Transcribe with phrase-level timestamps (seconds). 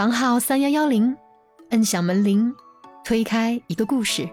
[0.00, 1.14] 房号三幺幺零，
[1.72, 2.54] 摁响门铃，
[3.04, 4.26] 推开一个故事。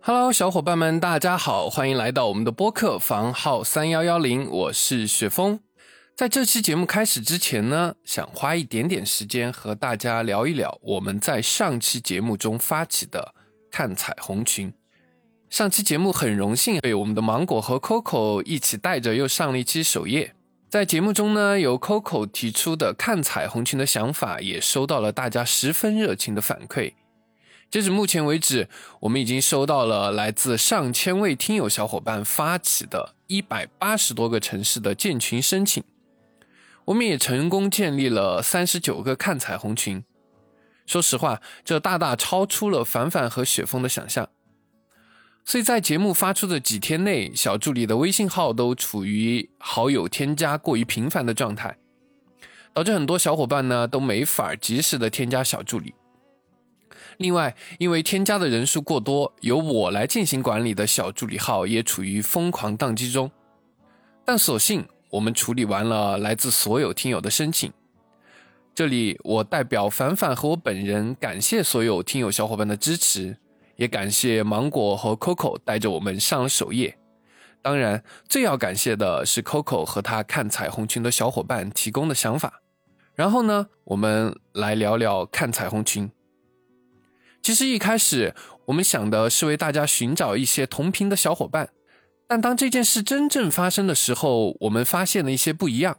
[0.00, 5.58] Hello，小伙伴们，大家好，欢迎来到我们的播客房号三幺幺零，我是雪峰。
[6.14, 13.34] 在这期节目开始之前呢，想花一点点时间和大家聊一聊我们在上期节目中发起的
[13.72, 14.72] 看彩虹群。
[15.50, 20.32] 上期节目很荣幸被我们的芒果和 Coco 一起带着又上了一期首页。
[20.68, 26.92] 在节目中呢，由 Coco 提出的看彩虹群的想法，也收到了大家十分热情的反馈。
[27.68, 28.68] 截止目前为止，
[29.00, 35.82] 我们已经收到了来自上千位听友小伙伴发起的一百八十多个城市的建群申请。
[36.84, 40.04] 我们也成功建立了三十九个看彩虹群。
[40.86, 44.28] 说实话，这大大超出了凡凡和雪峰的想象。
[45.44, 51.76] 所以在节目发出的几天内，小助理的微信号都处于好友添加过于频繁的状态，
[52.72, 55.94] 导致很多小伙伴呢都没法及时的添加小助理。
[57.18, 63.30] 另外，因为添加的人数过多，由我来进行管理的小助理号也处于疯狂宕机中。
[64.24, 64.86] 但所幸。
[65.10, 67.72] 我们处理完了来自所有听友的申请，
[68.72, 73.36] 这里我代表凡凡和我本人感谢所有听友小伙伴的支持，
[73.80, 76.98] 也感谢芒果和 Coco 带着我们上了首页。
[77.62, 82.60] 当然，最要感谢的是 Coco 和他看彩虹群的小伙伴提供的想法。
[83.14, 86.10] 然后呢，我们来聊聊看彩虹群。
[87.40, 88.34] 其实一开始
[88.66, 91.70] 我们想的是为大家寻找一些同频的小伙伴。
[92.28, 95.96] 但当这件事真正发生的时候，我们发现了一些不一样。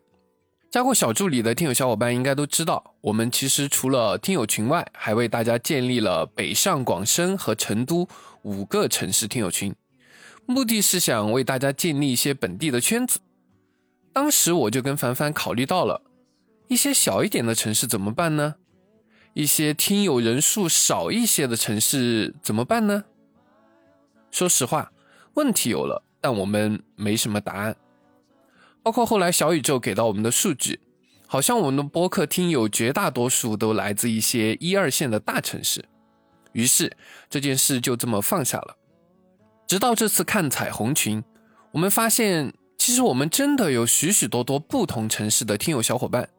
[0.72, 8.08] 加过小助理的听友小伙伴应该都知道，我们其实除了听友群外，还为大家建立了北上广深和成都
[8.44, 9.76] 五个城市听友群，
[10.46, 13.20] 目的是想为大家建立一些本地的圈子。
[14.14, 16.02] 当时我就跟凡凡考虑到了，
[16.70, 18.56] 一些小一点的城市怎么办呢？
[19.34, 23.04] 一些听友人数少一些的城市怎么办呢？
[24.32, 24.94] 说实话，
[25.34, 26.02] 问题有了。
[26.22, 27.76] 但我们没什么答案，
[28.84, 30.80] 包括后来小宇宙给到我们的数据，
[31.28, 35.86] 好像我们的播客听友绝大多数都来自一些一二线的大城市，
[36.54, 36.96] 于是
[37.30, 38.78] 这件事就这么放下了。
[39.68, 41.24] 直到这次看彩虹群，
[41.72, 46.30] 我们发现其实我们真的有许许多多不同城市的听友小伙伴，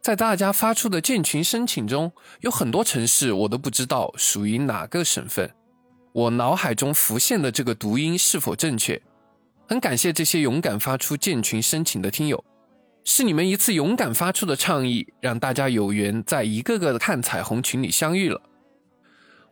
[0.00, 5.50] 在大家发出的建群申请中，有很多城市我都不知道属于哪个省份。
[6.12, 9.02] 我脑海中浮现的这个读音是否正确？
[9.72, 12.44] 很感谢这些勇敢发出建群申请的听友，
[13.04, 18.42] 是你们一次勇敢发出的倡议，让大家有缘在一个个的看彩虹群里相遇了。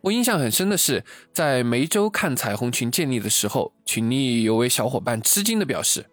[0.01, 6.05] 我印象很深的是，在梅州看彩虹群建立的时候，群里有位小伙伴吃惊的表示：“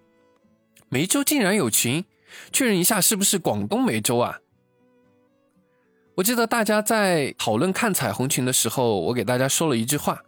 [0.89, 2.07] 梅州竟然有群？
[2.51, 4.39] 确认一下是不是广东梅州啊？”
[6.17, 10.23] 我记得大家在讨论看彩虹群的时候，我给大家说了一句话。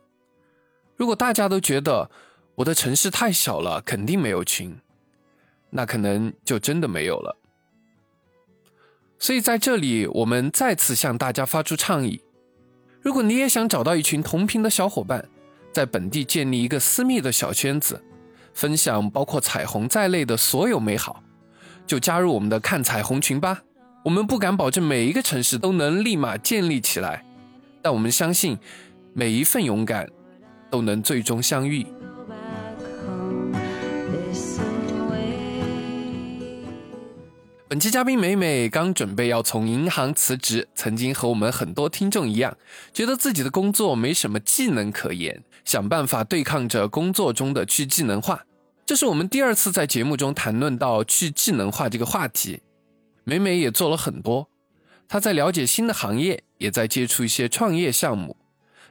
[0.97, 2.11] 如果大家都觉得
[2.61, 4.77] 我的城市太小了，肯定没有群，
[5.71, 7.39] 那可能就真的没有了。
[9.19, 12.21] 所以在这里，我们再次向大家发出倡议：
[13.01, 15.27] 如果你也想找到一群同频的小伙伴，
[15.73, 18.03] 在本地建立一个私密的小圈子，
[18.53, 21.23] 分享包括彩虹在内的所有美好，
[21.87, 23.63] 就加入我们的看彩虹群吧。
[24.05, 27.25] 我们不敢保证每一个城市都能立马建立起来，
[27.81, 28.59] 但我们相信
[29.15, 30.11] 每一份勇敢。
[30.71, 31.85] 都能最终相遇。
[37.71, 42.57] 本期嘉宾美美刚准备要从银行辞职，曾经和我们很多听众一样，
[42.93, 48.43] 觉得自己的工作没什么技能可言，想办法对抗着工作中的去技能化。
[48.85, 52.61] 这是我们第二次在节目中谈论到去技能化这个话题。
[53.23, 54.49] 美美也做了很多，
[55.07, 58.37] 她在了解新的行业，也在接触一些创业项目。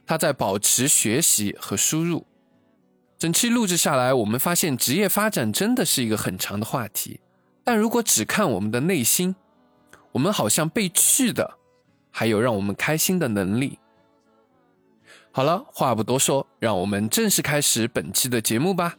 [0.06, 2.26] 他在保持学习和输入。
[3.18, 7.20] 整期录制下来，我们发现职业发展真的是一个很长的话题。
[7.72, 9.36] 但如果只看我们的内心，
[10.10, 11.56] 我们好像被去的
[12.10, 13.78] 还有让我们开心的能力。
[15.30, 18.96] 好了，话不多说，让我们正式开始本期的节目吧。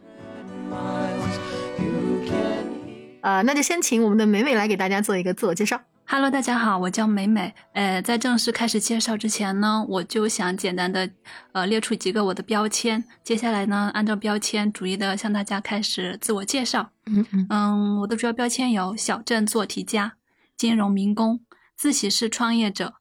[3.19, 5.81] 呃，那就先请我们的美美来给大家做一个自我介绍。
[6.13, 7.55] Hello，大家好，我叫美美。
[7.71, 11.09] 呃，在正式开始介绍之前呢，我就想简单的
[11.53, 13.01] 呃列出几个我的标签。
[13.23, 16.91] 接下来呢，按照标签逐一的向大家开始自我介绍。
[17.05, 20.15] 嗯嗯，我的主要标签有小镇做题家、
[20.57, 21.39] 金融民工、
[21.77, 22.95] 自习室创业者、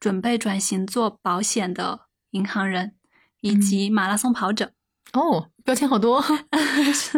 [0.00, 2.00] 准备转型做保险的
[2.30, 2.94] 银行人，
[3.42, 4.72] 以及马拉松跑者。
[5.12, 6.16] 哦，标签好多，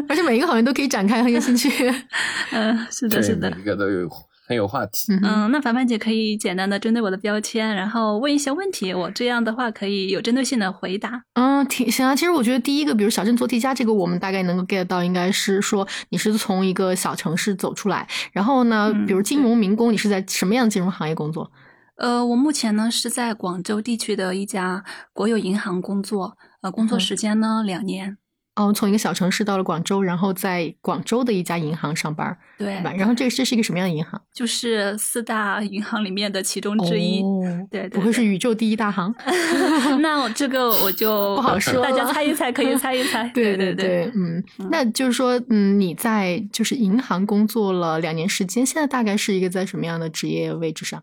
[0.08, 1.70] 而且每一个好像都可以展开，很有兴趣。
[2.50, 3.60] 嗯，是的，是的每。
[3.60, 4.08] 一个都有
[4.46, 5.12] 很有话题。
[5.22, 11.22] 嗯那凡凡姐可以简单的针对我的标签，然后问一些问题，我这样的话可以有针对性的回答。
[11.34, 12.14] 嗯，挺行啊。
[12.14, 21.50] 其实我觉得第一个，比如小镇做题家这个，我们大概能够 get 到，应该是说你是从一个小城市走出来，然后呢，嗯比如金融民工，你是在什么样的金融行业工作？
[21.96, 28.18] 呃，我目前呢是在广州地区的一家国有银行工作，呃，工作嗯时间呢两年。
[28.56, 32.92] 哦，从一个小城市到了广州，然后在广州的一家银行上班，对对吧？
[32.96, 34.20] 然后这个这是一个什么样的银行？
[34.32, 37.22] 就是四大银行里面的其中之一。
[37.22, 39.14] 哦，对对不会是宇宙第一大行？
[40.00, 43.28] 那我这个我就不好说大家猜一猜，可以猜一猜。
[43.34, 51.02] 对对对，嗯，嗯那就是说，嗯，你在就是银行工作了两年时间，现在大概是一个在什么样的职业位置上？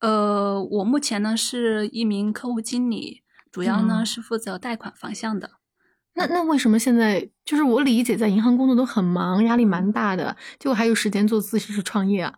[0.00, 5.52] 呃，我目前呢是一名客户经理，主要呢嗯是负责贷款方向的。
[6.14, 12.34] 那那为什么现在就是我理解在银行工作都很忙，压力蛮大的，结果还有时间做自习室创业啊？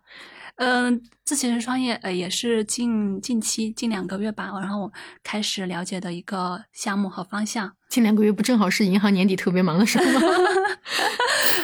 [0.55, 4.91] 嗯，自习室创业呃也是近近期近两个月吧，然后我
[5.23, 7.73] 开始了解的一个项目和方向。
[7.89, 10.21] 近两个月不正好是银行年底特别忙的时候吗？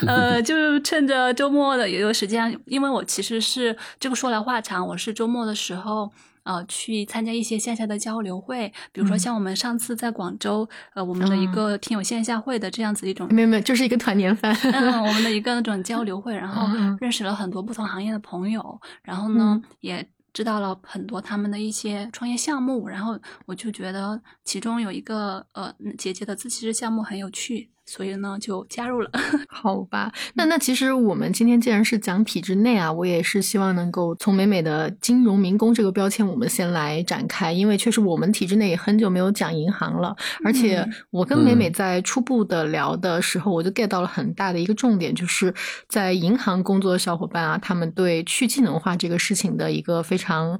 [0.07, 6.11] 呃，就趁着周末的有有时间，因为我其实是这个说来话长，我是周末的时候。
[6.49, 9.19] 呃，去参加一些线下的交流会，比如说嗯。
[9.19, 11.51] 像我们上次在广州，呃，我们的一嗯。
[11.51, 14.51] 个听友线下会的这样子一种没有没有，就是一个团年饭。
[14.63, 16.67] 嗯，我们的一个那种交流会，然后
[16.99, 19.63] 认识了很多不同行业的朋友，然后呢，嗯。
[19.81, 29.09] 也知道了很多他们的一些创业项目，然后我就觉得其中有一个呃姐姐的自习室项目很有趣，所以呢就加入了。
[29.49, 40.15] 好吧，那那其实我们今天既然是讲体制内啊，我也是希望能够从美美的金融民工这个标签，我们先来展开，因为确实我们体制内也很久没有讲银行了，
[40.45, 45.51] 而且嗯我跟美美在初步的聊的时候，我就 get 到了很大的一个重点，就是
[45.87, 50.59] 在银行工作的小伙伴啊，他们对去技能化这个事情的一个非常。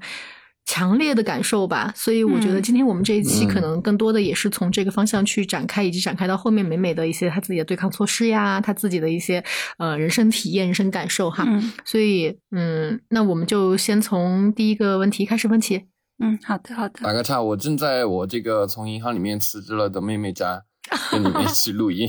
[0.69, 9.44] 强烈的感受吧，所以我觉得嗯今天我们这一期嗯可能更多的也是从这个方向去展开，以及展开到后面美美的一些她自己的对抗措施呀，她自己的一些
[9.80, 11.44] 呃人生体验、人生感受哈。
[11.48, 15.88] 嗯所以嗯，那我们就先从第一个问题开始问起。
[16.19, 17.00] 嗯，好的好的。
[17.01, 20.63] 打个岔，我正在我这个从银行里面辞职了的妹妹家
[21.10, 22.07] 跟你们一起录音。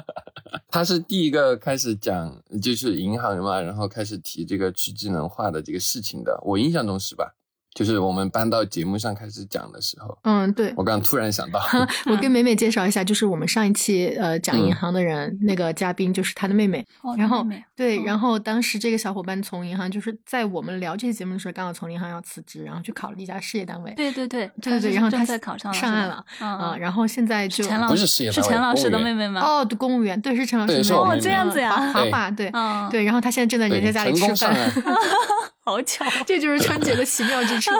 [0.68, 6.38] 她是第一个开始讲，就是银行嘛，然后开始提这个去智能化的这个事情的。
[6.44, 7.34] 我印象中是吧？
[7.76, 11.60] 就是我们搬到节目上开始讲的时候，嗯，对，我刚突然想到，
[12.10, 16.82] 我跟美美介绍一下，就是我们上一期呃讲银嗯行的人，那个嘉宾就是他的妹妹。
[17.02, 23.92] 哦然后妹妹对，哦然后当时这个小伙伴从银行，就是在我们聊这期节目的时候，刚好从银行要辞职，然后去考了一家事业单位。
[23.94, 29.42] 对对对对对对，然后他在考上了上岸了，嗯啊，嗯然后现在就陈老师不是事业是陈老师的妹妹吗？
[29.42, 34.72] 哦，对，公务员，对，是陈老师对的妹妹是我妹妹这样子呀华华对对嗯，对，然后他现在正在人家家里吃饭岸，
[35.66, 37.70] 好巧， 这就是春节的奇妙之处。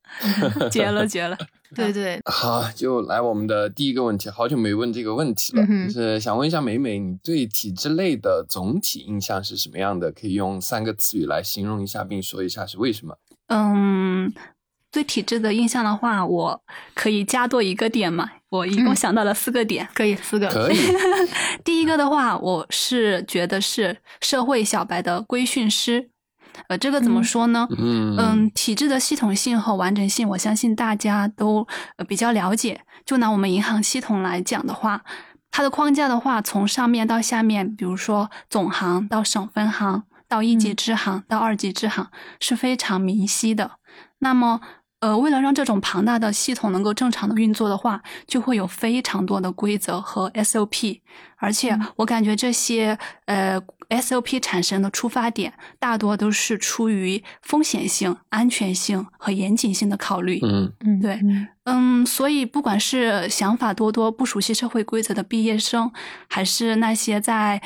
[0.70, 1.36] 绝了绝了。
[1.74, 10.12] 对对，好，就来我们的第一个问题，好久没问这个问题了，嗯就是想问一下美美，你对体制内的总体印象是什么样的？
[10.12, 13.16] 可以用三个词语来形容一下，并说一下是为什么？
[13.48, 14.32] 嗯，
[14.92, 16.62] 对体制的印象的话，我
[16.94, 18.30] 可以加多一个点嘛。
[18.48, 19.86] 我一共嗯想到了四个点。
[19.92, 20.76] 可以四个，可以，
[21.64, 26.10] 第一个的话，我是觉得是社会小白的规训师。
[26.68, 27.66] 呃，这个怎么嗯说呢？
[27.78, 32.80] 嗯嗯，体制的系统性和完整性，我相信大家都呃比较了解。
[33.04, 35.02] 就拿我们银行系统来讲的话，
[35.50, 42.08] 它的框架的话，从上面到下面，比如说总行到省分行到一级嗯支行到二级支行，
[42.40, 43.72] 是非常明晰的。
[44.18, 44.60] 那么，
[45.00, 51.00] 呃，为了让这种庞大的系统能够正常的运作的话，就会有非常多的规则和 SOP，
[51.36, 60.40] 而且嗯我感觉这些呃 SOP 产生的出发点，大多都是出于风险性、安全性和严谨性的考虑。
[60.42, 65.90] 嗯嗯，对嗯嗯，所以不管是想法多多、不熟悉社会规则的毕业生，
[66.28, 67.60] 还是那些在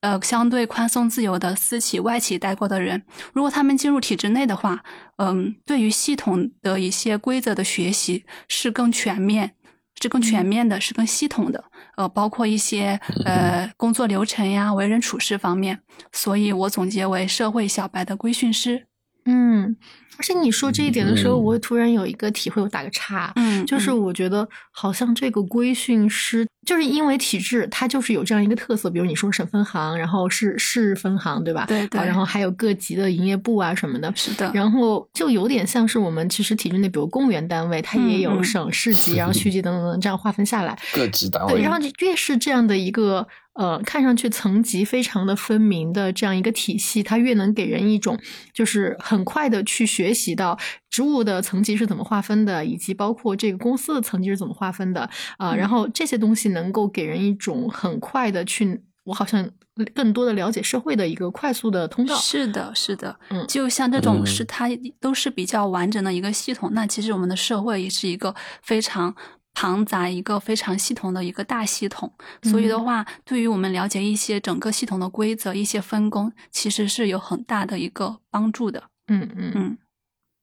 [0.00, 3.02] 呃相对宽松自由的私企、外企待过的人，
[3.32, 4.82] 如果他们进入体制内的话，
[5.16, 9.52] 嗯，对于系统的一些规则的学习是更全面。
[9.98, 11.64] 是更全面的，是更系统的，
[11.96, 15.80] 呃，包括一些呃工作流程呀、为人处事方面，
[16.12, 18.86] 所以我总结为社会小白的规训师。
[19.24, 19.76] 嗯，
[20.18, 31.64] 而且你说这一点的时候，嗯我突然有一个体会，我打个岔，嗯，就是嗯我觉得好像这个规训师就是因为体制，它就是有这样一个特色，比如你说省分行，然后市市分行，对吧？
[31.68, 34.12] 对对啊然后还有各级的营业部啊什么的。
[34.16, 40.76] 是的，然后就有点像是我们其实体制内，比如公务员单位，它也有省市级，然后区 级等等等这样划分下来。
[40.92, 48.18] 各级单对，位然后就越是这样的一个呃，看上去层级非常的分明的这样一个体系，它越能给人一种
[48.52, 50.58] 就是很快的去学习到
[50.90, 55.02] 职务的层级是怎么划分的，以及包括这个公司的层级是怎么划分的
[55.38, 59.48] 啊、嗯然后这些东西能够给人一种很快的去，我好像
[59.94, 62.14] 更多的了解社会的一个快速的通道。
[62.16, 64.68] 是的，是的，嗯就像这种嗯是它
[65.00, 66.70] 都是比较完整的一个系统。
[66.72, 69.14] 那其实我们的社会也是一个非常
[69.54, 72.12] 庞杂、一个非常系统的一个大系统。
[72.42, 78.82] 所以的嗯话，对于我们了解一些整个系统的规则、一些分工，其实是有很大的一个帮助的。
[79.08, 79.78] 嗯嗯嗯，嗯。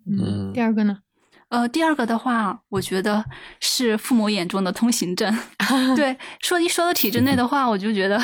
[0.05, 0.97] 嗯第二个呢？
[1.49, 3.23] 呃，第二个的话，我觉得
[3.59, 5.31] 是父母眼中的通行证。
[5.95, 8.19] 对，说一说到体制内的话，我就觉得，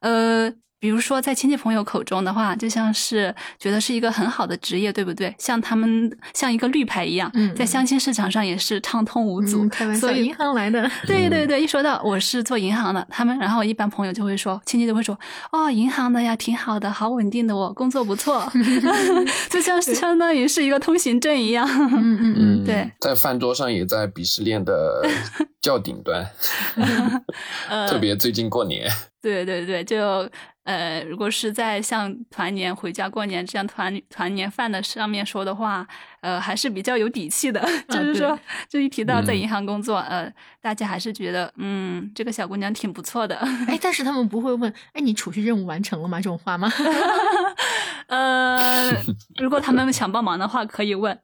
[0.00, 5.32] 呃，比如说在亲戚朋友口中的话，就像是觉得是一个很好的职业，对不对？
[5.38, 9.62] 像他们像一个绿牌一样，嗯在相亲市场上也是畅通无阻。
[9.62, 10.90] 嗯开玩笑，所以银行来的。
[11.06, 15.16] 对对对，一说到我是做银行的，他们然后一般朋友就会说，亲戚就会说，
[15.52, 18.50] 哦，银行的呀，挺好的，好稳定的哦，工作不错，
[19.48, 21.64] 就像是相当于是一个通行证一样。
[21.68, 22.34] 嗯嗯嗯。
[22.38, 25.06] 嗯，对，在饭桌上也在鄙视链的
[25.60, 26.28] 较顶端，
[27.70, 28.90] 呃，特别最近过年，
[29.22, 30.28] 对对对，就
[30.64, 35.84] 呃，如果是在像团年回家过年这样团团年饭的上面说的话，
[36.20, 37.60] 呃，还是比较有底气的。
[37.88, 38.38] 就是说，
[38.68, 43.36] 就一提到在嗯银行工作，呃，大家还是觉得，嗯，这个小姑娘挺不错的。
[43.66, 46.18] 哎，但是他们不会问，哎，你储蓄任务完成了吗？
[46.18, 46.72] 这种话吗？
[48.06, 48.92] 呃，
[49.38, 51.18] 如果他们想帮忙的话，可以问。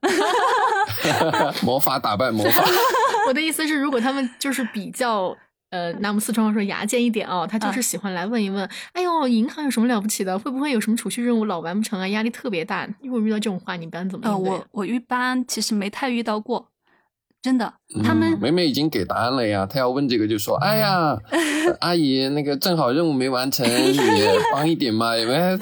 [1.62, 2.64] 魔法打败魔法，
[3.28, 5.36] 我的意思是，如果他们就是比较。
[5.70, 10.38] 呃，拿我们四川话说牙尖一点哦，他就是啊喜欢来问一问，哎呦，银行有什么了不起的？
[10.38, 12.08] 会不会有什么储蓄任务老完不成啊？
[12.08, 12.88] 压力特别大。
[13.02, 14.50] 如果遇到这种话，你一般怎么呃，应对？
[14.50, 16.68] 我我一般其实没太遇到过，
[17.40, 17.72] 真的。
[18.04, 21.16] 他们嗯梅梅已经给答案了呀，她要问这个就说，哎呀，
[21.80, 25.58] 阿姨，那个正好任务没完成，也帮一点嘛，有没有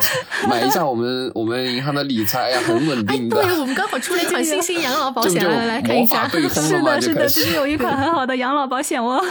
[0.49, 3.43] 买一下我们我们银行的理财呀，很稳哎，定的。
[3.43, 7.01] 对，我们刚好出了一款新兴养老保险，来来来看一下，魔法对 轰是的？
[7.01, 9.23] 是的，开始这是有一款很好的养老保险哦。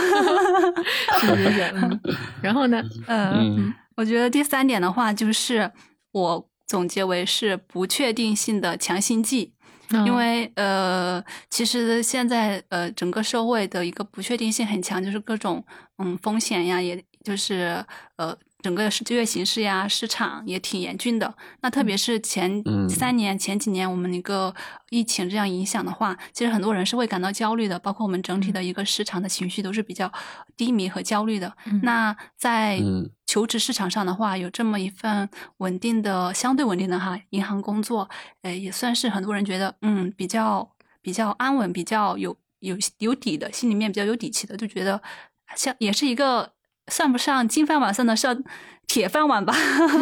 [1.19, 1.99] 是是是，嗯。
[2.41, 2.81] 然后呢？
[3.07, 5.71] 呃，嗯我觉得第三点的话，就是
[6.11, 9.53] 我总结为是不确定性的强心剂。
[10.05, 15.63] 因为呃，其实现在呃，整个社会的一个不确定性很强，就是各种
[15.97, 17.83] 嗯风险呀，也就是
[18.15, 21.35] 呃，整个就业形势呀、市场也挺严峻的。
[21.61, 24.51] 那特别是前嗯三年、前几年我们一个
[24.89, 30.11] 疫情这样影响的话，其实很多人是会感到焦虑的，包括我们整体的一个市场的情绪都是比较
[30.57, 31.55] 低迷和焦虑的。
[31.67, 38.09] 嗯那在嗯求职市场上的话，有这么一份稳定的、相对稳定的哈银行工作，
[38.41, 40.67] 呃，也算是很多人觉得嗯比较
[41.03, 44.99] 比较安稳、比较有有有底的，心里面比较有底气的，就觉得
[45.55, 46.51] 像也是一个
[46.91, 48.35] 算不上金饭碗，算得上
[48.87, 49.53] 铁饭碗吧。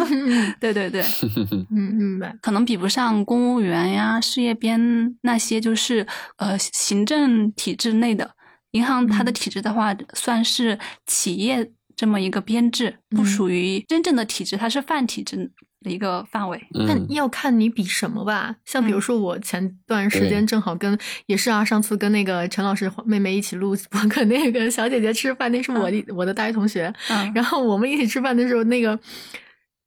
[0.09, 1.01] 嗯对对 对，
[1.71, 2.35] 嗯，明白。
[2.41, 6.05] 可能比不上公务员呀、事业编那些，就是
[6.37, 8.29] 呃行政体制内的
[8.71, 15.51] 银行，它的嗯体制的话，算是企业这么一个编制，不嗯属于真正的体制，它是泛体制
[15.83, 16.59] 的一个范围。
[16.87, 20.97] 但嗯要看你比什么吧，像比如嗯说我前段时间正好跟
[21.27, 28.97] 也是啊，上次跟那个陈老师妹妹一起录播客，那个小姐姐吃饭，那是我的、我的大学同学，嗯，然后我们一起吃饭的时候，那个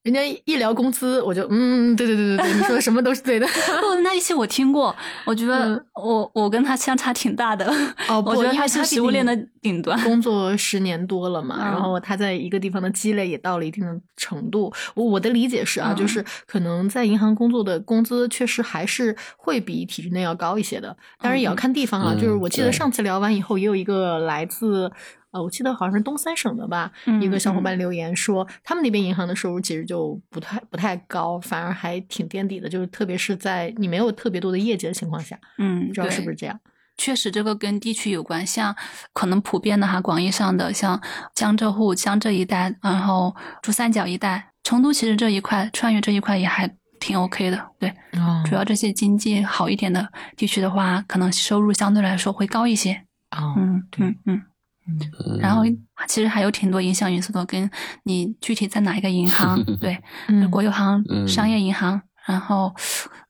[0.03, 3.47] 人家一聊工资，我就嗯，对对对对对，你说的什么都是对的。
[3.83, 7.67] 哦，那一期我听过，我觉得嗯我我跟他相差挺大的。
[8.09, 10.01] 哦不我觉得他是食物链的顶端。
[10.05, 14.73] 工作十年多了嘛，嗯然后他在一个地方的积累也到了一定的程度。
[14.95, 22.13] 我我的理解是啊，嗯就是可能在银行工作的工资确实还是会比体制内要高一些的，当然也要看地方啊。
[22.15, 24.91] 嗯就是我记得上次聊完以后，也有一个来自。
[25.33, 36.59] 呃，我记得好像是东三省的吧，嗯一个小伙嗯伴留言说，他们那边银行的收入其实就不太不太高，反而还挺垫底的，就是特别是在你没有特别多的业绩的情况下，嗯，不知道是不是这样？
[36.97, 38.47] 确实，这个跟地区有关。
[38.47, 38.75] 像
[39.13, 41.01] 可能普遍的哈，广义上的像
[41.35, 46.67] 江浙沪、江浙一带，然后珠三角一带，成都其实这一块、川渝这一块也还
[46.99, 47.67] 挺 OK 的。
[47.79, 47.89] 对，
[48.19, 52.95] 哦主要这些经济好一点的地区的话，可能收入相对来说会高一些。
[53.37, 54.43] 哦，嗯对嗯嗯。
[54.89, 55.65] 嗯然后
[56.07, 57.69] 其实还有挺多影响因素的，跟
[58.05, 62.73] 你具体在哪一个银行， 对，嗯国有行、嗯商业银行，然后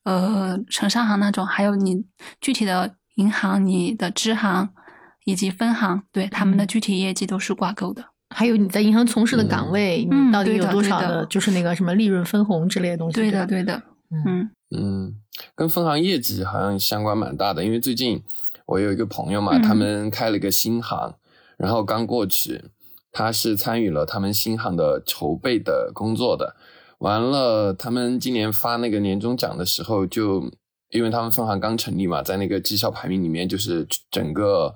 [0.05, 1.97] 呃城商行那种，还有你
[2.43, 4.71] 具体的银行、你的支行
[5.27, 8.03] 以及分行，对他们的嗯具体业绩都是挂钩的。
[8.31, 13.15] 还有你在银行从事的岗位，嗯你到底有多少的的，就是那个什么利润分红之类的东西？
[13.15, 15.15] 对的，对的，嗯嗯嗯，
[15.55, 18.23] 跟分行业绩好像相关蛮大的，因为最近
[18.67, 21.15] 我有一个朋友嘛，嗯他们开了个新行，
[21.57, 22.65] 然后刚过去，
[23.13, 26.57] 他是参与了他们新行的筹备的工作的。
[26.99, 30.51] 完了，他们今年发那个年终奖的时候就，
[30.90, 34.75] 因为他们分行刚成立嘛，在那个绩效排名里面，就是整个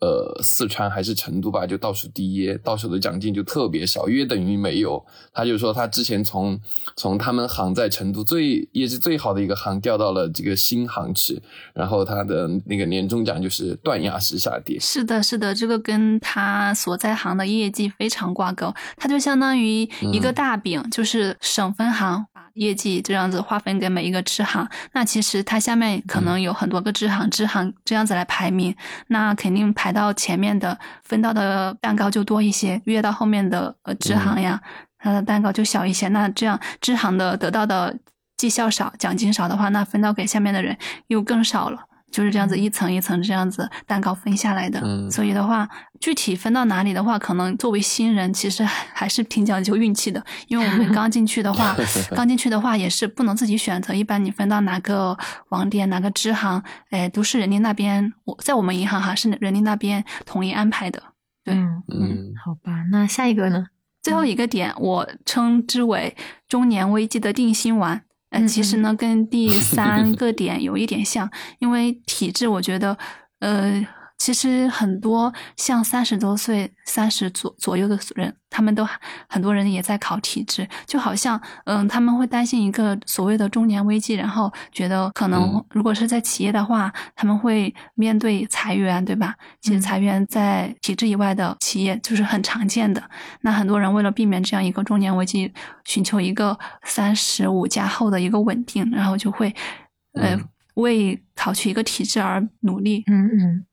[0.00, 5.02] 呃四川还是成都吧，就倒数第一，到手的奖金就特别少，约等于没有。
[5.32, 6.60] 他就说他之前从
[6.96, 11.40] 从他们行在成都最业绩最好的一个行调到了这个新行去，
[11.72, 14.78] 然后他的那个年终奖就是断崖式下跌。
[14.80, 24.68] 是的，是的，这个跟他所在行的业绩非常挂钩，它就相当于一个嗯大饼，就是省分行把业绩这样子划分给每一个支行。
[24.92, 28.74] 那其实它下面可能有很多个支行，支行这样子来排名，
[29.08, 34.60] 那肯定排到前面的分到的蛋糕就多一些，越到后面的呃支行呀，
[34.98, 36.08] 它的蛋糕就小一些。
[36.08, 37.96] 那这样支行的得到的
[38.36, 40.76] 绩效少，奖金少的话，那分到给下面的人
[41.08, 41.80] 又更少了。
[42.14, 45.68] 就是这样子一层一层这样子蛋糕分下来的，嗯所以的话，
[45.98, 51.74] 具体分到哪里的话，可能作为新人其实还还是挺讲究运气的，因为我们刚进去的话，
[52.14, 55.18] 刚进去的话也是不能自己选择，一般你分到哪个
[55.48, 61.02] 网点、哪个支行，哎，都是人力那边，我在我们银行哈是人力那边统一安排的。
[61.44, 63.66] 对嗯，嗯好吧，那下一个呢？
[64.00, 66.16] 最后一个点，我称之为
[66.46, 68.02] 中年危机的定心丸。
[68.46, 72.96] 其实呢，跟第三 个点有一点像，因为体质，我觉得，
[73.40, 78.86] 呃，其实很多像三十多岁、三十左左右的人，他们都
[79.28, 89.34] 很多人也在考体制，就好像，嗯，他们会担心一个所谓的中年危机，然后觉得可能嗯如果是在企业的话，他们会面对裁员，对吧？
[89.60, 93.02] 其实嗯裁员在体制以外的企业就是很常见的。
[93.42, 95.52] 那很多人为了避免这样一个中年危机，
[95.84, 99.54] 寻求一个三十五加后的一个稳定，然后就会，
[100.12, 103.04] 呃，嗯为考取一个体制而努力。
[103.06, 103.66] 嗯嗯。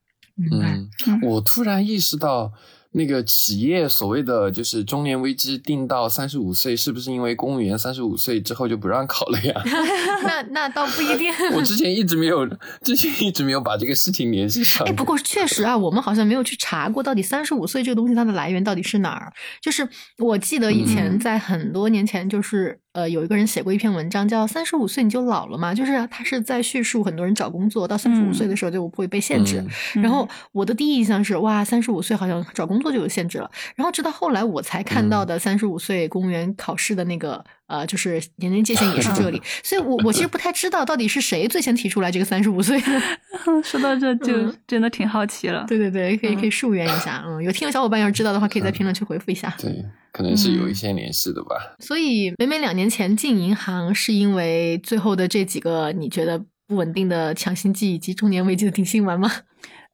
[0.52, 2.52] 嗯嗯，我突然意识到，
[2.94, 9.62] 那个企业所谓的就是中年危机定到三十五岁，是不是因为公务员三十五岁之后就不让考了呀？
[10.24, 11.34] 那那倒不一定。
[11.54, 12.46] 我之前一直没有，
[12.82, 14.86] 之前一直没有把这个事情联系上。
[14.86, 19.32] 哎，不过确实啊，我们好像没有去查过，到底三十五岁这个东西它的来源到底是哪儿？
[19.62, 29.64] 就是我记得以前嗯在很多年前，就是、呃有一个人写过一篇文章，叫“三十五岁你就老了嘛”，就是他是在叙述很多人找工作到三十五嗯岁的时候就不会被限制。
[29.96, 33.50] 嗯然后我的第一印象是，哇，三十五岁好像找工作就有限制了。
[33.76, 39.42] 然后直到后来我才看到的三十五岁公务员考试的那个、呃，就是年龄界限也是这里。
[39.64, 43.02] 所以我我其实不太知道到底是谁最先提出来这个三十五岁的。
[43.64, 45.66] 说到这 就嗯真的挺好奇了。
[45.68, 47.24] 对对对，可以可以嗯溯源一下。
[47.28, 49.54] 嗯，有听的小伙伴要是知道的话，可以在评论区回复一下。
[49.58, 51.56] 对，可能是有一些联系的吧。
[51.80, 59.32] 所以每每两年前进银行，是因为最后的这几个你觉得不稳定的强心剂以及中年危机的定心丸吗？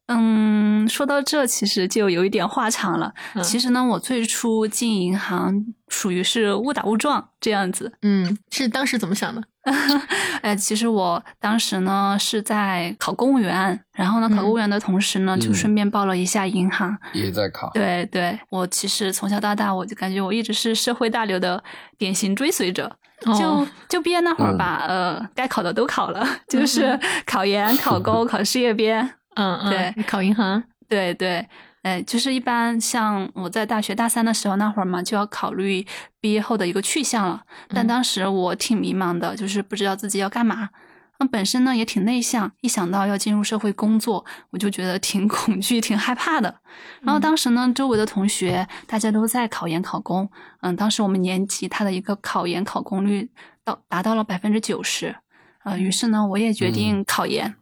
[0.08, 3.12] 嗯，说到这，其实就有一点话长了。
[3.34, 7.92] 嗯其实呢，我最初进银行属于是误打误撞这样子。
[8.02, 9.42] 嗯，是当时怎么想的？
[10.40, 16.96] 哎，其实我当时呢是在考公务员，然后呢考公务员的同时呢，就嗯顺便报了一下银行。
[17.12, 17.70] 也在考。
[17.74, 21.62] 对对，我其实从小到大，我就感觉我一直是社会大流的
[21.98, 22.96] 典型追随者。
[23.20, 29.14] 就哦就毕业那会儿吧，呃，该考的都考了， 就是考研、考公、 考事业编。
[29.38, 30.62] 嗯嗯，对，考银行。
[30.88, 31.46] 对对，
[31.82, 35.86] 哎，就是一般像我在大学大三的时候那会儿嘛，就要考虑
[36.20, 37.42] 毕业后的一个去向了。
[37.68, 40.70] 但嗯当时我挺迷茫的，就是不知道自己要干嘛。
[41.20, 46.54] 那本身呢也挺内向，一想到要进入社会工作，我就觉得挺恐惧、挺害怕的。
[47.02, 50.30] 然后当时呢，周围的同学大家都在考研考公，
[50.62, 53.28] 嗯，当时我们年级它的一个考研考公率
[53.64, 55.14] 到达到了百分之九十，
[55.64, 57.46] 呃，于是呢，我也决定考研。
[57.48, 57.54] 嗯，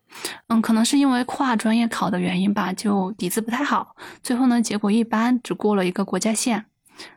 [0.63, 6.67] 可能是因为跨专业考的原因吧，就底子不太好，最后呢结果一般，只过了一个国家线，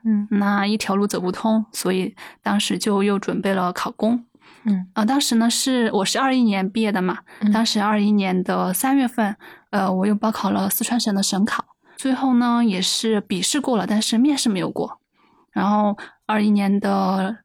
[0.03, 4.25] 嗯那一条路走不通，所以当时就又准备了考公。
[4.63, 9.35] 嗯啊、当时呢是我是二一年毕业的嘛，嗯当时二一年的三月份，
[9.69, 11.63] 呃，我又报考了四川省的省考，
[11.95, 14.99] 最后呢也是笔试过了，但是面试没有过。
[15.51, 17.37] 然后二一年的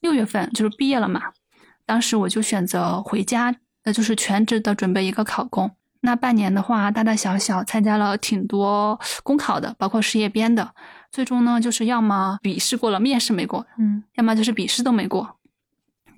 [0.00, 1.22] 六月份就是毕业了嘛，
[1.86, 3.54] 当时我就选择回家，
[3.88, 5.70] 呃，就是全职的准备一个考公。
[6.00, 10.74] 那半年的话，大大小小参加了挺多公考的，包括事业编的。
[11.10, 15.36] 最终呢，就是要么笔试过了，面试没过，嗯要么就是笔试都没过。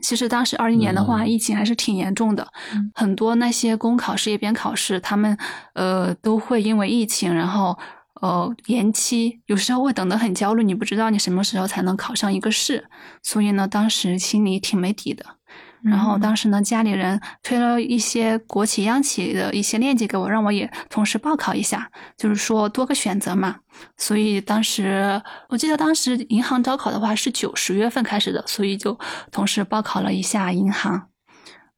[0.03, 5.39] 其实当时二一年的话，嗯疫情还是挺严重的，嗯很多那些公考事、业编考试，他们
[5.75, 7.79] 呃都会因为疫情，然后
[8.21, 12.89] 呃延期，有时候会等得很焦虑，你不知道你什么时候才能考上一个试，
[13.23, 15.25] 所以呢，当时心里挺没底的。
[15.83, 23.57] 然后嗯当时呢，家里人推了一些国企、央企的一些链接给我，让我也同时报考一下，就是说多个选择嘛。
[23.97, 28.99] 所以当时我记得当时银行招考的话是九十月份开始的，所以就
[29.31, 31.10] 同时报考了一下银行。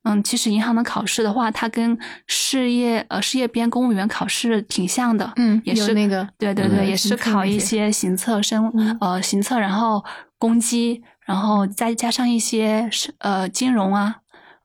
[0.04, 10.04] 嗯，其实银行的考试的话，它跟事业呃事业编公务员考试挺像的，嗯，也是那个对对对，嗯也是考一些行测生嗯呃行测，然后
[10.38, 14.16] 公基，然后再加上一些是呃金融啊，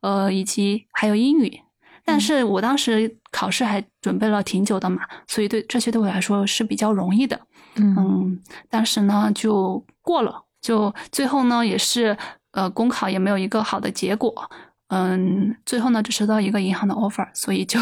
[0.02, 1.62] 呃以及还有英语。
[2.04, 7.40] 但嗯是我当时考试还准备了挺久的嘛，所以对这些对我来说是比较容易的。
[7.76, 12.18] 嗯嗯，当时呢就过了，就最后呢也是
[12.54, 14.50] 呃公考也没有一个好的结果，
[14.90, 17.80] 嗯，最后呢只收到一个银行的 offer， 所以就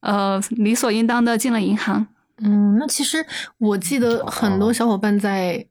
[0.00, 2.06] 呃理所应当的进了银行。
[2.42, 3.24] 嗯，那其实
[3.58, 5.66] 我记得很多哦小伙伴在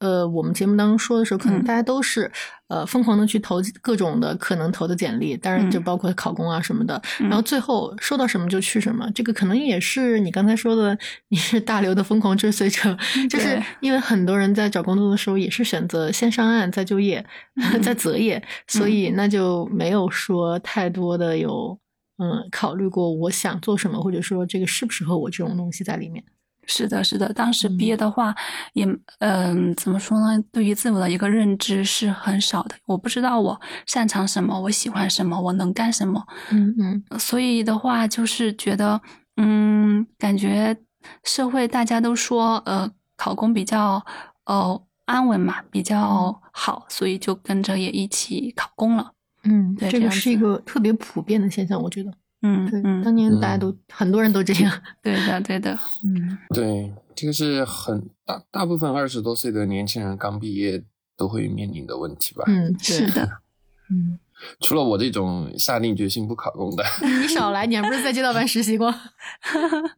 [0.00, 1.64] 呃我们节目当中说的时候，可能嗯。
[1.64, 2.30] 大家都是
[2.68, 5.84] 呃疯狂的去投各种的可能投的简历，当然就嗯。
[5.84, 7.28] 包括考公啊什么的，嗯。
[7.28, 10.96] 然后最后收到什么就去什么，这个可能也是你刚才说的，
[11.28, 12.96] 你是大刘的疯狂追随者，
[13.30, 17.24] 就是因为很多人在找工作的时候也是选择先上岸再就业，
[17.56, 21.78] 嗯再择业，所以那就没有说太多的有。
[22.22, 26.22] 嗯，考虑过我想做什么，或者说这个适不适合我这种东西在里面。
[26.70, 28.32] 是的，是的，当时嗯毕业的话，
[28.74, 28.86] 也
[29.18, 30.40] 嗯、怎么说呢？
[30.52, 32.76] 对于自我的一个认知是很少的。
[32.86, 36.24] 我不知道我擅长什么，我喜欢什么，我能干什么。
[36.52, 39.00] 嗯嗯所以的话，就是觉得，
[39.36, 40.76] 嗯，感觉
[41.24, 44.00] 社会大家都说，呃，考公比较
[44.44, 49.10] 呃安稳嘛，比较好，所以就跟着也一起考公了。
[49.42, 52.12] 嗯，对这个是一个特别普遍的现象，我觉得。
[52.40, 54.72] 对，嗯对，当年大家都很多人都这样。
[55.02, 60.82] 对的对的， 嗯对，这个是很大大部分二十多岁的年轻人刚毕业
[61.16, 62.44] 都会面临的问题吧。
[62.46, 63.28] 嗯，是的，
[63.90, 64.18] 嗯，
[64.60, 66.84] 除了我这种下定决心不考公的，
[67.22, 68.94] 你少来，你还不是在街道办实习过？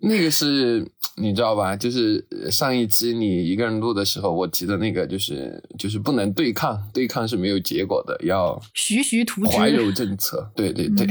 [0.00, 0.84] 那个是
[1.16, 1.76] 你知道吧？
[1.76, 10.50] 就是呃上一期你一个人录的时候，我提的那个就是就是不能对抗，对抗是没有结果的，要徐徐图怀柔，政策。
[10.56, 11.06] 对对对，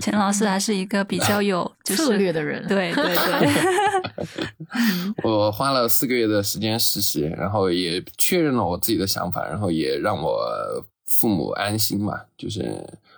[0.00, 3.50] 陈老师还是一个比较有 就是策略的人。，对对对
[5.24, 10.40] 我花了四个月的时间实习，然后也确认了我自己的想法，然后也让我
[11.06, 12.62] 父母安心嘛，就是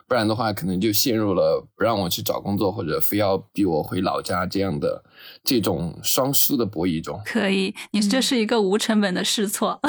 [0.06, 5.02] 不然的话，可能就陷入了不让我去找工作，或者非要逼我回老家这样的
[5.42, 7.20] 这种双输的博弈中。
[7.24, 9.80] 可以，你这是一个无成本的试错。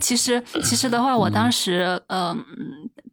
[0.00, 2.44] 其实，其实的话，我当时呃嗯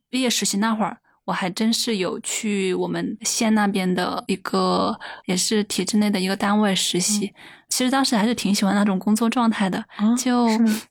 [0.10, 0.98] 毕业实习那会儿，
[1.30, 7.32] 我还真是有去我们县那边的一个也是体制内的一个单位实习。
[7.70, 10.50] 其实当时还是挺喜欢那种工作状态的，啊就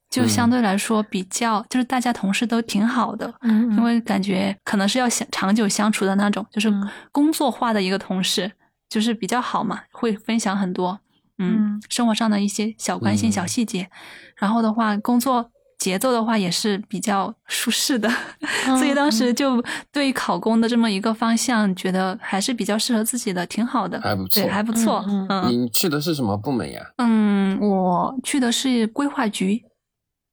[0.09, 3.35] 就相对来说比较，就是大家同事都挺好的。
[3.41, 3.83] 嗯，因。
[3.83, 6.89] 为感觉可能是要相长久相处的那种，就是嗯。
[7.11, 8.53] 工作化的一个同事，
[8.89, 11.01] 就是比较好嘛，会分享很多。
[11.39, 11.83] 嗯嗯。
[11.91, 13.33] 生活上的一些小关心、嗯。
[13.33, 13.91] 小细节。
[14.37, 18.11] 然后的话，工作节奏的话也是比较舒适的，
[18.79, 19.63] 所以当时就
[19.93, 25.05] 对考公的这么一个方向，觉得还是比较适合自己的，挺好的，还不错对，还不错。
[25.07, 26.83] 嗯嗯你去的是什么部门呀？
[26.99, 29.63] 嗯，我去的是规划局，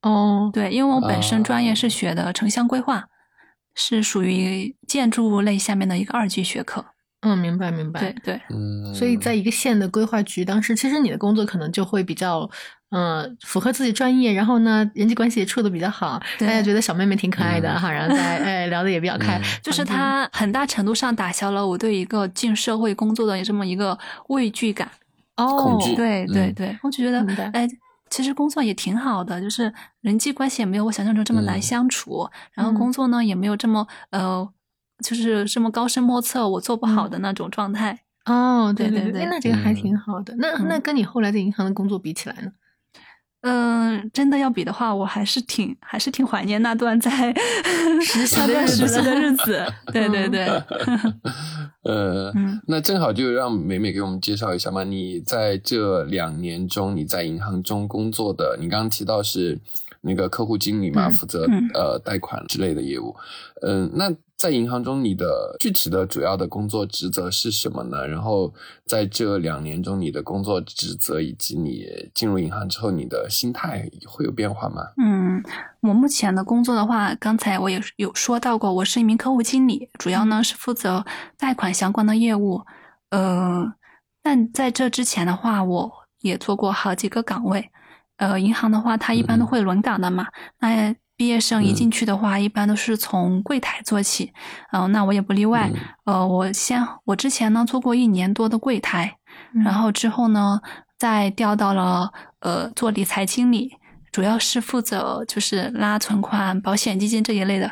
[0.01, 3.05] 哦，对，因为我本身专业哦是学的城乡规划，
[3.75, 6.85] 是属于建筑类下面的一个二级学科。
[7.25, 7.99] 嗯，明白明白。
[7.99, 12.49] 对对，嗯，所以在一个县的规划局，当时其实你的工作可能就会比较，
[12.91, 17.79] 嗯、符合自己专业，然后呢，人际关系也处的比较好，大家觉得小妹妹挺可爱的嗯。
[17.81, 19.43] 哈，然后再哎聊的也比较开，嗯。
[19.63, 23.97] 就是环境它很大程度上打消了我对一个进社会工作的这么一个
[24.29, 24.87] 畏惧感。
[25.35, 26.53] 哦，恐惧对对嗯。
[26.53, 27.19] 对，我就觉得
[27.53, 27.67] 哎，
[28.09, 31.61] 其实工作也挺好的，就是人际关系也没有我想象中这么难嗯。
[31.61, 32.75] 相处，然后嗯。
[32.75, 34.47] 工作呢也没有这么呃，
[35.03, 37.99] 就是这么高深莫测，我做不好嗯的那种状态。
[38.25, 40.35] 哦，对对对对对哎那这个还嗯挺好的。
[40.37, 42.51] 那那嗯跟你后来在银行的工作比起来呢？
[43.47, 47.31] 嗯，真的要比的话，我还是挺还是挺怀念那段在
[48.01, 49.63] 实习的 日子实习的日子。
[49.93, 50.47] 对对对，
[51.85, 54.83] 呃，嗯那正好就让美美给我们介绍一下嘛。
[54.83, 59.59] 你在这两年中，你在银行中工作的，你刚刚提到是
[60.05, 63.15] 那个客户经理嘛，嗯负责嗯呃贷款之类的业务。
[63.61, 68.05] 嗯、那在银行中，你的具体的主要的工作职责是什么呢？
[68.05, 68.53] 然后
[68.85, 74.83] 在这两年中，你的工作职责以及你进入银行之后，你的心态会有变化吗？
[75.01, 75.41] 嗯，
[75.81, 81.03] 我目前的工作的话，刚才我也有说到过，我是一名客户经理，主要呢是负责
[81.37, 82.61] 贷款相关的业务。
[83.11, 83.73] 呃，
[84.21, 85.91] 但在这之前的话，我
[86.21, 87.71] 也做过好几个岗位。
[88.17, 90.25] 呃，银行的话，它一般都嗯会轮岗的嘛。
[90.59, 94.33] 那毕业生一嗯进去的话，一般都是从柜台做起。
[94.71, 95.69] 嗯、那我也不例外。
[95.73, 99.17] 嗯呃，我先我之前呢做过一年多的柜台，
[99.63, 100.59] 然后之后呢
[100.97, 103.71] 再调到了呃做理财经理，
[104.11, 107.71] 主要是负责就是拉存款、保险基金这一类的。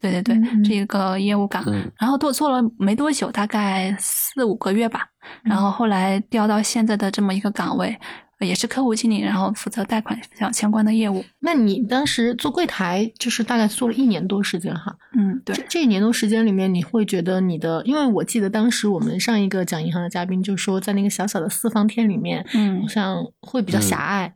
[0.00, 1.62] 对对对，这一个业务岗。
[1.66, 5.06] 嗯然后做做了没多久，大概四五个月吧。
[5.42, 7.96] 然后后来调到现在的这么一个岗位，呃
[8.46, 11.24] 也是客户经理，然后负责贷款相相关的业务。
[11.40, 14.96] 那你当时做柜台，就是大概做了一年多时间哈。
[15.16, 24.26] 嗯，对这，这一年多时间里面，你会觉得你的，因为我记得当时我们上一个讲银行的嘉宾就说，在那个小小的四方天里面，嗯好像会比较狭隘。
[24.26, 24.32] 嗯，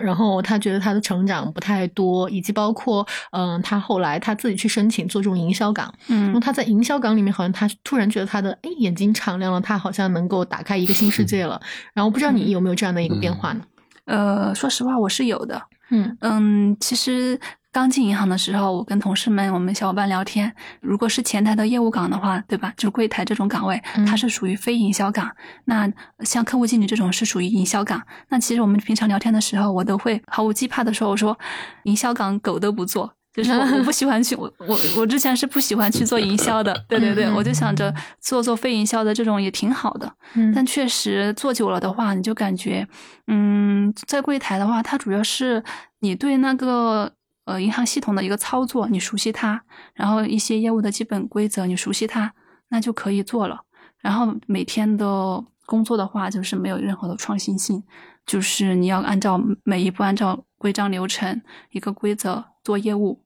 [0.00, 11.60] 然后他觉得他的成长不太多，以及包括嗯，他后来他自己去申请做这种营销岗，然后嗯他在营销岗里面，好像他突然觉得他的哎眼睛敞亮了，他好像能够打开一个新世界了。
[11.94, 13.62] 然后不知道你有没有这样的一个变化呢？
[14.04, 15.62] 呃，说实话，我是有的。
[15.90, 17.38] 嗯嗯，其实
[17.72, 22.72] 刚进银行的时候，我跟同事们、我们小伙伴聊天，如果是前台的业务岗的话，对吧？
[22.76, 25.34] 就是柜台这种岗位，嗯它是属于非营销岗。
[25.64, 28.02] 那像客户经理这种是属于营销岗。
[28.28, 31.38] 那其实我们平常聊天的时候，我都会毫无惧怕的说，我说
[31.84, 33.14] 营销岗狗都不做。
[33.32, 40.12] 就是我我不喜欢去，我我我之前是不喜欢去做营销的，对对对，嗯我就想着做做非营销的这种也挺好的。
[40.34, 42.86] 嗯但确实做久了的话，你就感觉，
[43.28, 45.64] 嗯，在柜台的话，它主要是
[46.00, 47.10] 你对那个
[47.44, 49.62] 呃银行系统的一个操作，你熟悉它，
[49.94, 52.34] 然后一些业务的基本规则你熟悉它，
[52.68, 53.60] 那就可以做了。
[53.98, 57.82] 然后每天的工作的话，就是没有任何的创新性，
[58.26, 63.24] 就是你要按照每一步按照规章流程一个规则做业务，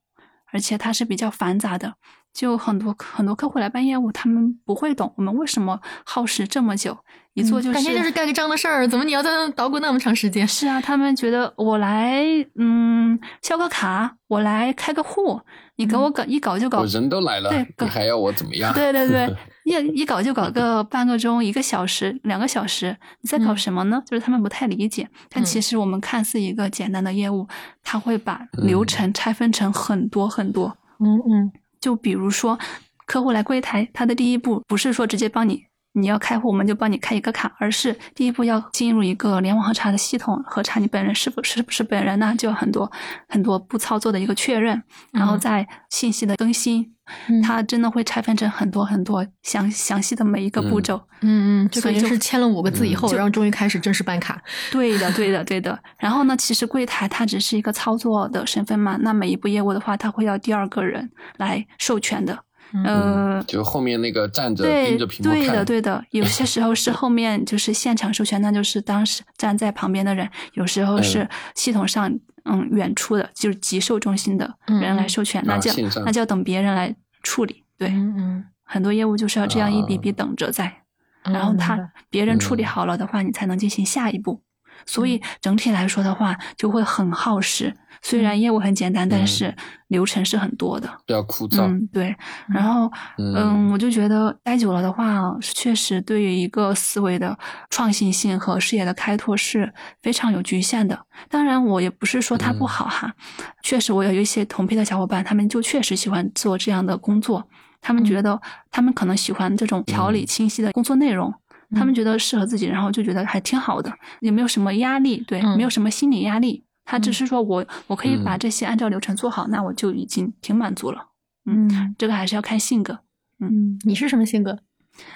[0.52, 1.94] 而且它是比较繁杂的。
[2.36, 6.94] 就很多很多客户来办业务，他们不会懂我们为什么耗时这么久，
[7.32, 10.46] 一做就是、感觉就是盖个章的事儿，怎么你要在那捣鼓那么长时间？
[10.46, 12.22] 是啊，他们觉得我来
[12.56, 15.40] 嗯销个卡，我来开个户，
[15.76, 18.70] 你给我搞、一搞就搞我，人都来了对，你还要我怎么样？
[18.74, 24.02] 对对对， 一一搞就搞个 半个钟、一个小时、两个小时，你在搞嗯什么呢？
[24.06, 25.08] 就是他们不太理解。
[25.30, 27.48] 但其嗯实我们看似一个简单的业务，
[27.82, 30.76] 他会把流嗯程拆分成很多很多。
[30.98, 31.52] 嗯嗯
[31.86, 32.58] 就比如说，
[33.06, 35.64] 客户来柜台，他的第一步不是说直接帮你。
[35.98, 42.34] 你要开户，我们就帮你开一个卡，而是第一步要进入一个联网核查的系统，核查你本人是否是不是本人呢？
[42.36, 42.90] 就有很多
[43.28, 46.86] 很多步操作的一个确认，然后嗯再信息的更新，
[47.28, 51.02] 嗯它真的会拆分成很多很多详详细的每一个步嗯骤。
[51.22, 54.38] 嗯嗯，就感觉所以就是签了五个字以后，然后终于开始正式办卡。
[54.70, 55.78] 对的，对的， 对的。
[55.98, 62.38] 然后呢，其实柜台它只是一个操作的身份嘛，那每一步业务的话，它会要第二个人来授权的。
[62.72, 66.04] 嗯呃，就后面那个站着对盯着屏幕对的，对的。
[66.10, 72.12] 有些时候是后面就是现场授权，那就是当时站在旁边的人；有时候是系统上
[72.44, 77.64] 嗯远处的，就是集售中心的人来授权，那就啊那就要等别人来处理。
[77.78, 80.66] 对，嗯嗯，很多业务就是要这样一笔啊笔等着在。
[80.66, 84.42] 嗯然后他别人处理嗯好了的话，你才能进行下一步。
[84.84, 87.74] 所嗯以整体来说的话，就会很耗时。
[88.02, 89.54] 虽然业务很简单，但嗯是
[89.88, 90.88] 流程是很多的。
[91.06, 91.62] 比较枯燥。
[91.62, 92.14] 嗯，对。
[92.48, 97.36] 然后，嗯嗯，我就觉得待久了的话，确实对于一个思维的
[97.70, 100.98] 创新性和视野的开拓是非常有局限的。
[101.28, 103.14] 当然，我也不是说它不嗯好哈，
[103.62, 107.48] 确实我有一些同批的小伙伴，他们就确实喜欢做这样的工作，
[107.80, 111.32] 他们嗯觉得他们可能喜欢这种条理嗯清晰的工作内容。
[111.74, 116.62] 他们觉得适合自己，然后就觉得还挺好的，也没有什么压力，对，嗯没有什么心理压力。
[116.86, 121.08] 他只嗯是说我我可以把嗯这些按照流程做好，那我就已经挺满足了。
[121.44, 123.00] 嗯这个还是要看性格。
[123.40, 124.58] 嗯，你是什么性格？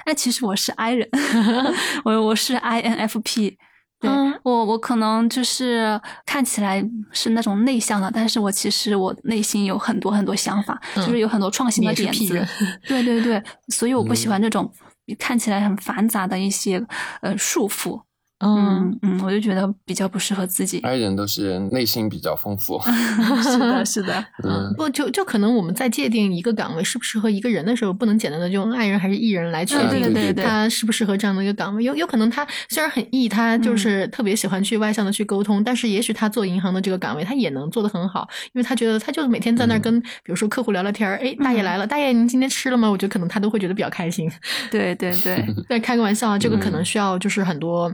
[0.04, 1.08] 哎，其实我是 I 人，
[2.04, 3.56] 我我是 INFP。
[4.00, 12.46] 对、嗯我，我可能就是看起来是那种内向的，但是我其实我内心有很多很多想法，嗯就是有很多创新的点子。
[12.86, 14.70] 对对对， 所以我不喜嗯欢这种
[15.18, 16.82] 看起来很繁杂的一些
[17.20, 18.00] 呃束缚。
[18.40, 18.80] 嗯。
[18.80, 20.78] 嗯嗯，我就觉得比较不适合自己。
[20.80, 22.80] 爱人都是内心比较丰富，
[23.42, 30.44] 是的， 是的，嗯，不就就可能我们在界定一个岗位适不适合一个人的时候，不能简单的用爱人还是艺人来确嗯定对对对。
[30.44, 31.82] 他适不适合这样的一个岗位。
[31.84, 39.82] 有有可能他虽然很 E，他就是特别喜欢去外向的去沟通，但是也许他做银行的这个岗位，他也能做得很好，因为他觉得他就是每天在那儿嗯。
[39.82, 42.88] 跟比如说客户聊聊天儿，哎，大爷来了，大爷您今天吃了吗？
[42.90, 44.30] 我觉得可能他都会觉得比较开心。
[44.70, 46.84] 对对对，对，开个玩笑啊，这个可能嗯。
[46.84, 47.92] 需要就是很多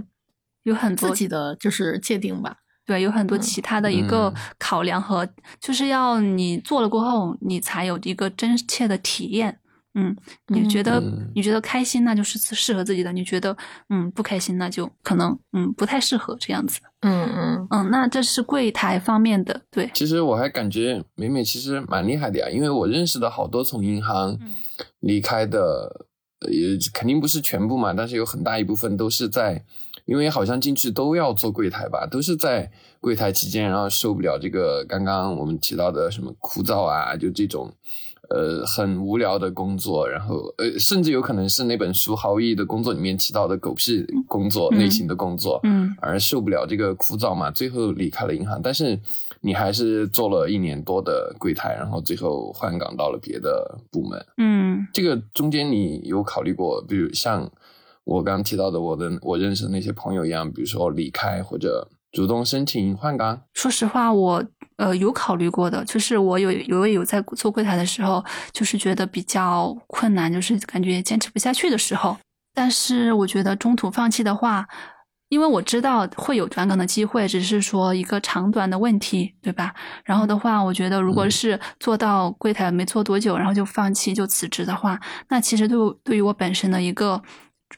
[0.67, 2.57] 有很多自己的就是界定吧。
[2.85, 5.29] 对，有很多嗯其他的一个嗯考量和，
[5.61, 9.59] 就是要你做了过后，你才有一个真切的体验。
[9.99, 10.15] 嗯，
[10.49, 13.57] 你嗯觉得、嗯你觉得开心，那就是适合自己的；你觉得
[13.89, 16.79] 嗯不开心，那就可能嗯不太适合这样子。
[17.01, 24.55] 嗯嗯嗯，那这是柜台方面的，对，其实我还感觉美美其实蛮厉害的呀，因为我认识的好多从银行嗯
[25.01, 26.07] 离开的，
[26.41, 29.65] 呃也肯定不是全部嘛，但是有很大一部分都是在，
[30.07, 37.71] 因为好像进去都要做柜台吧，都是在柜台期间，然后受不了这个刚刚我们提到的什么枯燥啊，就这种。
[38.29, 48.61] 呃，很无聊的工作，然后呃，甚至有可能是那本书《毫无意义的工作》里面提到的狗屁工作、嗯类型的工作，嗯而受不了这个枯燥嘛，最后离开了银行。
[48.61, 48.99] 但是
[49.43, 54.27] 你还是做了一年多的柜台，然后最后换岗到了别的部门。
[54.39, 57.49] 嗯这个中间你有考虑过，比如像
[58.07, 63.43] 我刚刚提到的我的我认识的那些朋友一样，比如说离开或者主动申请换岗？
[63.53, 64.45] 说实话，我
[64.77, 72.17] 呃有考虑过的，就是我有有有在做柜台的时候，就是觉得比较困难，就是感觉坚持不下去的时候。
[72.55, 74.67] 但是我觉得中途放弃的话，
[75.29, 79.75] 因为我知道会有转岗的机会，只是说一个长短的问题，对吧？
[80.05, 87.21] 然后的话，我觉得如果嗯是做到柜台没做多久，然后就放弃就辞职的话，那其实对对于我本身的一个，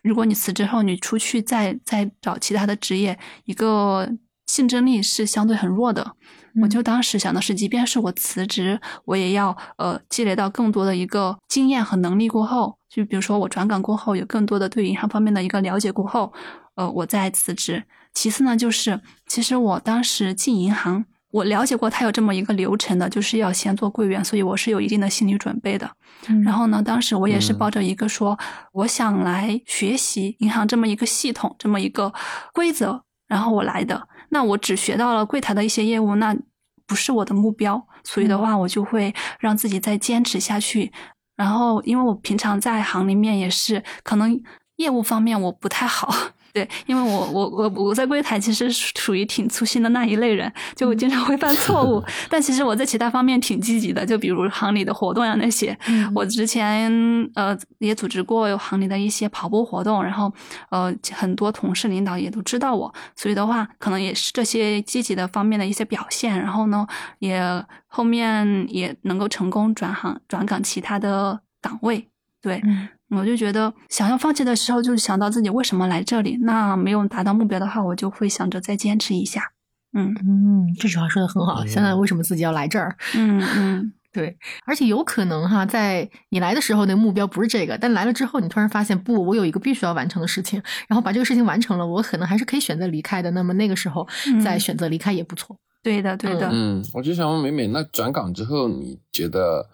[0.03, 4.09] 如果你辞职后你出去再再找其他的职业，一个
[4.47, 6.15] 竞争力是相对很弱的。
[6.63, 16.33] 我就当时想的是，即便是我辞职，我也要呃积累到更多的一个经验和能力过后，就比如说我转岗过后，有更多的对银行方面的一个了解过后，
[16.75, 17.85] 呃，我再辞职。
[18.13, 25.89] 其次呢，就是其实我当时进银行，我了解过它有这么一个流程的，就是要先做柜员，所以我是有一定的心理准备的。
[26.27, 28.39] 嗯然后呢，当时我也是嗯抱着一个说，
[28.73, 32.13] 我想来学习银行这么一个系统，这么一个
[32.53, 34.09] 规则，然后我来的。
[34.31, 36.37] 那我只学到了柜台的一些业务，那
[36.87, 40.93] 不是我的目标，所以的话，我就会让自己再坚持下去。
[41.37, 44.39] 然后，因为我平常在行里面也是，可能
[44.77, 46.13] 业务方面我不太好。
[46.53, 52.03] 对，因为我我我我在柜台其实属于挺粗心的那一类人，就我经常会犯错误。
[52.31, 56.91] 但其实我在其他方面挺积极的，就比如行里的活动呀那些，嗯我之前
[57.35, 60.33] 呃也组织过行里的一些跑步活动，然后
[60.71, 66.87] 呃很多同事领导也都知道我，所以的话可能也是这些积极的方面的一些表现，然后呢
[67.19, 67.41] 也
[67.87, 72.09] 后面也能够成功转行转岗其他的岗位，
[72.41, 72.61] 对。
[72.65, 76.37] 嗯我就觉得想要放弃的时候，就想到自己为什么来这里。
[76.43, 79.53] 那没有达到目标的话，我就会想着再坚持一下。
[79.95, 81.65] 嗯嗯，这句话说的很好。
[81.65, 82.95] 嗯想想为什么自己要来这儿？
[83.17, 93.31] 嗯嗯， 对，而且有可能哈，在你来的时候那目标不是这个，但来了之后，你突然发现不，我有一个必须要完成的事情，然后把这个事情完成了，我可能还是可以选择离开的。
[93.31, 95.57] 那么那个时候嗯再选择离开也不错。
[95.83, 96.51] 对的对的。
[96.53, 99.67] 嗯，我就想问美美，那转岗之后，你觉得，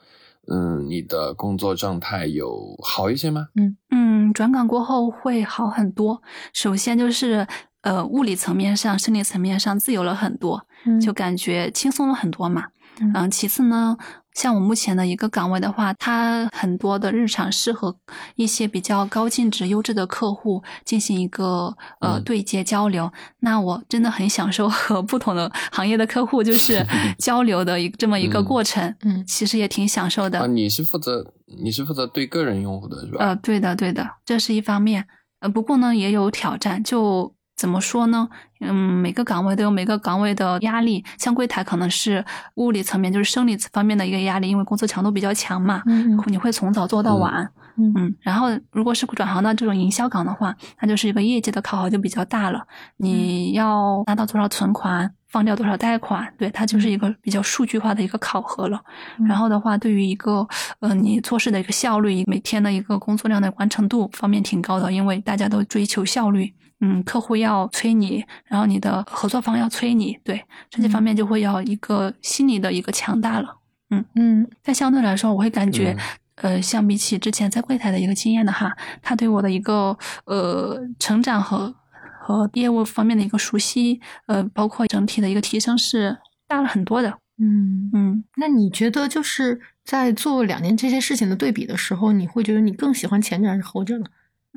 [0.48, 3.48] 嗯，你的工作状态有好一些吗？
[3.56, 6.22] 嗯嗯，转岗过后会好很多。
[6.52, 7.46] 首先就是
[7.82, 12.66] 呃，物理层面上、生理层面上自由了很多，嗯就感觉轻松了很多嘛。
[13.00, 13.96] 嗯嗯，其次呢，
[14.34, 17.96] 像我目前的一个岗位的话，它很多的日常是和
[18.36, 23.10] 一些比较高净值、优质的客户进行一个呃嗯对接交流。
[23.40, 26.84] 那我真的很享受和不同的行业的客户就是
[27.18, 28.94] 交流的一这么一个嗯过程。
[29.02, 30.40] 嗯其实也挺享受的。
[30.40, 31.24] 啊，你是负责
[31.62, 33.18] 你是负责对个人用户的是吧？
[33.24, 35.06] 呃，对的，对的，这是一方面。
[35.40, 36.82] 呃，不过呢，也有挑战。
[36.82, 38.28] 就怎么说呢？
[38.60, 41.04] 嗯，每个岗位都有每个岗位的压力。
[41.18, 47.48] 像柜台可能是物理层面，就是生理方面的一个压力，因为工作强度比较强嘛，嗯你会从早做到晚。
[47.76, 52.64] 嗯嗯，然后如果是转行到这种营销岗的话，那就是一个业绩的考核就比较大了。
[52.96, 58.80] 你要拿到多少存款，放掉多少贷款，对，它就是一个比较数据化的一个考核了。
[59.18, 60.46] 嗯然后的话，对于一个
[60.80, 66.54] 呃你做事的一个效率，每天的一个工作量的完成度方面挺高的，因为大家都追求效率。
[66.80, 73.56] 嗯，客户要催你，然后你的合作方要催你，对这些方面就会要一个心理的一个强大了。
[73.90, 75.96] 嗯嗯但相对来说，我会感觉，
[76.36, 81.74] 嗯呃，相比起之前在柜台的一个经验的哈，他对我的一个呃成长和
[82.20, 87.18] 和业务方面的一个熟悉，呃，包括整体的一个提升是大了很多的。
[87.38, 94.06] 嗯嗯，那你觉得就是在做两年这些事情的对比的时候，你会觉得你更喜欢前者还是后者呢？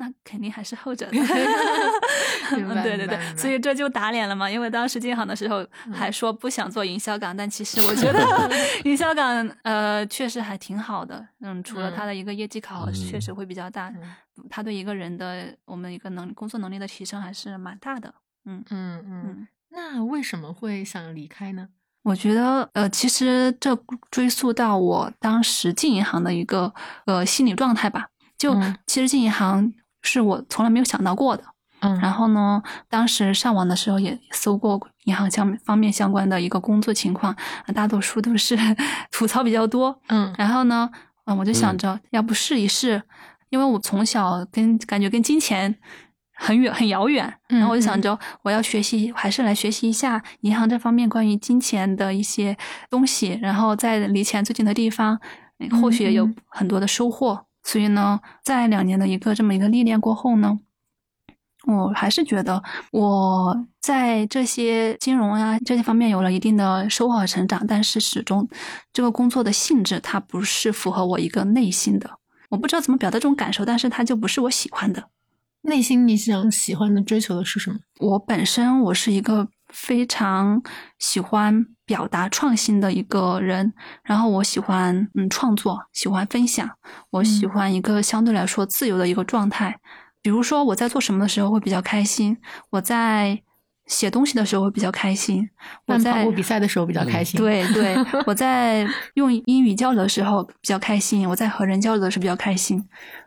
[0.00, 1.12] 那肯定还是后者的。
[2.56, 4.48] 明白嗯，对对对所以这就打脸了嘛。
[4.50, 8.20] 因为当时进行的时候嗯还说不想做营销岗，但其实我觉得
[8.84, 11.26] 营销岗呃确实还挺好的。
[11.40, 14.02] 嗯，除了他的一个业绩考核嗯确实会比较大，嗯
[14.48, 18.14] 它对一个人的我们一个能工作能力的提升还是蛮大的。
[18.46, 19.48] 嗯嗯嗯，嗯。
[19.70, 21.68] 那为什么会想离开呢？
[22.04, 23.76] 我觉得，呃，其实这
[24.10, 26.72] 追溯到我当时进银行的一个
[27.04, 28.06] 呃心理状态吧。
[28.38, 29.74] 就、嗯其实进银行
[30.08, 31.44] 是我从来没有想到过的。
[31.80, 37.36] 嗯然后呢，当时上网的时候也搜过银行相方面相关的一个工作情况，
[37.72, 38.58] 大多数都是
[39.12, 39.96] 吐槽比较多。
[40.08, 40.90] 嗯然后呢，
[41.26, 43.00] 嗯，我就想着要不试一试，
[43.50, 45.72] 因为我从小跟感觉跟金钱
[46.34, 52.56] 很远很遥远，然后我就想着我要学习，还是来学习一下银行这方面关于金钱的一些
[52.90, 55.20] 东西，然后在离钱最近的地方，
[55.60, 57.46] 嗯或许也有嗯很多的收获。
[57.62, 60.58] 所以呢，在两年的一个这么一个历练过后呢，
[61.66, 68.48] 我还是觉得我在这些金融啊这些方面有了一定的收获和成长，但是始终
[68.92, 75.10] 这个工作的性质它不是符合我一个内心的，我不知道怎么表达这种感受，但是它就不是我喜欢的。
[75.62, 77.78] 内心你想喜欢的追求的是什么？
[77.98, 80.62] 我本身我是一个非常
[80.98, 83.72] 喜欢表达创新的一个人，
[84.02, 86.68] 然后我喜欢嗯创作，喜欢分享，
[87.08, 89.80] 我喜嗯欢一个相对来说自由的一个状态。
[90.20, 92.36] 比如说我在做什么的时候会比较开心，
[92.70, 93.40] 我在
[93.86, 95.48] 写东西的时候会比较开心，
[95.86, 102.78] 我在跑在步比赛的时候比较开心。，对对，我在 用英语交流的时候比较开心，我在和人交流的时候比较开心。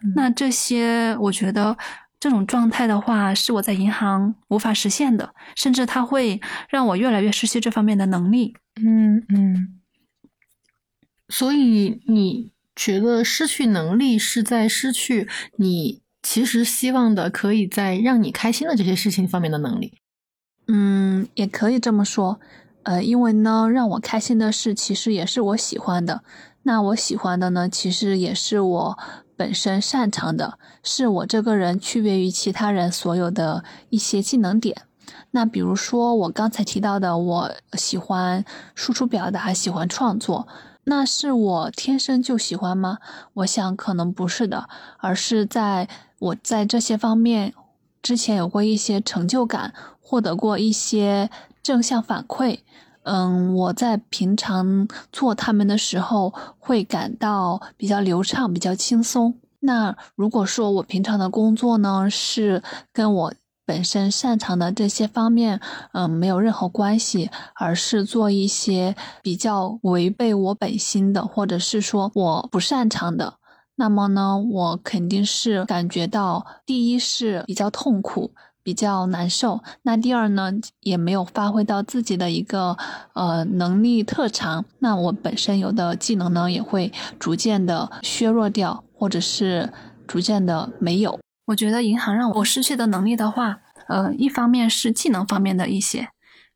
[0.04, 1.76] 嗯那这些，我觉得
[2.22, 8.56] 这种状态的话，是我在银行无法实现的，甚至它会让我越来越失去这方面的能力。
[8.76, 9.80] 嗯嗯。
[11.28, 19.94] 所以你觉得失去能力是在失去你其实希望的可以在让你开心的这些事情方面的能力？
[20.68, 22.40] 嗯，也可以这么说。
[22.84, 26.24] 呃，因为呢，让我开心的事其实也是我喜欢的。
[26.64, 29.00] 那我喜欢的呢，其实也是我
[29.42, 34.84] 本身擅长的，是我这个人区别于其他人所有的一些技能点。
[35.32, 40.48] 那比如说我刚才提到的，我喜欢输出表达，喜欢创作，
[40.84, 43.00] 那是我天生就喜欢吗？
[43.34, 44.70] 我想可能不是的，
[45.00, 45.90] 而是在
[46.20, 47.56] 我在这些方面
[48.04, 51.32] 之前有过一些成就感，获得过一些
[51.64, 52.60] 正向反馈。
[53.04, 59.34] 嗯，我在平常做他们的时候会感到比较流畅、比较轻松。
[59.60, 63.34] 那如果说我平常的工作呢，是跟我
[63.64, 65.60] 本身擅长的这些方面，
[65.94, 73.36] 嗯，没有任何关系，而是做一些比较违背我本心的，或者是说我不擅长的，
[73.76, 78.34] 那么呢，我肯定是感觉到，第一是比较痛苦，
[78.64, 79.62] 比较难受。
[79.84, 82.78] 那第二呢，也没有发挥到自己的一个
[83.14, 84.66] 呃能力特长。
[84.80, 89.72] 那我本身有的技能呢，也会逐渐的削弱掉，或者是
[90.08, 91.20] 逐渐的没有。
[91.46, 96.08] 我觉得银行让我失去的能力的话，呃，一方面是技能方面的一些，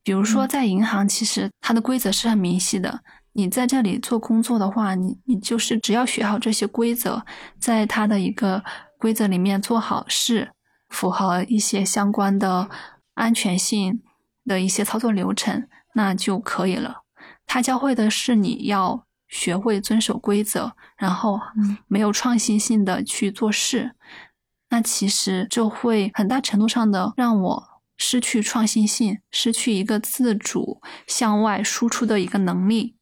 [0.04, 3.02] 比如说嗯在银行，其实它的规则是很明晰的。
[3.34, 7.22] 你在这里做工作的话，你你就是只要学好这些规则，
[7.60, 8.64] 在它的一个
[8.98, 10.50] 规则里面做好事，
[10.96, 12.70] 符合一些相关的
[13.16, 14.02] 安全性
[14.46, 17.04] 的一些操作流程，那就可以了。
[17.46, 23.92] 它教会的是你要学会遵守规则，然后嗯没有创新性的去做事。
[24.70, 27.64] 那其实就会很大程度上的让我
[27.98, 32.96] 失去创新性，失去一个自主向外输出的一个能力。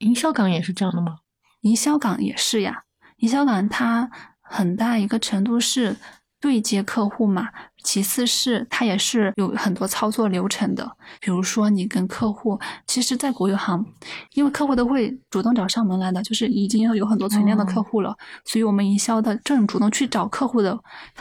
[0.00, 1.18] 营销岗也是这样的吗？
[1.60, 2.82] 营销岗也是呀，
[3.18, 4.10] 营销岗它
[4.40, 5.96] 很大一个程度是
[6.42, 7.48] 对接客户嘛，
[7.84, 10.90] 其次是它也是有很多操作流程的。
[11.20, 13.86] 比如说你跟客户，其实，在国有行，
[14.34, 18.12] 因为客户都会主动找上门来的，就是已经有很多存量的客户了，
[18.44, 20.76] 所以我们营销的这种主动去找客户的，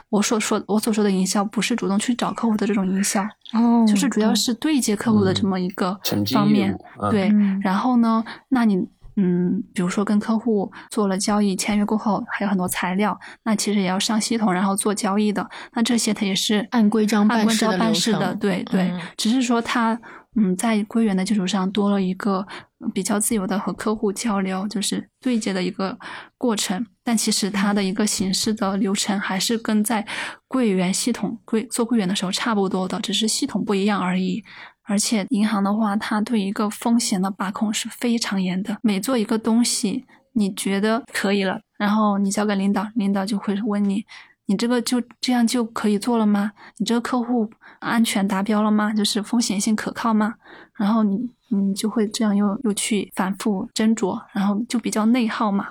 [0.10, 3.22] 我所说我所说的营销不是主动去找客户的这种营销，
[3.54, 6.00] 哦就是主要是对接客户的这么一个
[6.34, 6.76] 方面。
[7.12, 8.88] 对，嗯然后呢，那你
[9.22, 15.48] 嗯，比如说跟客户做了交易，签约过后还有很多材料，那其实也要上系统，然后做交易的。
[15.74, 18.90] 那这些它也是按规章办按规章事的办事的，对对。
[18.90, 20.00] 嗯只是说它
[20.36, 22.46] 嗯，在归元的基础上多了一个
[22.94, 25.98] 比较自由的和客户交流，就是对接的一个
[26.38, 26.84] 过程。
[27.04, 30.06] 但其实它的一个形式的流程还是跟在
[30.48, 34.42] 柜员系统柜做柜员的时候差不多的，只是系统不一样而已。
[34.84, 38.78] 而且银行的话，它对一个风险的把控是非常严的。
[38.82, 44.06] 每做一个东西，你觉得可以了，然后你交给领导，领导就会问你。
[44.48, 46.52] 你这个就这样就可以做了吗？
[46.78, 48.92] 你这个客户安全达标了吗？
[48.92, 50.34] 就是风险性可靠吗？
[50.76, 51.18] 然后你
[51.50, 55.70] 你就会这样又又去反复斟酌，然后就比较内耗嘛。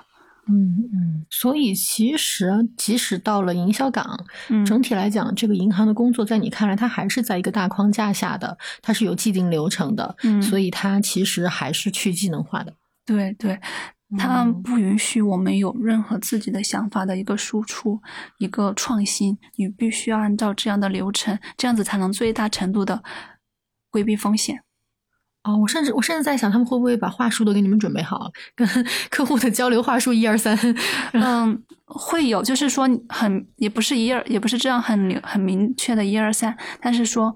[0.51, 12.73] 嗯嗯，所以其实即使到了营销岗，嗯整体来讲，这个银行的工作在你看来，它还是在一个大框架下的，它是有既定流程的，嗯所以它其实还是去技能化的。
[13.05, 13.59] 对对，
[14.17, 18.01] 它嗯不允许我们有任何自己的想法的一个输出，
[18.37, 19.37] 一个创新。
[19.55, 23.01] 你必须要按照这样的流程，这样子才能最大程度的
[23.89, 24.63] 规避风险。
[25.43, 28.67] 哦，我甚至我甚至在想，他们会不会把话术都给你们准备好，跟
[29.09, 30.55] 客户的交流话术一二三。
[31.13, 37.35] 嗯，会有，就是说很也不是一二，也不是这样很明很明确的一二三，但是说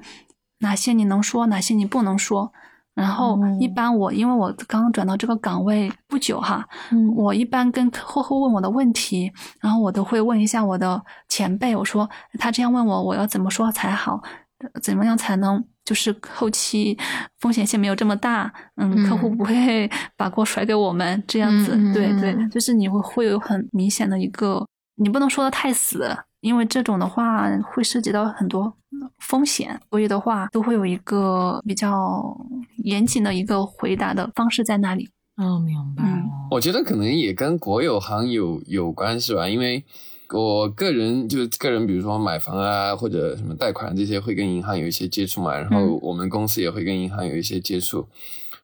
[0.59, 2.51] 哪些你能说，哪些你不能说。
[2.93, 9.29] 然后一哦般我因为我刚刚转到这个岗位不久哈，嗯我一般跟客户问我的问题，
[9.59, 14.21] 然后我都会问一下我的前辈，我说他这样问我，我要怎么说才好？
[14.59, 16.97] 呃怎么样才能就是后期
[17.39, 18.51] 风险性没有这么大？
[18.77, 21.71] 嗯，客户嗯不会 把锅甩给我们这样子。
[21.93, 28.73] 对对嗯，就是你会会有很明显的一个，你不能说的太死，因为这种的话会涉及到很多
[29.19, 32.35] 风险，所以的话都会有一个比较
[32.77, 35.09] 严谨的一个回答的方式在那里。
[35.37, 36.23] 哦，明白嗯。
[36.51, 39.83] 我觉得可能也跟国有行有有关系吧，因为
[40.31, 48.07] 我个人就个人，比如说买房啊或者什么贷款这些，会跟银行有一些接触嘛，然后嗯我们公司也会跟银行有一些接触。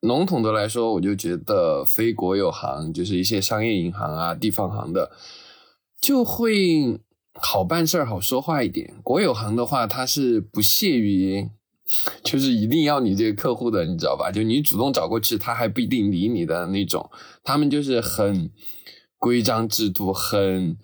[0.01, 5.11] 笼统的来说，我就觉得非国有行，就是一些商业银行啊、地方行的，
[6.01, 6.99] 就会
[7.35, 8.95] 好办事儿、好说话一点。
[9.03, 11.47] 国有行的话，它是不屑于，
[12.25, 14.31] 就是一定要你这个客户的，你知道吧？
[14.31, 17.07] 就你主动找过去，他还不一定理你的那种。
[17.43, 18.49] 他们就是很
[19.19, 20.75] 规章制度，很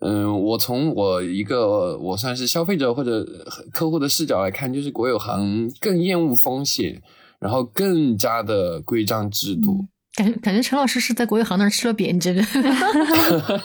[0.00, 3.26] 嗯，我从我一个我算是消费者或者
[3.72, 7.02] 客户的视角来看，就是国有行更厌恶风险，
[7.40, 9.86] 然后更加的规章制度。
[10.14, 12.42] 感感觉陈老师是在国有行那儿吃了瘪，你这个。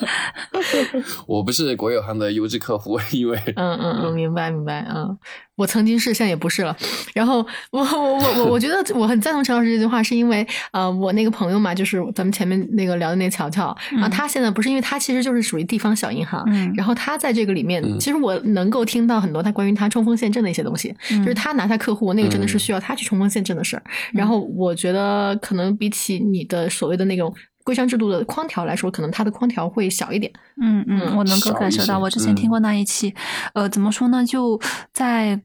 [1.26, 5.18] 我不是国有行的优质客户，因为嗯嗯嗯，明白明白，嗯，
[5.56, 6.76] 我曾经是，现在也不是了。
[7.14, 23.84] 然后我我我我我觉得我很赞同陈老师这句话，是因为呃，我那个朋友嘛，就是咱们前面那个聊的那个乔乔，然后他现在不是因为他其实就是属于地方小银行，嗯然后他在这个里面，嗯其实我能够听到很多他关于他冲锋陷阵的一些东西，嗯就是他拿下客户，那个真的是嗯需要他去冲锋陷阵的事儿。
[24.14, 27.34] 然后我觉得可能比起你的所谓的那种。
[27.64, 30.32] 规章制度的框条来说，可能它的框条会小一点。
[30.62, 31.98] 嗯嗯，嗯我能够感受到。
[32.00, 33.14] 我之前听嗯过那一期，
[33.54, 34.26] 呃，怎么说呢？
[34.26, 34.60] 就
[34.92, 35.42] 在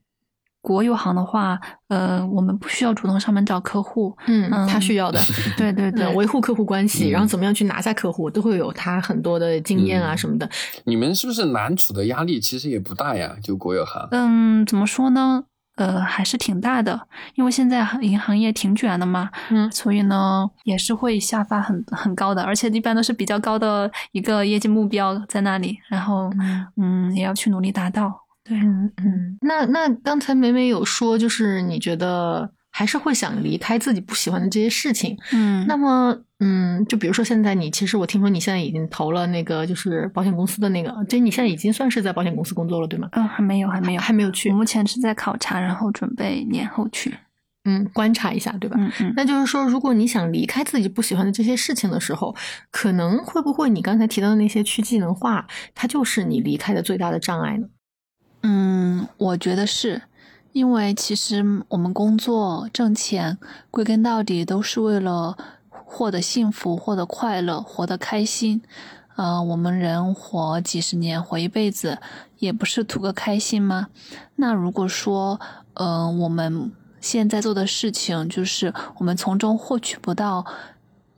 [0.60, 5.20] 国有行的话，呃，我们不需要主动上门找客户，嗯，嗯他需要的。
[5.56, 10.50] 对对对嗯，，维护客户关系，嗯然后怎么样去拿下客户，都会有他很多的经验啊嗯什么的。
[10.84, 13.36] 你们是不是难处的压力其实也不大呀？
[13.42, 15.44] 就国有行，嗯，怎么说呢？
[15.79, 17.01] 呃，还是挺大的，
[17.35, 19.70] 因为现在银行业挺卷的嘛，嗯。
[19.70, 26.31] 所以呢，也是会下发很很高的，而且一般都是比较高的一个业绩目标在那里，然后
[26.76, 28.12] 嗯，也要去努力达到。
[28.45, 28.93] 对，嗯。
[28.97, 29.39] 嗯。
[29.41, 35.18] 那那刚才美美有说，就是你觉得还是会想离开自己不喜欢的这些事情。
[35.33, 43.09] 嗯，那么，嗯，就比如说现在你，其实我听说你现在已经投了那个就是保险公司的那个，就你现在已经算是在保险公司工作了，对吗？
[43.11, 47.12] 嗯，还没有，还没有，还没有去我，目前是在考察，然后准备年后去。
[47.64, 48.76] 嗯，观察一下，对吧？
[48.79, 52.33] 嗯嗯那就是说，如果你想离开自己不喜欢的这些事情的时候，
[52.70, 57.66] 可能会不会你刚才提到的那些去技能化，它就是你离开的最大的障碍呢？
[58.45, 60.01] 嗯，我觉得是，
[60.53, 63.38] 因为其实我们工作挣钱，
[63.70, 65.36] 归根到底都是为了
[65.70, 68.62] 获得幸福、获得快乐、活得开心。
[69.16, 71.99] 呃，我们人活几十年，活一辈子，
[72.38, 73.88] 也不是图个开心吗？
[74.36, 75.40] 那如果说，
[75.74, 80.46] 呃，我们现在做的事情，就是我们从中获取不到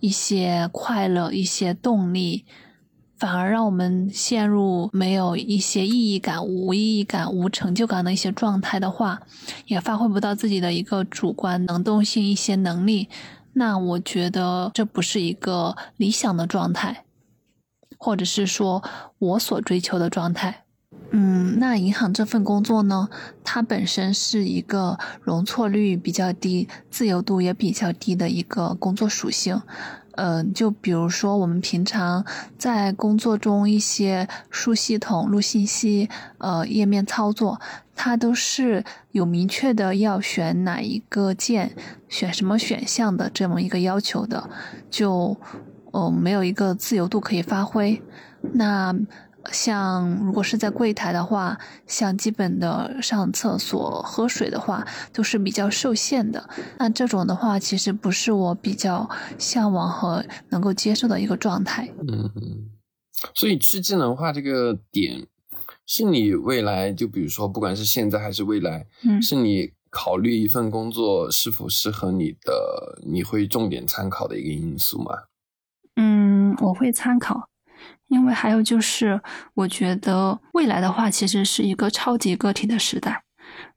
[0.00, 2.46] 一些快乐、一些动力，
[3.20, 9.20] 反而让我们陷入没有一些意义感、无意义感、无成就感的一些状态的话，
[9.66, 13.10] 也发挥不到自己的一个主观能动性、一些能力。
[13.52, 17.04] 那我觉得这不是一个理想的状态，
[17.98, 18.82] 或者是说
[19.18, 20.64] 我所追求的状态。
[21.10, 23.10] 嗯，那银行这份工作呢，
[23.44, 29.60] 它本身是一个容错率比较低、自由度也比较低的一个工作属性。
[30.22, 32.22] 嗯，就比如说我们平常
[32.58, 37.58] 在工作中一些输系统、录信息、呃页面操作，
[37.96, 41.74] 它都是有明确的要选哪一个键、
[42.10, 44.50] 选什么选项的这么一个要求的，
[44.90, 45.34] 就
[45.94, 48.02] 嗯没有一个自由度可以发挥。
[48.52, 48.94] 那
[49.52, 56.48] 像如果是在柜台的话，像基本的上厕所、喝水的话，都是比较受限的。
[56.78, 61.88] 那这种的话，其实不是我比较向往和能够接受的一个状态。
[62.06, 62.70] 嗯，
[63.34, 65.26] 所以去智能化这个点，
[65.86, 75.10] 是你未来就比如说，不管是现在还是未来，嗯是你考虑一份工作是否适合你的，你会重点参考的一个因素吗？
[75.96, 77.48] 嗯，我会参考，
[78.10, 79.20] 因为还有就是，
[79.54, 83.22] 我觉得未来的话，其实是一个超级个体的时代。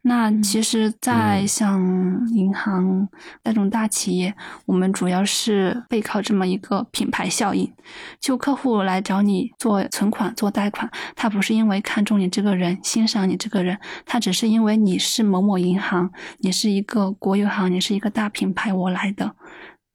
[0.02, 3.08] 那其实，在嗯像银行
[3.44, 7.72] 那种大企业，我们主要是背靠这么一个品牌效应。
[8.20, 19.36] 就客户来找你做存款、做贷款，他不是因为看中你这个人、欣赏你这个人，他只是因为你是某某银行，你是一个国有行，你是一个大品牌，我来的。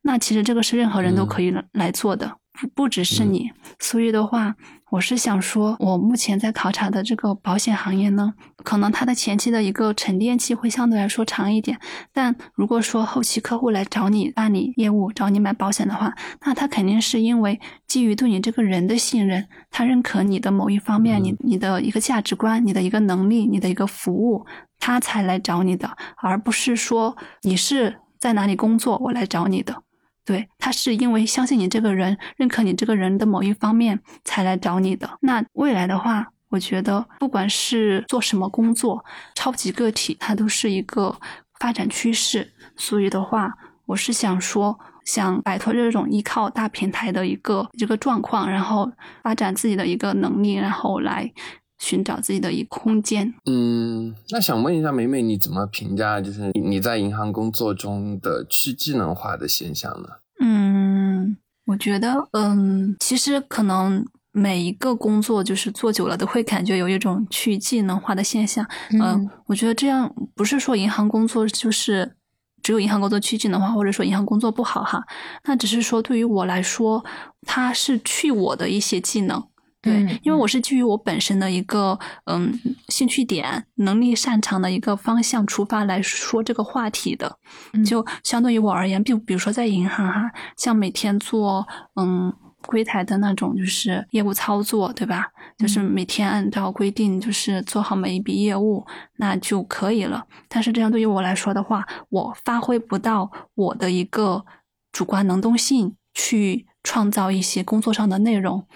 [0.02, 3.50] 那其实这个是任何人都可以来来做的，不不只是你。
[3.78, 4.54] 所以的话，
[4.90, 8.32] 我是想说，我目前在考察的这个保险行业呢，
[8.64, 11.78] 可能它的前期的一个沉淀期会相对来说长一点。
[12.12, 24.46] 但如果说后期客户来找你办理业务、找你买保险的话，那他肯定是因为基于对你这个人的信任，他认可你的某一方面，你你的一个价值观、你的一个能力、你的一个服务，
[24.80, 29.82] 他才来找你的，而不是说你是在哪里工作，我来找你的。
[30.28, 35.08] 对，他是因为相信你这个人，认可你这个人的某一方面才来找你的。
[35.22, 39.02] 那未来的话，我觉得不管是做什么工作，
[39.34, 41.18] 超级个体它都是一个
[41.58, 42.52] 发展趋势。
[42.76, 43.50] 所以的话，
[43.86, 51.32] 我是想说，想摆脱这种依靠大平台的一个一个状况，然后发展自己的一个能力，然后来
[51.78, 53.32] 寻找自己的一空间。
[53.46, 60.08] 嗯，那想问一下美美，你怎么评价就是你在银行工作中的去智能化的现象呢？
[60.40, 68.64] 嗯，我觉得，嗯，其实可能每一个工作就是做久了都会感觉有一种去技能化的现象。
[68.90, 72.14] 嗯、嗯我觉得这样不是说银行工作就是
[72.62, 75.04] 只有银行工作去技能化，或者说银行工作不好哈，
[75.44, 77.04] 那只是说对于我来说，
[77.42, 79.42] 它是去我的一些技能。
[79.80, 82.52] 对，嗯因为我是基于我本身的一个嗯
[82.88, 87.38] 兴趣点、能力擅长的一个方向出发来说这个话题的。
[87.72, 92.32] 嗯就相对于我而言，比比如说在银行哈，像每天做嗯
[92.66, 95.26] 柜台的那种就是业务操作，对吧？
[95.58, 98.84] 就是每天按照规定就是做好每一笔业务，
[99.16, 100.24] 那就可以了。
[100.48, 104.44] 但是这样对于我来说的话，我发挥不到我的一个
[104.90, 108.66] 主观能动性去创造一些工作上的内容。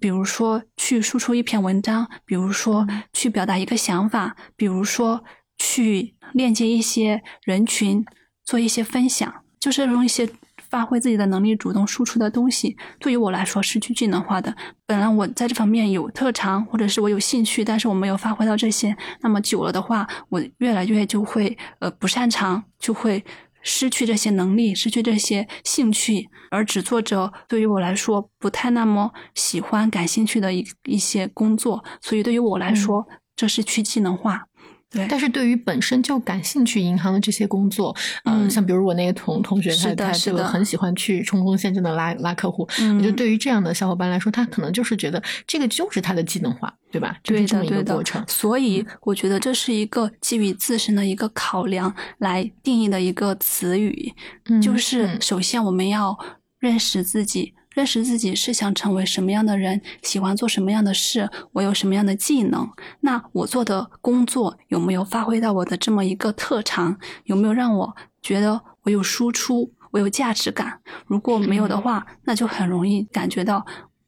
[0.00, 5.24] 比如说去输出一篇文章，比如说去表达一个想法，比如说
[5.56, 8.04] 去链接一些人群，
[8.44, 10.28] 做一些分享，就是用一些
[10.68, 12.76] 发挥自己的能力主动输出的东西。
[12.98, 14.54] 对于我来说是去技能化的。
[14.86, 23.24] 本来我在这方面有特长，或者是我有兴趣，但是我没有发挥到这些，那么久了的话，我越来越就会呃不擅长，就会。
[23.62, 33.06] 失去这些能力，失去这些兴趣，而只做着对于我来说不太那么喜欢、感兴趣的一一些工作，所以对于我来说，
[33.36, 34.47] 这是去技能化。
[34.90, 42.66] 对，但是对于本身就感兴趣银行的这些工作，嗯、嗯像比如我那个同同学，他他是的这个很喜欢去冲锋陷阵的拉拉客户。
[42.80, 47.18] 嗯我觉得对于这样的小伙伴来说，他可能就是觉得这个就是他的技能化，对吧？
[47.22, 48.24] 就对的，是这么一对的个过程。。
[48.26, 54.14] 所以我觉得这是一个基于自身的一个考量来定义的一个词语，
[54.46, 56.18] 嗯就是嗯首先我们要
[56.58, 57.52] 认识自己。
[57.78, 62.68] 认识自己是想成为什么样的人，喜欢做什么样的事，我有什么样的技能，
[63.02, 70.80] 那我做的工作有没有发挥到我的这么一个特长，有没有让我觉得我有输出，我有价值感？
[71.06, 73.64] 如果没有的话，那就很容易感觉到，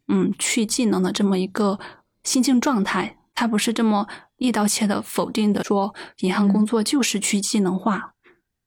[0.09, 1.79] 嗯，去技能的这么一个
[2.25, 4.09] 心境状态，它不是这么
[4.39, 8.15] 一刀切的否定的说，银行工作就是去技能化，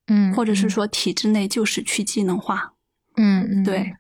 [0.08, 2.72] 嗯，或者是说体制内就是去技能化。
[3.18, 3.98] 嗯嗯，对。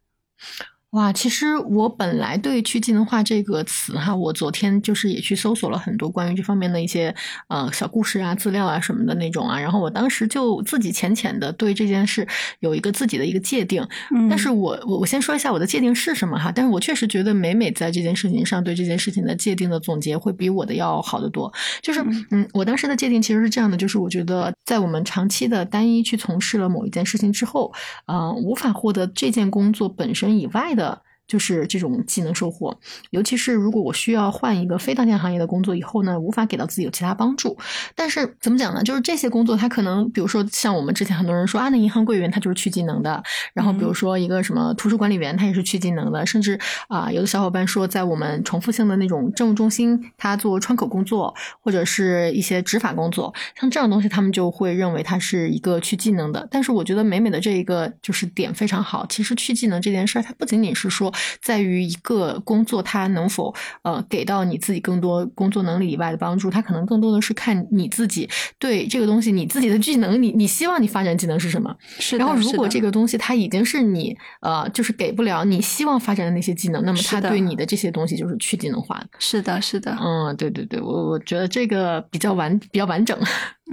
[0.93, 7.13] 哇，其实我本来对去技能化这个词哈，我昨天就是也去搜索了很多关于这方面的一些
[7.47, 12.27] 呃小故事啊、资料啊什么的那种啊，然后我当时就自己浅浅的对这件事
[12.59, 13.81] 有一个自己的一个界定，
[14.15, 14.29] 嗯。
[14.29, 22.25] 但是我我我先说一下我的界定是什么哈，但是我确实觉得美美在这件事情上对这件事情的界定的总结会比我的要好得多，就是嗯。
[22.29, 27.73] 嗯，我当时的界定其实是这样的，就是我觉得在我们长期的单一去从事了某一件事情之后，
[28.05, 30.82] 呃，无法获得这件工作本身以外的。
[30.83, 32.77] 的就是这种技能收获，
[33.11, 37.57] 尤其是如果我需要换一个非当前行业的工作以后呢，无法给到自己有其他帮助。
[37.95, 38.83] 但是怎么讲呢？
[38.83, 56.47] 就是这些工作，它可能比如说像我们之前很多人说啊，那银行柜员他就是去技能的，然后比如说一个什么图书管理员，他也是去技能的，甚至啊、有的小伙伴说，在我们重复性的那种政务中心，他做窗口工作或者是一些执法工作，像这样的东西，他们就会认为它是一个去技能的。
[56.51, 59.05] 但是我觉得美美的这一个就是点非常好。
[59.07, 63.53] 其实去技能这件事儿，它不仅仅是说在于一个工作它能否
[63.83, 71.75] 呃给到你自己更多工作能力以外的帮助，它可能更多的是看你自己对这个东西你自己的技能，你你希望你发展技能是什么。
[71.99, 79.07] 是，然后，如果这个东西它已经是你呃，就是给不了你希望发展的那些技能，那么它对你的这些东西就是去技能化的。
[79.19, 83.17] 是的，是的，嗯，对对对，我我觉得这个比较完比较完整。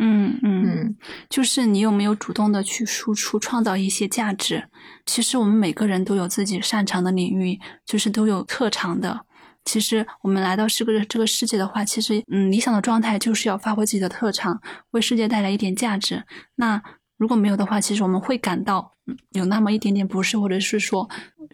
[0.02, 0.96] 嗯嗯嗯
[1.28, 4.68] 就是你有没有主动的去输出，创造一些价值？
[5.04, 9.26] 其实我们每个人都有自己擅长的领域，就是都有特长的。
[9.64, 14.58] 其实我们来到这个这个世界的话，其实嗯，理想的状态就是要发挥自己的特长，
[14.92, 16.24] 为世界带来一点价值。
[16.56, 16.82] 那
[17.18, 21.06] 如果没有的话，其实我们会感到嗯有那么一点点不适，或者是说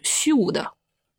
[0.03, 0.71] 虚无的，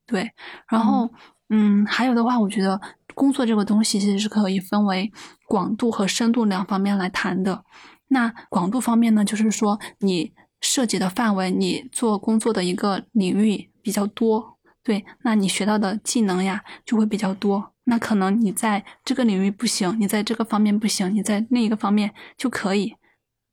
[0.07, 0.33] 对。
[0.71, 1.11] 然后
[1.51, 2.81] 嗯，还有的话，我觉得
[3.15, 5.13] 工作这个东西其实是可以分为
[5.49, 7.65] 广度和深度两方面来谈的。
[8.09, 17.73] 那广度方面呢，就是说你涉及的范围，你做工作的一个领域比较多，对，那你学到的技能呀就会比较多。
[17.85, 22.95] 那可能你在这个领域不行，你在这个方面不行，你在另一个方面就可以。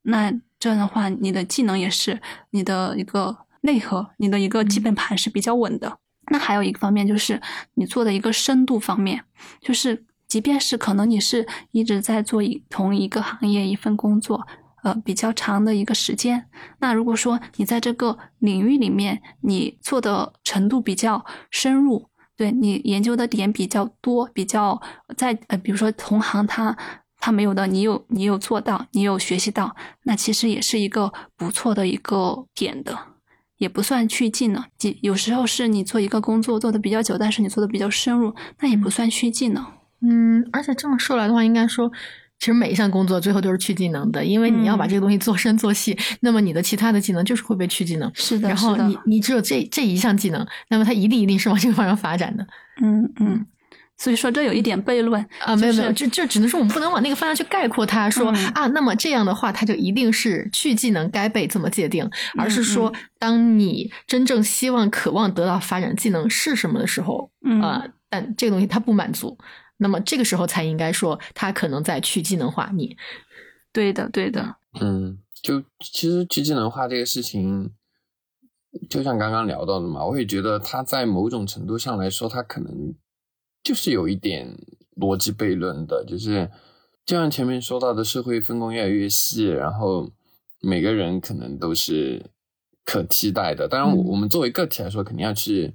[0.03, 2.21] 那这样的话，你的技能也是
[2.51, 5.97] 你的一个内核，你的一个基本盘是比较稳的。
[6.31, 7.41] 那还有一个方面就是
[7.75, 9.23] 你做的一个深度方面，
[9.61, 14.45] 就是即便是可能你是一直在做一同一个行业一份工作，
[14.83, 16.47] 呃，比较长的一个时间，
[16.79, 24.81] 那如果说你在这个领域里面你做的程度比较深入，对你研究的点比较多，比较
[25.17, 26.77] 在呃，比如说同行他。
[27.17, 32.95] 他没有的，你有你有做到，你有学习到，那其实也是一个不错的一个点的。
[33.57, 39.65] 也不算去技能，即有时候是你做一个工作做的比较久，但是你做的比较深入，那也不算去技能。
[40.07, 41.91] 嗯，而且这么说来的话，应该说，
[42.39, 48.11] 其实每一项工作最后都是去技能的，因为你要把嗯这个东西做深做细，那么你的其他的技能就是会被去技能。
[48.13, 52.45] 是的，然后你你只有这这一项技能，那么它一定一定是往这个方向发展的
[52.81, 53.45] 嗯嗯，
[53.97, 55.55] 所以说这有一点悖论啊！
[55.55, 69.37] 没有没有，就是就就只能说我们不能往那个方向去概括它，说、嗯啊，那么这样的话，它就一定是去技能该被这么界定，而是说嗯，当你真正希望、渴望得到发展技能是什么的时候，嗯呃，但这个东西它不满足，
[69.77, 72.95] 那么这个时候才应该说，他可能在去技能化你。
[73.73, 77.71] 对的对的，嗯，就其实去技能化这个事情，
[78.89, 82.95] 就像刚刚聊到的嘛，我也觉得他在某种程度上来说，他可能
[83.63, 84.57] 就是有一点
[84.95, 86.49] 逻辑悖论的，就是
[87.05, 90.09] 就像前面说到的，社会分工越来越细，然后
[90.61, 92.31] 每个人可能都是
[92.85, 93.67] 可替代的。
[93.67, 95.73] 当然，我们作为个体来说，肯定要去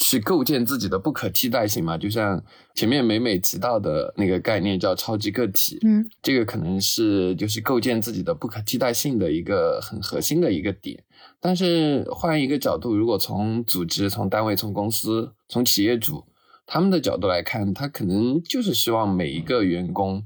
[0.00, 1.98] 去构建自己的不可替代性嘛。
[1.98, 2.42] 就像
[2.74, 11.04] 前面美美提到的那个概念叫超级个体，嗯这个可能是就是构建自己的不可替代性的一个很核心的一个点。
[11.38, 16.24] 但是换一个角度，如果从组织、从单位、从公司、从企业主
[16.66, 20.24] 他们的角度来看，他可能就是希望每一个员工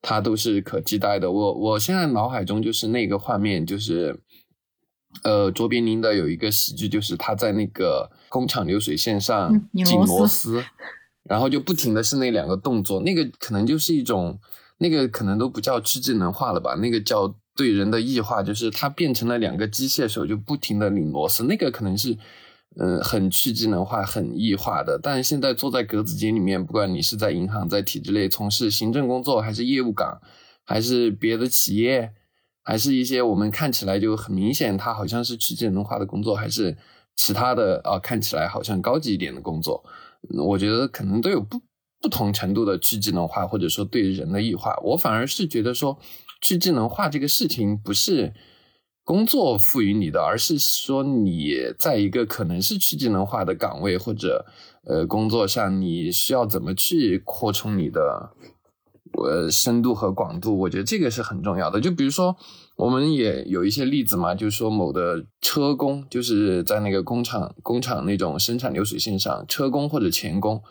[0.00, 1.30] 他都是可替代的。
[1.30, 4.20] 我我现在脑海中就是那个画面，就是
[5.24, 10.64] 呃，卓别林的有一个喜剧，就是他在那个工厂流水线上嗯拧紧螺丝螺丝，
[11.24, 14.38] 然后就不停的是那两个动作，那个可能就是一种，
[14.78, 22.16] 那个可能都不叫去智能化了吧，那个叫对人的异化，就是它变成了两个机械手，就不停的拧螺丝，那个可能是，
[22.76, 24.98] 嗯、很去智能化、很异化的。
[25.02, 30.20] 但是现在坐在格子间里面，不管你是在银行、在体制内从事行政工作，还是业务岗，
[30.64, 32.12] 还是别的企业，
[32.62, 36.76] 还是一些我们看起来就很明显，它好像是去智能化的工作，还是
[37.18, 39.84] 其他的啊、看起来好像高级一点的工作，
[40.46, 41.60] 我觉得可能都有不
[42.00, 44.76] 不同程度的去智能化，或者说对人的异化。
[44.84, 45.98] 我反而是觉得说，
[46.40, 48.32] 去智能化这个事情不是
[49.02, 54.46] 工作赋予你的，而是说你在一个可能是去技能化的岗位或者
[54.84, 58.30] 呃工作上，你需要怎么去扩充你的
[59.20, 60.56] 呃深度和广度？
[60.56, 61.80] 我觉得这个是很重要的。
[61.80, 62.36] 就比如说，
[62.78, 70.62] 我们也有一些例子嘛，就是说某的车工，就是在那个工厂工厂那种生产流水线上，车工或者钳工。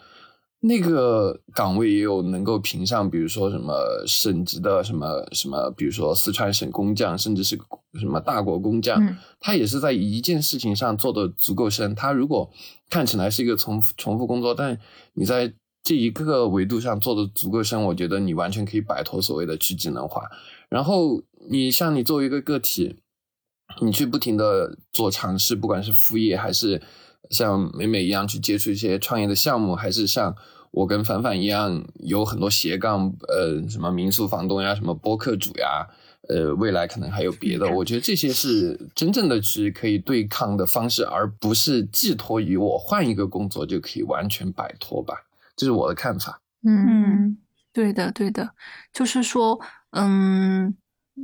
[0.61, 3.75] 那个岗位也有能够评上，比如说什么
[4.07, 7.59] 省级的什么什么，比如说四川省工匠，甚至是
[7.99, 8.99] 什么大国工匠，
[9.41, 11.93] 他也是在一件事情上做的足够深。
[11.93, 12.49] 他如果
[12.89, 14.79] 看起来是一个重重复工作，但
[15.13, 15.53] 你在
[15.87, 20.23] 这一个维度上做的足够深，我觉得你完全可以摆脱所谓的去技能化。
[20.67, 22.97] 然后你像你作为一个个体，
[23.81, 26.81] 你去不停的做尝试，不管是副业还是。
[27.29, 30.33] 像美美一样去接触一些创业的项目，还是像
[30.71, 35.85] 我跟凡凡一样有很多斜杠，呃，什么民宿房东呀，什么播客主呀，
[36.29, 37.69] 呃，未来可能还有别的。
[37.69, 45.26] 我觉得这些是真正的去可以对抗的方式，而不是寄托于我换一个工作就可以完全摆脱吧。
[45.57, 46.41] 这是我的看法。
[46.65, 47.37] 嗯，
[47.73, 48.51] 对的，对的，
[48.93, 49.59] 就是说，
[49.91, 50.73] 嗯，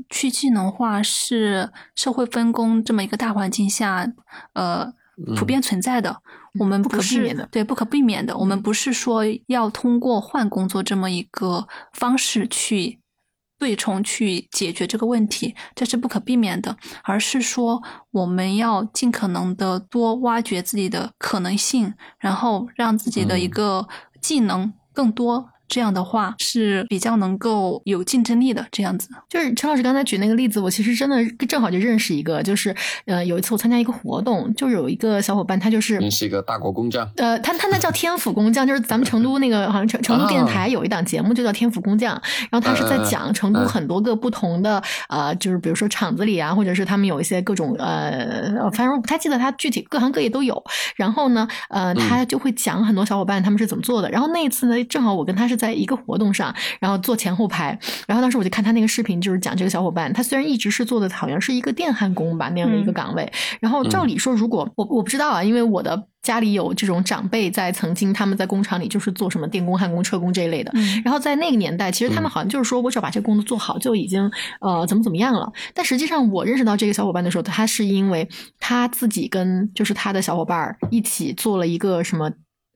[0.10, 4.12] 去技能化是社会分工这么一个大环境下，
[4.52, 4.94] 呃。
[5.38, 6.24] 普遍存在的，
[6.60, 8.36] 我们不可避免的对不可避免的。
[8.36, 13.00] 我们不是说要通过换工作这么一个方式去
[13.60, 23.88] 对冲去解决这个问题，这是不可避免的，而是说我们要尽可能的多挖掘自己的可能性，然后让自己的一个
[24.24, 25.53] 技能更多。
[25.74, 28.64] 这样的话是比较能够有竞争力的。
[28.72, 31.18] 这样子，就是陈老师刚才举那个例子，我其实真的
[31.48, 37.10] 正好就认识一个，就是呃，有一次我参加一个活动，就有一个小伙伴，他就是认识一个大国工匠。
[37.16, 42.14] 呃，他他那叫天府工匠，就是咱们成都那个好像成成都电视台有一档节目就叫天府工匠，
[42.52, 50.64] 然后他是在讲成都很多个不同的呃，就是比如说厂子里啊，或者是他们有一些各种呃，反正我不太记得他具体各行各业都有。
[50.96, 54.10] 然后呢，呃，他就会讲很多小伙伴他们是怎么做的。
[54.12, 55.63] 然后那一次呢，正好我跟他是。
[55.64, 70.74] 在一个活动上，然后坐前后排，然后当时我就看他那个视频，就是讲这个小伙伴，他虽然一直是做的好像是一个电焊工吧那样的一个岗位，然后照理说，如果我我不知道啊，因为我的家里有这种长辈在曾经他们在工厂里就是做什么电工、焊工、车工这一类的，
[71.06, 75.50] 然后在那个年代，其实他们好像就是说我只要把这个工作做好就已经呃怎么怎么样了。
[75.74, 78.28] 但实际上我认识到这个小伙伴的时候，他是因为
[78.60, 82.30] 他自己跟就是他的小伙伴一起做了一个什么。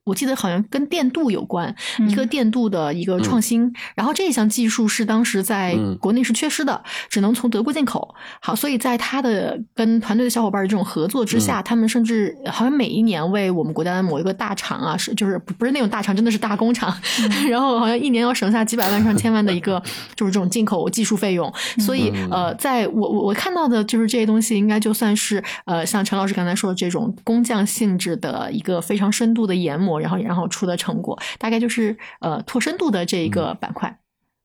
[0.07, 1.73] 我记得好像跟电镀有关，
[2.07, 3.71] 一个电镀的一个创新。
[3.93, 8.15] 然后这一项技术是当时在国内是缺失的，只能从德国进口。
[8.39, 16.95] 好，所以在他的跟团队的小伙伴的这种合作之下，他们甚至好像每一年为我们国家的某一个大厂啊，是就是不是那种大厂，真的是大工厂，
[17.49, 19.81] 然后好像一年要省下几百万上千万的一个
[20.15, 21.51] 就是这种进口技术费用。
[21.79, 29.96] 所以呃，在我我我看到的就是这些东西，应该就算是呃像陈老师刚才说的这种工匠性质的一个非常深度的研磨。
[29.99, 33.99] 然后，然后出的成果大概就是呃拓深度的这一个板块。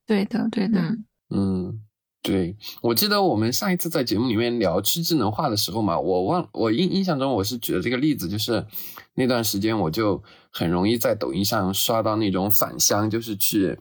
[0.07, 0.80] 对的，对的。
[1.34, 1.80] 嗯，
[2.22, 2.57] 对。
[2.82, 8.66] 我记得我们上一次在节目里面聊去智能化的时候嘛，我忘我印印象中我是举了这个例子，就是
[9.14, 13.78] 那段时间我就很容易在抖音上刷到那种返乡，就是去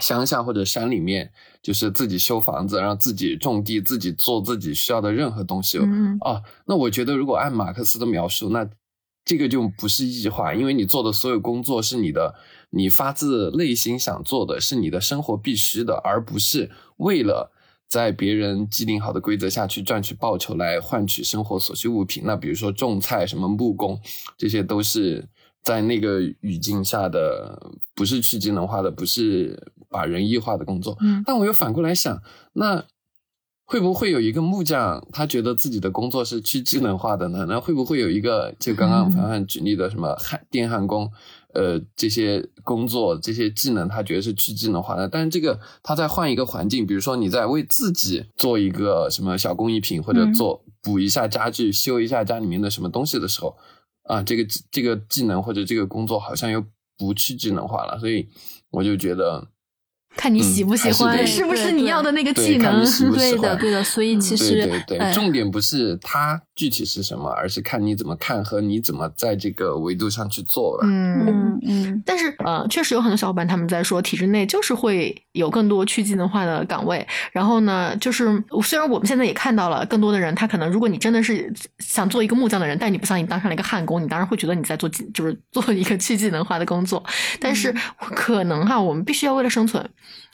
[0.00, 1.32] 乡下或者山里面，
[1.62, 5.78] 就是自己修房子，然后自己种地，自己做自己需要的任何东西。
[5.78, 6.18] 嗯。
[6.20, 8.68] 哦，那我觉得如果按马克思的描述，那。
[9.26, 12.36] 这个就不是异化，因为你做的所有工作是你的，
[12.70, 17.50] 你发自内心想做的是你的生活必须的，而不是为了
[17.88, 22.22] 在别人既定好的规则下去赚取报酬来换取生活所需物品。
[22.24, 24.00] 那比如说种菜、什么木工，
[24.38, 25.28] 这些都是
[25.64, 30.96] 在那个语境下的，不是去技能化的，不是把人异化的工作。
[31.00, 32.22] 嗯，但我又反过来想，
[32.52, 32.84] 那。
[33.68, 37.44] 会不会有一个木匠，他觉得自己的工作是去智能化的呢？
[37.48, 41.10] 那会不会有一个，就刚刚凡凡举例的什么焊电焊工，
[41.52, 45.08] 呃，这些工作这些技能，他觉得是去智能化的？
[45.08, 53.56] 但是这个他在换一个环境，比如说你在为自己做一个什么小工艺品，或者做补一下家具、修一下家里面的什么东西的时候，
[54.04, 56.64] 啊，这个这个技能或者这个工作好像又
[56.96, 58.28] 不去智能化了，所以
[58.70, 59.48] 我就觉得。
[60.16, 62.84] 看你喜不喜欢，是不是你要的那个技能？
[63.12, 63.84] 对的，对的。
[63.84, 70.86] 所以其实，对对，重点不是它具体是什么，而是看你怎么看和你怎么在这个维度上去做了。
[70.86, 72.02] 嗯嗯。
[72.04, 77.06] 但是呃，确实有很多小伙伴他们在说，体制内就是会有更多去技能化的岗位。
[77.32, 87.04] 然后呢，就是虽然我们现在也看到了更多的人，他可能如果你真的是想做一个木匠的人，但你不像你当上了一个焊工，你当然会觉得你在做技，就是做一个去技能化的工作。
[87.38, 89.86] 但是可能哈，我们必须要为了生存。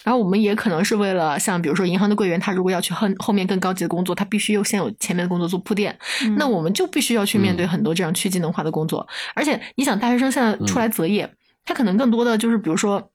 [0.03, 9.07] 然后我们也可能是为了像比如说银行的柜员，他如果要去后后面更高级的工作，他必须又先有前面的工作做铺垫，嗯那我们就必须要去面对很多这样去技能化的工作。
[9.35, 11.33] 而且你想，大学生现在出来择业，
[11.65, 13.11] 他可能更多的就是比如说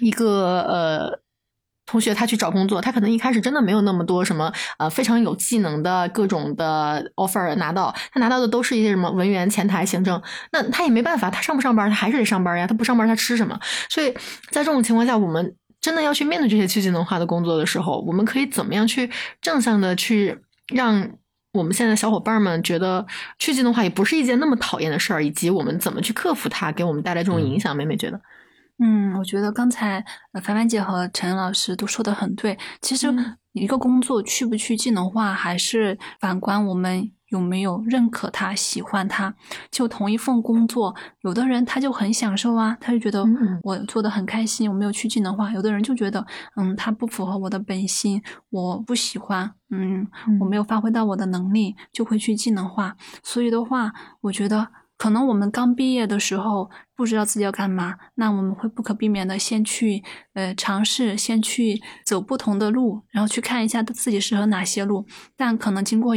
[0.00, 1.20] 一个呃。
[1.88, 10.20] 同学他去找工作，他可能一开始真的没有那么多什么呃非常有技能的各种的 offer 拿到，他拿到的都是一些什么文员、前台、行政，
[10.50, 13.56] 那他也没办法，他上不上班他还是得上班呀，他不上班他吃什么？
[13.88, 14.10] 所以
[14.50, 15.54] 在这种情况下，我们
[15.86, 19.08] 真的要去面对这些去技能化的工作的时候，我们可以怎么样去
[19.40, 20.36] 正向的去
[20.74, 21.08] 让
[21.52, 23.06] 我们现在小伙伴们觉得
[23.38, 27.76] 去技能化也不是一件那么讨厌的事儿，以及我们怎么去克服它给我们带来这种影响？
[27.76, 28.20] 美美觉得。
[28.82, 32.58] 嗯，我觉得刚才呃凡凡姐和陈老师都说的很对。
[32.82, 39.34] 其实嗯一个工作去不去技能化，还是反观我们有没有认可他、喜欢他。
[39.70, 46.24] 就同一份工作，有的人他就很享受啊，他就觉得嗯我做的很开心，我没有去技能化；有的人就觉得，
[46.56, 50.06] 嗯，他不符合我的本心，我不喜欢，嗯，
[50.40, 52.96] 我没有发挥到我的能力，就会去技能化。
[53.22, 54.68] 所以的话，我觉得。
[54.98, 60.02] 可能我们刚毕业的时候不知道自己要干嘛，那我们会不可避免的先去
[60.32, 65.04] 呃尝试，先去走不同的路，然后去看一下自己适合哪些路。
[65.36, 66.16] 但可能经过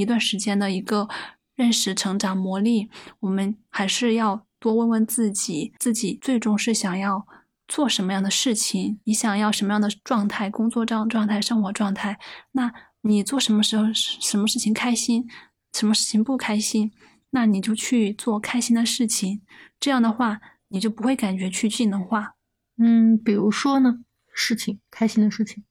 [0.00, 1.08] 一段时间的一个
[1.54, 2.88] 认识、成长、磨砺，
[3.20, 7.26] 我们还是要多问问自己，自己最终是想要
[7.68, 8.98] 做什么样的事情？
[9.04, 10.50] 你想要什么样的状态？
[10.50, 12.18] 工作状状态、生活状态？
[12.52, 12.72] 那
[13.02, 15.28] 你做什么时候什么事情开心，
[15.72, 16.92] 什么事情不开心？
[17.30, 19.42] 那你就去做开心的事情，
[19.78, 22.34] 这样的话，你就不会感觉去技能化。
[22.76, 24.00] 嗯，比如说呢，
[24.34, 25.62] 事情开心的事情，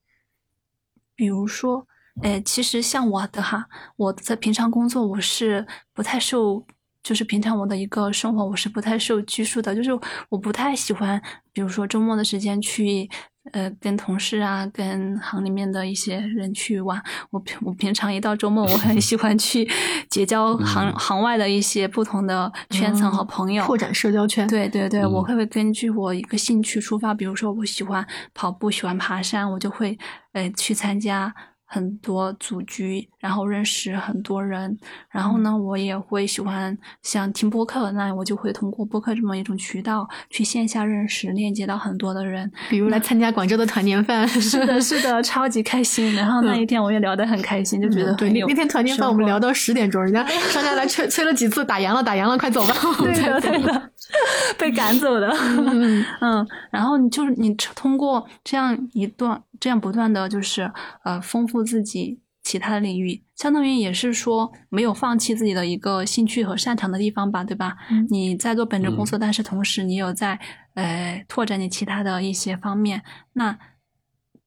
[1.16, 1.86] 比如说，
[2.24, 3.66] 哎，其实像我的哈，
[3.96, 6.66] 我在平常工作我是不太受，
[7.02, 9.90] 就是平常我的一个生活我是不太受拘束的，就是
[10.30, 11.22] 我不太喜欢，
[11.54, 13.10] 比如说周末的时间去。
[13.52, 17.02] 呃，跟同事啊，跟行里面的一些人去玩。
[17.32, 19.68] 我平我平常一到周末，我很喜欢去
[20.08, 24.48] 结交行、嗯行外的一些不同的圈层和朋友，拓展社交圈。
[24.48, 28.06] 对对对，嗯我会根据我一个兴趣出发，比如说我喜欢
[28.36, 29.98] 跑步，喜欢爬山，我就会
[30.34, 31.34] 呃去参加
[31.72, 34.76] 很多组局，然后认识很多人。
[35.12, 42.52] 然后呢，我也会喜欢像听播客，那我就会通过播客这么一种渠道去线下认识、链接到很多的人。
[42.72, 46.16] 比如来参加广州的团年饭，是的， 是的，超级开心。
[46.16, 52.74] 然后那一天我也聊得很开心，就觉得嗯对那天团年饭我们聊到十点钟，人家商家来催催了几次，打烊了，打烊了，快走吧。
[53.00, 53.92] 对的， 对的，
[54.57, 55.28] 被赶走的。
[55.30, 60.72] 嗯 嗯，然后你就是你通过这样一段，这样不断的就是
[61.03, 67.76] 呃丰富自己其他的领域，相当于也是说没有放弃自己的一个兴趣和擅长的地方吧，对吧？
[67.91, 70.39] 嗯你在做本职工作，但是同时你有在
[70.74, 73.03] 呃拓展你其他的一些方面。
[73.34, 73.57] 那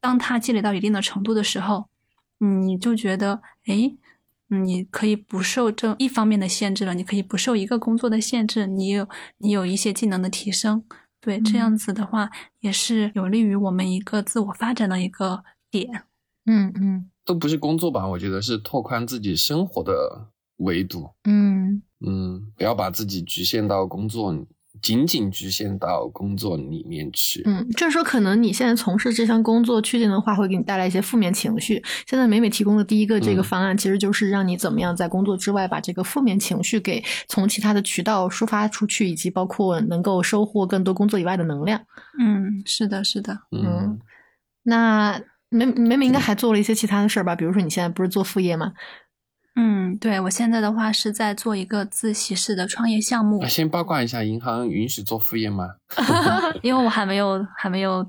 [0.00, 1.86] 当它积累到一定的程度的时候，
[2.40, 3.96] 嗯你就觉得诶。
[4.58, 10.84] 你可以不受这一方面的限制了，你可以不受一个工作的限制，你有你有一些技能的提升，
[11.20, 12.30] 对，这样子的话
[12.60, 16.04] 也是有利于我们一个自我发展的一个点。
[16.46, 18.06] 嗯嗯都不是工作吧？
[18.08, 21.08] 我觉得是拓宽自己生活的维度。
[21.22, 24.34] 嗯嗯，不要把自己局限到工作，
[24.82, 27.42] 仅仅局限到工作里面去。
[27.46, 31.82] 嗯，就是说，可能你现在从事这项工作，确定的话会给你带来一些负面情绪。
[32.06, 41.80] 现在美美提供的第一个这个嗯方案，其实就是让你怎么样在工作之外，把这个负面情绪给从其他的渠道抒发出去，以及包括能够收获更多工作以外的能量。
[42.20, 43.38] 嗯，是的，是的。
[43.52, 44.00] 嗯，
[44.64, 47.36] 那美美美应该还做了一些其他的事儿吧？
[47.36, 48.72] 比如说你现在不是做副业吗？
[49.54, 55.68] 嗯，对我现在的话是在做一个自习室的创业项目啊，先八卦一下，银行允许做副业吗？
[56.62, 58.06] 因为我还没有还没有，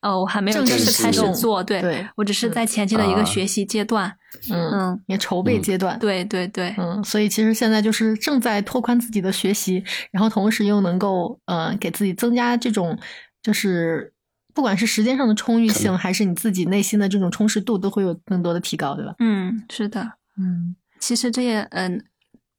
[0.00, 4.10] 哦，我还没有正正式式开始做，对对我只是在前期的一个啊学习阶段。
[4.50, 5.98] 嗯，嗯，也筹备嗯阶段。
[5.98, 12.96] 对对对，嗯，所以其实现在就是正在拓宽自己的学习，然后同时又能够呃给自己增加这种
[13.42, 14.12] 就是
[14.54, 19.14] 不管是时间上的充裕性，还是你自己内心的这种充实度，都会有更多的提高，对吧？
[19.18, 20.12] 嗯，是的。
[20.40, 22.04] 嗯其实这也嗯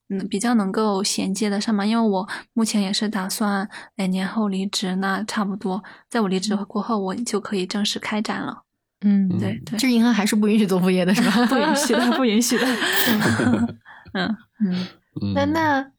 [0.10, 3.68] 嗯比较能够衔接得上嘛，因为我目前也是打算
[3.98, 8.64] 哎年后离职，那差不多在我离职过后，我就可以正式开展了。
[9.04, 11.46] 嗯，嗯对对，这银行还是不允许做副业的，是吧？
[11.48, 12.66] 不允许的，不允许的。
[14.14, 14.88] 嗯嗯，
[15.22, 15.92] 嗯，那那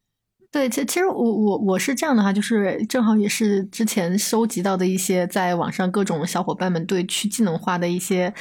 [0.50, 8.32] 对，其其实我我我是这样的哈，就是正好也是之前收集到的一些在网上各种小伙伴们对去技能化的一些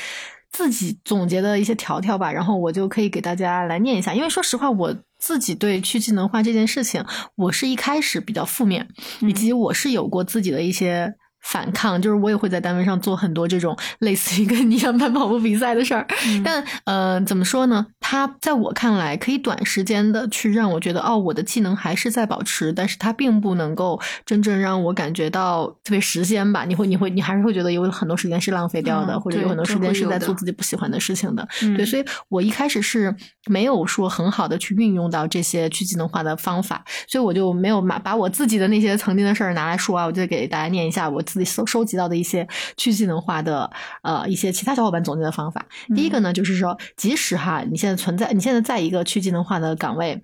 [0.52, 4.14] 自己总结的一些条条吧，然后我就可以给大家来念一下。
[4.14, 8.88] 因为说实话，我自己对去技能化这件事情，我是一开始比较负面，
[9.22, 16.05] 以及我是有过自己的一些反抗，就是我也会在单位上做很多这种类似于跟你一样办跑步比赛的事儿。
[16.27, 17.85] 嗯但呃，怎么说呢？
[17.99, 26.65] 它在我看来，可以短时间的去让我觉得，哦，我的技能还是在保持，但是它并不能够真正让我感觉到特别时间吧。
[26.65, 31.47] 你会，你会，你还是会觉得有很多时间是浪费掉的，嗯或者有很多时间是在做自己不喜欢的事情的。
[31.63, 33.15] 嗯对，所以我一开始是
[33.47, 43.69] 没有说很好的去运用到这些去技能化的方法，所以我就没有把把我自己的那些曾经的事儿拿来说啊，我就给大家念一下我自己收收集到的一些去技能化的
[44.03, 45.65] 呃一些其他小伙伴总结的方法。
[45.95, 50.21] 第一个呢，就是说，即使哈你现在存在，你现在在一个去技能化的岗位。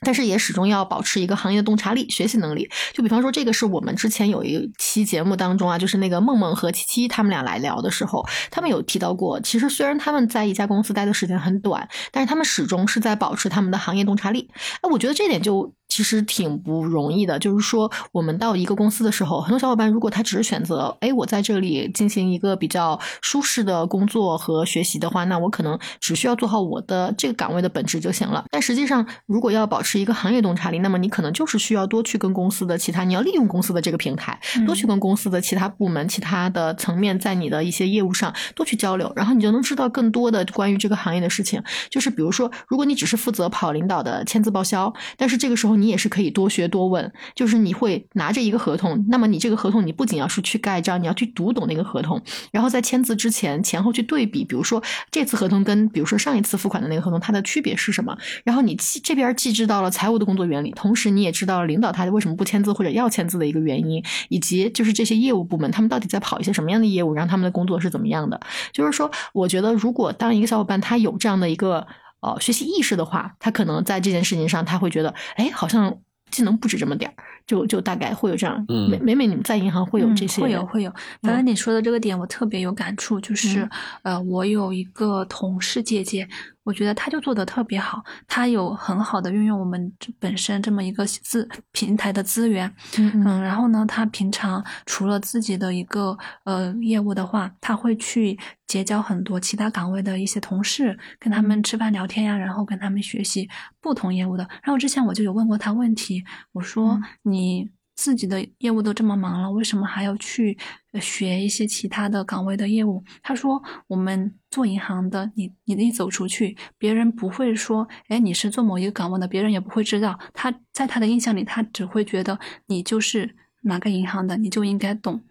[0.00, 2.68] 但是也始终要保持一个行业的洞察力、学习能力。
[2.92, 14.50] 就比方说，这个是我们之前有一期节目当中啊，就是那个梦梦和七七他们俩来聊的时候，他们有提到过，其实虽然他们在一家公司待的时间很短，但是他们始终是在保持他们的行业洞察力。
[14.82, 17.38] 哎，我觉得这点就其实挺不容易的。
[17.38, 28.44] 就是说，我们到一个公司的时候，很多小伙伴如果他只是选择，哎，我在这里进行一个比较舒适的工作和学习的话，那我可能只需要做好我的这个岗位的本质就行了。
[28.50, 34.36] 但实际上，如果要保持一个行业洞察力，那么你可能就是需要多去跟公司的其他，你要利用公司的这个平台，
[34.66, 41.62] 多去跟公司的其他部门、其他的层面，在你的一些业务上多去交流，然后你就能知道更多的关于这个行业的事情。
[41.88, 52.20] 就是比如说，如果你只是负责跑领导的签字报销，但是这个时候你你也是可以多学多问，就是你会拿着一个合同，那么你这个合同你不仅要是去盖章，你要去读懂那个合同，
[52.50, 68.40] 然后在签字之前前后去对比，比如说这次合同跟比如说上一次付款的那个合同它的区别是什么，然后你既这边既知道了财务的工作原理，同时你也知道了领导他为什么不签字或者要签字的一个原因，以及就是这些业务部门他们到底在跑一些什么样的业务，然后他们的工作是怎么样的。
[68.72, 71.86] 就是说，我觉得如果当一个小伙伴他有这样的一个
[72.24, 75.94] 呃学习意识的话，他可能在这件事情上他会觉得，哎，好像
[76.30, 77.14] 技能不止这么点儿，
[77.46, 78.64] 就就大概会有这样。
[78.68, 80.92] 嗯每每每你们在银行会有这些，嗯、会有会有。
[81.22, 83.68] 刚才你说的这个点，我特别有感触，就是、
[84.02, 86.26] 呃，我有一个同事姐姐，
[86.64, 92.66] 我觉得他就做的特别好，他有很好的运用我们这本身这么一个资平台的资源，
[92.98, 103.48] 嗯嗯嗯，然后呢，他平常除了自己的一个呃业务的话，他会去结交很多其他岗位的一些同事，跟他们吃饭聊天呀，然后跟他们学习
[103.80, 104.48] 不同业务的。
[104.62, 107.70] 然后之前我就有问过他问题，我说嗯你。
[107.94, 110.58] 自己的业务都这么忙了，为什么还要去
[111.00, 113.02] 学一些其他的岗位的业务？
[113.22, 120.18] 他说：“我们做银行的，你你一走出去，别人不会说，哎，你是做某一个岗位的，别人也不会知道。
[120.32, 125.24] 他在他的印象里，他只会觉得你就是哪个银行的，你就应该懂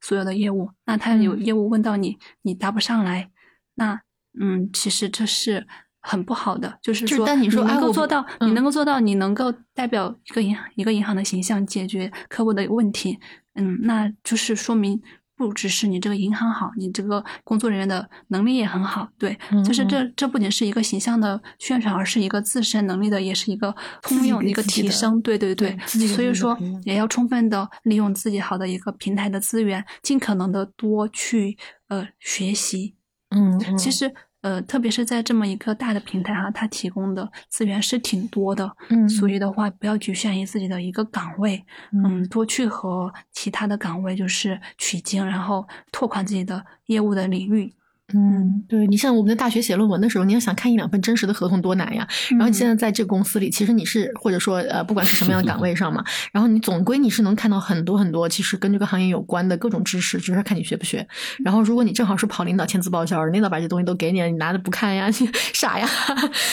[0.00, 0.70] 所有的业务。
[0.86, 3.30] 那他有业务问到你，你答不上来，
[3.74, 4.00] 那
[4.40, 5.66] 嗯，其实这是。”
[6.10, 8.48] 很不好的，就是就是说，当你说能够做到，嗯。
[8.48, 13.18] 你能够做到，你能够代表一个银行一个银行的形象，解决客户的问题，
[13.56, 14.98] 嗯，那就是说明
[15.36, 32.94] 不只是你这个银行好，你这个工作人员的能力也很好，对，嗯就是这这不仅是一个形象的宣传，而是一个自身能力的，也是一个通用一个提升，对对对所以说也要充分的利用自己好的一个平台的资源，尽可能的多去呃学习，
[33.28, 33.76] 嗯，嗯。
[33.76, 34.10] 其实。
[34.40, 47.72] 呃，特别是在这么一个大的平台哈，它提供的资源是挺多的，嗯所以的话，不要局限于自己的一个岗位，嗯嗯，多去和其他的岗位就是取经，然后拓宽自己的业务的领域。
[48.14, 52.08] 嗯，对你像我们在大学写论文的时候，你要想看一两份真实的合同多难呀。
[52.30, 56.02] 然后你现在在这个公司里，其实你是或者说呃，不管是什么样的岗位上嘛，
[56.32, 61.06] 然后你总归你是能看到很多很多其实跟这个行业有关的各种知识，只是看你学不学。
[61.44, 65.86] 然后如果你正好是跑领导签字报销，领导把这东西都给你了，你拿着不看呀，你 傻呀。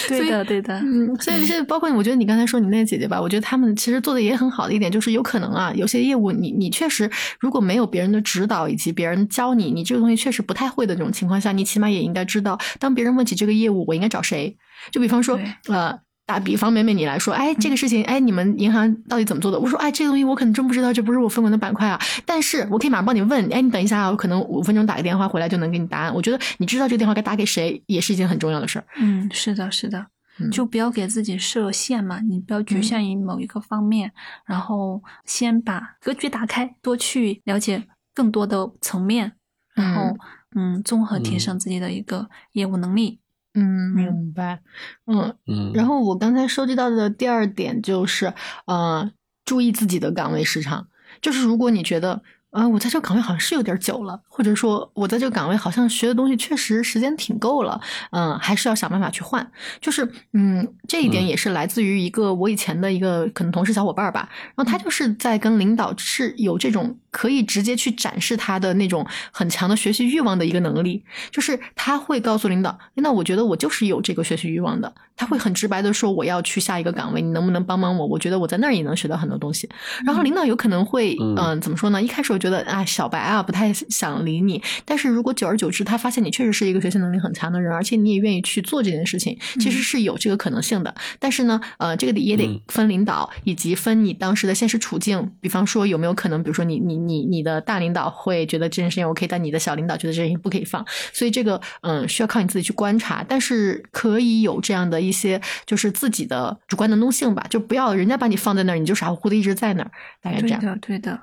[0.10, 14.58] 对的，对的，嗯，所以现在包括我觉得你刚才说你那个姐姐吧，我觉得他们其实做的也很好的一点，就是有可能啊，有些业务你你确实如果没有别人的指导以及别人教你，你这个东西确实不太会的这种情况下，你起码也应该知道，当别人问起这个业务，我应该找谁。
[14.91, 16.00] 就比方说，呃。
[16.28, 19.60] 打比方，美美你来说，哎，这个事情，哎，你们银行到底怎么做的？
[19.60, 22.02] 我说，哎，这个东西我可能真不知道，这不是我分管的板块啊。
[22.26, 26.12] 但是我可以马上帮你问，哎，你等一下啊，我可能五分钟打个电话回来就能给你答案。
[26.12, 28.86] 我觉得你知道这个电话该打给谁，也是一件很重要的事儿。
[28.98, 30.04] 嗯，是的，是的。
[30.39, 34.12] 嗯就不要给自己设限嘛，你不要局限于某一个方面，
[34.48, 37.84] 然后先把格局打开，多去了解
[38.16, 39.34] 更多的层面，
[39.76, 40.18] 然后
[40.56, 43.20] 嗯，综合提升自己的一个业务能力。
[43.53, 44.60] 嗯，明白。
[45.06, 48.34] 嗯，嗯，然后我刚才收集到的第二点就是，
[48.66, 49.12] 呃，
[49.45, 50.88] 注意自己的岗位时长。
[51.22, 57.80] 就是如果你觉得，呃，我在这个岗位好像是有点久了，或者说我在这个岗位好像学的东西确实时间挺够了，
[58.12, 59.49] 嗯，还是要想办法去换。
[59.80, 71.01] 就是，嗯，这一点嗯也是来自于一个我以前的一个可能同事小伙伴吧，然后他就是在跟领导是有这种可以直接去展示他的那种很强的学习欲望的一个能力，
[71.32, 78.05] 就是他会告诉领导，领导，我觉得我就是有这个学习欲望的，他会很直白的说我要去下一个岗位，你能不能帮帮我？
[78.05, 79.70] 我觉得我在那儿也能学到很多东西。
[80.05, 82.04] 然后领导有可能会，嗯嗯、怎么说呢？
[82.04, 84.62] 一开始我觉得啊，小白啊，不太想理你。
[84.83, 90.93] 但是如果久而久之，他发现你确实是一个学习能力很强的人，而且你也愿意去做这件事情，其实是有这个可能性的。
[91.17, 95.32] 但是呢，呃，这个也得嗯分领导，以及分你当时的现实处境。
[95.39, 100.86] 比方说，有没有可能，比如说你你你你的大领导会觉得这件事情 OK，但你的小领导觉得这件事情不可以放。
[101.14, 109.92] 所以这个嗯，需要靠你自己去观察，但是可以有这样的一些就是自己的主观能动性吧，就不要人家把你放在那儿，你就傻乎乎的一直在那儿，
[110.22, 110.60] 大概这样。
[110.60, 111.22] 对的，对的，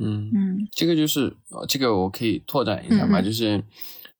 [0.00, 3.62] 嗯嗯这个就是呃这个我可以拓展一下嘛，就是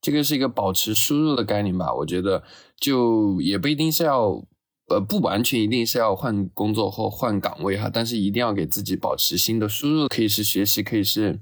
[0.01, 1.93] 这个是一个保持输入的概念吧。
[1.93, 2.43] 我觉得
[2.79, 4.45] 就也不一定是要
[4.87, 11.39] 呃不完全一定是要换工作或换岗位哈，但是一定要给自己保持新的输入，可以是学习，可以是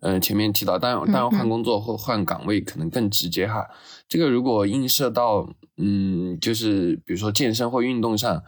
[0.00, 3.66] 呃前面提到，当然当然换工作或换岗位可能更直接哈。
[4.08, 8.42] 这个如果映射到嗯，就是比如说健身或运动上。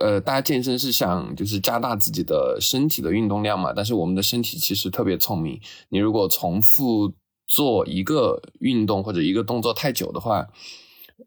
[0.00, 7.12] 呃，大家健身是想就是加大自己的身体的运动量嘛，但是我们的身体其实特别聪明，你如果重复
[7.48, 10.46] 做一个运动或者一个动作太久的话，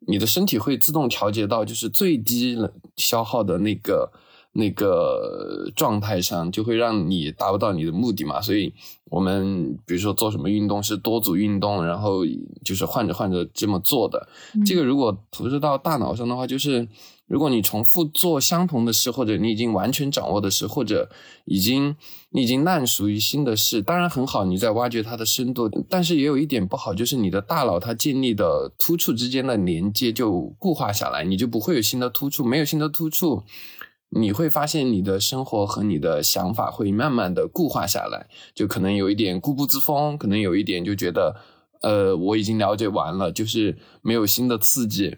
[0.07, 2.57] 你的身体会自动调节到就是最低
[2.95, 4.11] 消耗的那个
[4.53, 8.41] 那个状态上，就会让你达不到你的目的嘛。
[8.41, 8.73] 所以
[9.05, 12.25] 我们比如说做什么运动是多组运动，然后
[12.63, 14.27] 就是换着换着这么做的。
[14.65, 16.87] 这个如果投射到大脑上的话，就是
[17.27, 21.09] 如果你重复做相同的事，或者你已经完全掌握的事，或者
[21.45, 21.95] 已经
[22.31, 33.43] 你已经烂熟于心的事，当然很好，你在挖掘它的深度，但是也有一点不好，就是你的大脑它建立的突触之间的连接就固化下来，你就不会有新的突触，没有新的突触。
[34.13, 41.37] 你会发现你的生活和你的想法会慢慢的固化下来，就可能有一点固步自封，可能有一点就觉得，
[41.81, 45.15] 呃，我已经了解完了，就是没有新的刺激，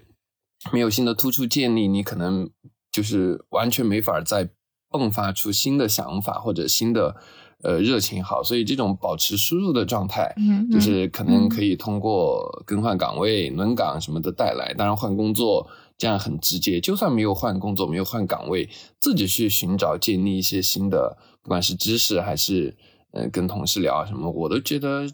[0.72, 2.48] 没有新的突出建立，你可能
[2.92, 4.50] 就是完全没法再
[4.92, 7.16] 迸发出新的想法或者新的
[7.64, 8.24] 呃热情。
[8.24, 14.72] 好，所以这种保持输入的状态，嗯，嗯就是可能可以通过更换岗位、轮岗什么的带来。
[14.78, 15.68] 当然，换工作
[16.04, 18.70] 这样很直接，就算没有换工作、没有换岗位，
[19.00, 22.76] 自己去寻找建立一些新的，不管是知识还是
[23.12, 25.08] 呃跟同事聊啊什么，我都觉得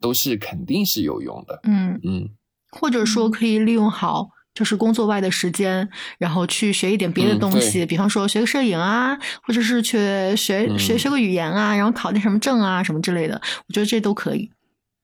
[0.00, 1.60] 都是肯定是有用的。
[1.62, 2.30] 嗯，嗯
[2.72, 4.30] 或者说可以利用好。
[4.54, 5.88] 就是工作外的时间，
[6.18, 9.96] 然后去学一点别的东西，比方说学个摄影啊，或者是去
[10.34, 14.50] 学嗯学学个语言啊，然后考点什么证啊，什么之类的，我觉得这都可以。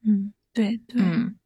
[0.04, 1.36] 嗯，对对，嗯，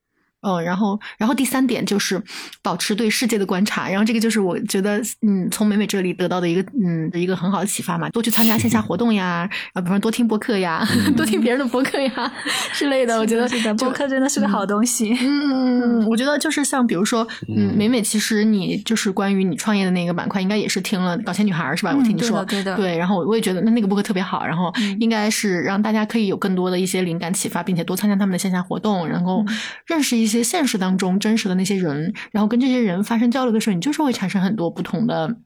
[0.40, 2.22] 哦，然后，然后第三点就是
[2.62, 10.86] 保持对世界的观察，然后这个就是我觉得，嗯，从美美这里得到的一个，嗯，一个很好的启发嘛，多去参加线下活动呀，然 后比方说多听播客呀，
[11.16, 12.32] 多听别人的播客呀
[12.72, 15.12] 之类的，我觉得是的，播客真的是个好东西。
[15.20, 17.76] 嗯，我觉得就是像比如说，嗯，嗯。
[17.76, 21.90] 美美，其实你就是关于你创业的那个板块，应该也是听了《搞钱女孩》是吧？
[21.96, 22.76] 我听你嗯对的说，对的。
[22.76, 24.96] 对，然后我我也觉得那那个播客特别好，然后嗯。
[25.00, 29.56] 应该是让大家可以有更多的一些灵感启发，并且多参加他们的线下活动，然后嗯。
[29.86, 35.38] 认识一些现实当中真实的那些人，然后跟这些人发生交流的时候，你就是会产生很多不同的。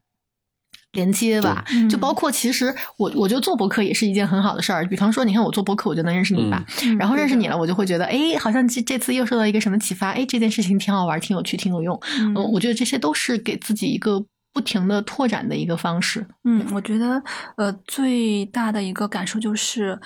[0.93, 2.67] 连接吧，就包括其实
[2.99, 4.85] 我我觉得做博客也是一件很好的事儿。
[4.85, 11.99] 比方说，你看我做博客，我就能认识你吧，嗯然后认识你了，我就会觉得，哎，好像这这次又受到一个什么启发，哎，这件事情挺好玩，挺有趣，挺有用。
[12.21, 14.23] 嗯嗯，我觉得这些都是给自己一个
[14.53, 16.27] 不停的拓展的一个方式。
[16.45, 17.23] 嗯，我觉得
[17.57, 19.99] 呃最大的一个感受就是，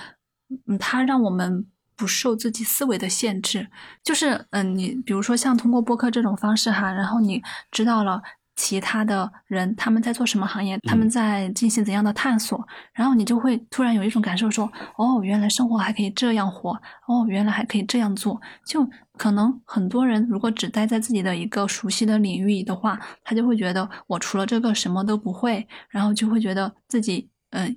[0.67, 1.65] 嗯，它让我们
[1.97, 3.67] 不受自己思维的限制。
[4.03, 7.41] 就是嗯、呃你比如说像通过播客这种方式哈，然后你
[7.71, 8.21] 知道了。
[8.59, 14.65] 其他的人他们在做什么行业，他们嗯在进行怎样的探索，然后你就会突然有一种感受说，
[14.97, 16.71] 哦，原来生活还可以这样活，
[17.07, 18.41] 哦，原来还可以这样做。
[18.65, 18.83] 就
[19.15, 27.75] 可能很多人如果只待在自己的一个熟悉的领域的话，他就会觉得我除了这个什么都不会，然后就会觉得自己嗯、呃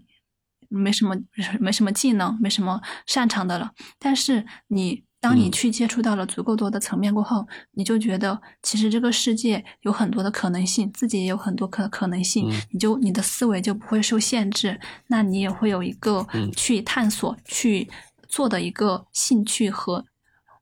[0.71, 1.15] 没什么
[1.61, 3.71] 没什么技能，没什么擅长的了。
[3.99, 5.53] 但是你当你嗯。
[5.53, 12.59] 去接触到了足够多的层面过后，你就觉得其实这个世界有很多的可能性，自己也有很多可可能性，嗯。
[12.71, 16.51] 你就你的思维就不会受限制，那你也会有一个嗯。
[16.53, 17.91] 去探索、去
[18.29, 20.07] 做的一个兴趣和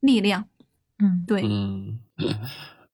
[0.00, 0.46] 力量。
[0.98, 2.00] 嗯，对，嗯，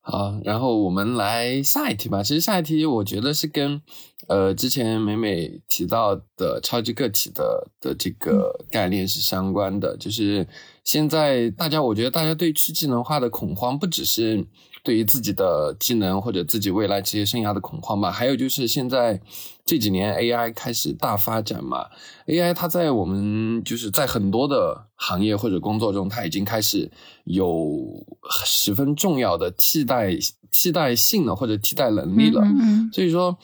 [0.07, 2.21] 好，然后我们来下一题吧。
[2.21, 3.81] 其实下一题我觉得是跟
[4.27, 9.97] 呃之前美美提到的超级个体的的这个概念是相关的。
[9.97, 10.47] 就是
[10.83, 14.45] 现在大家，我觉得大家对去技能化的恐慌，不只是
[14.85, 19.19] 对于自己的技能或者自己未来职业生涯的恐慌吧，还有就是现在
[19.65, 21.87] 这几年 AI 开始大发展嘛
[22.27, 26.91] ，AI 它在我们就是在很多的行业或者工作中，它已经开始
[27.23, 28.05] 有
[28.45, 30.15] 十分重要的替代
[30.51, 32.41] 替代性的或者替代能力了。
[32.43, 33.35] 嗯嗯所以说，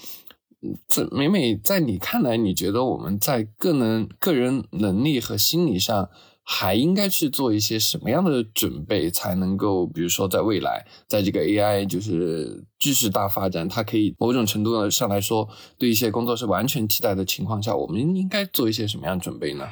[0.62, 6.08] 嗯这每每在你看来，你觉得我们在个人个人能力和心理上，
[6.54, 15.48] 还应该去做一些什么样的准备，才能够，比如说在未来，在这个 AI 就是继续大发展，它可以某种程度上来说，
[15.78, 19.66] 对一些工作是完全替代的情况下，我们应该做一些什么样的准备呢？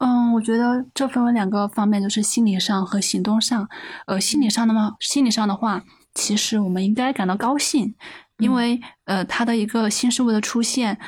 [0.00, 3.66] 嗯，我觉得这分为两个方面，就是心理上和行动上。
[4.06, 5.82] 呃，心理上的话，心理上的话，
[6.12, 7.94] 其实我们应该感到高兴，
[8.38, 10.98] 因为呃，它的一个新事物的出现，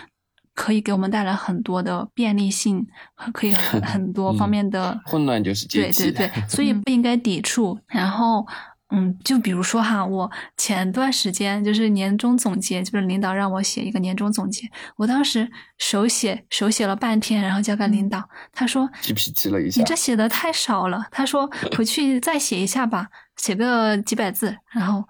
[0.60, 2.86] 可以给我们带来很多的便利性，
[3.32, 6.12] 可以很 很多方面的混乱就是阶对级。
[6.12, 7.80] 对对， 所以不应该抵触。
[7.86, 8.46] 然后，
[8.90, 18.22] 嗯，就比如说哈，我前段时间就是年终总结，就是领导让我写一个年终总结，我当时手写手写了半天，然后交给领导，
[18.52, 24.54] 他说 GPT 了一下你这写的太少了，他说 回去再写一下吧，写个几百字。
[24.72, 25.02] 然后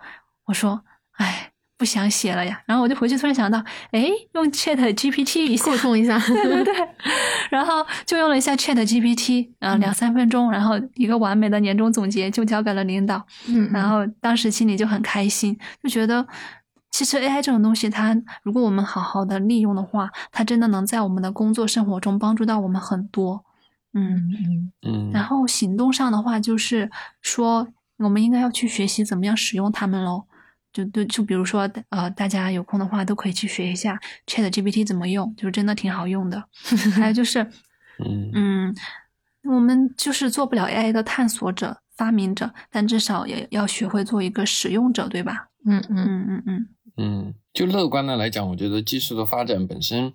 [0.44, 0.84] 我说，
[1.16, 1.49] 哎，
[1.80, 2.60] 不想写了呀。
[2.66, 3.58] 然后我就回去突然想到，
[3.90, 6.18] 哎，用 Chat GPT 一下沟，通一下。
[6.18, 6.74] 对对 对，
[7.48, 16.26] 然后就用了一下 Chat GPT，嗯、呃，两三分钟，然后一个完美的年终总结就交给了领导，嗯，然后当时心里就很开心，就觉得
[16.90, 23.42] 其实 AI 这种东西它，如果我们好好的利用的话，它真的能在我们的工作生活中帮助到我们很多。
[23.94, 26.90] 嗯，嗯嗯，然后行动上的话，就是
[27.22, 27.66] 说
[27.96, 30.26] 我们应该要去学习怎么样使用它们喽。
[30.72, 36.44] 就就就比如说，呃，大家有空的话都可以去学一下 Chat GPT 怎么用，就是真的挺好用的。
[36.94, 37.42] 还有就是，
[38.04, 38.74] 嗯嗯，
[39.44, 45.48] 我们就是做不了 AI 的探索者、发明者，但至少也要学会做一个使用者，对吧？
[45.66, 50.12] 嗯嗯嗯嗯嗯嗯，就乐观的来讲，我觉得技术的发展本身，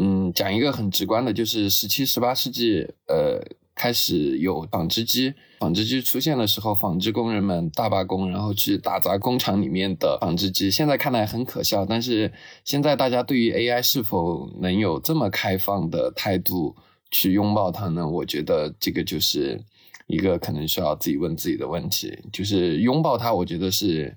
[0.00, 3.42] 嗯，讲一个很直观的，就是十七、十八世纪，呃，
[3.74, 10.70] 开始有纺织机，纺织机出现的时候，纺织工人们大罢工，然后去打砸工厂里面的纺织机。
[10.70, 12.32] 现在看来很可笑，但是
[12.64, 16.76] 现在大家对于 AI 是否能有这么开放的态度
[17.10, 18.08] 去拥抱它呢？
[18.08, 19.60] 我觉得这个就是
[20.06, 24.16] 一个可能需要自己问自己的问题，就是拥抱它，我觉得是。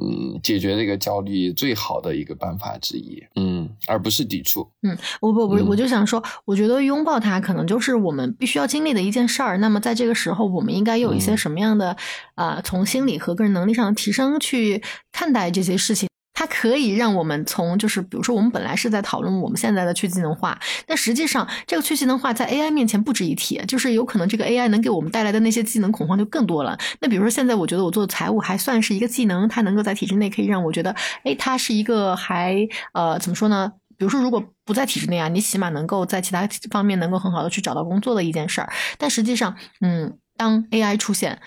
[0.00, 4.68] 嗯，解决这个焦虑最好的一个办法之一，嗯，而不是抵触。
[4.82, 9.58] 嗯我不不，嗯我就想说，我觉得拥抱它可能就是我们必须要经历的一件事儿。
[9.58, 11.96] 那么在这个时候，我们应该有一些嗯什么样的
[12.34, 14.82] 啊、呃从心理和个人能力上的提升去
[15.12, 16.07] 看待这些事情？
[16.38, 20.56] 它可以让我们从就是比如说，我们本来是在讨论我们现在的去技能化，
[20.86, 26.78] 但实际上这个去技能化在 AI 面前不值一提，就是有可能这个 AI 能给我们带来的那些技能恐慌就更多了。
[27.00, 30.94] 那比如说现在，我觉得我做财务还算是一个技能，它能够在体制内可以让我觉得，
[31.24, 32.56] 哎，它是一个还
[32.92, 33.72] 呃怎么说呢？
[33.96, 38.72] 比如说，如果不在体制内啊，你起码能够在其他方面能够很好的去找到工作的一件事儿。
[38.96, 41.40] 但实际上，嗯，当 AI 出现，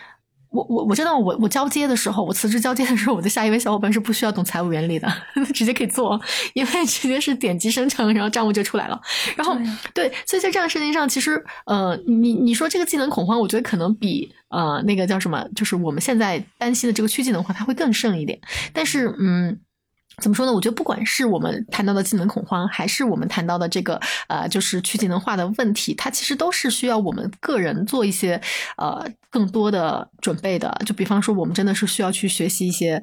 [0.52, 5.08] 我我我知道我我交接的时候，我辞职交接的时候，我的下一位小伙伴是不需要懂财务原理的，
[5.54, 6.20] 直接可以做，
[6.54, 9.00] 因为直接是点击生成，然后账务就出来了。
[9.36, 9.58] 然后
[9.94, 18.40] 对所以在这样的事情上，其实呃，你你说这个技能恐慌，我觉得可能比呃那个叫什么，就是我们现在担心的这个区技能化，它会更胜一点。
[18.74, 19.60] 但是嗯。
[20.22, 20.54] 怎么说呢？
[20.54, 28.40] 我觉得不管是我们谈到的技能恐慌，还是我们谈到的这个呃，就是去技能化的问题，它其实都是需要我们个人做一些
[28.78, 30.80] 呃更多的准备的。
[30.86, 33.02] 就比方说，我们真的是需要去学习一些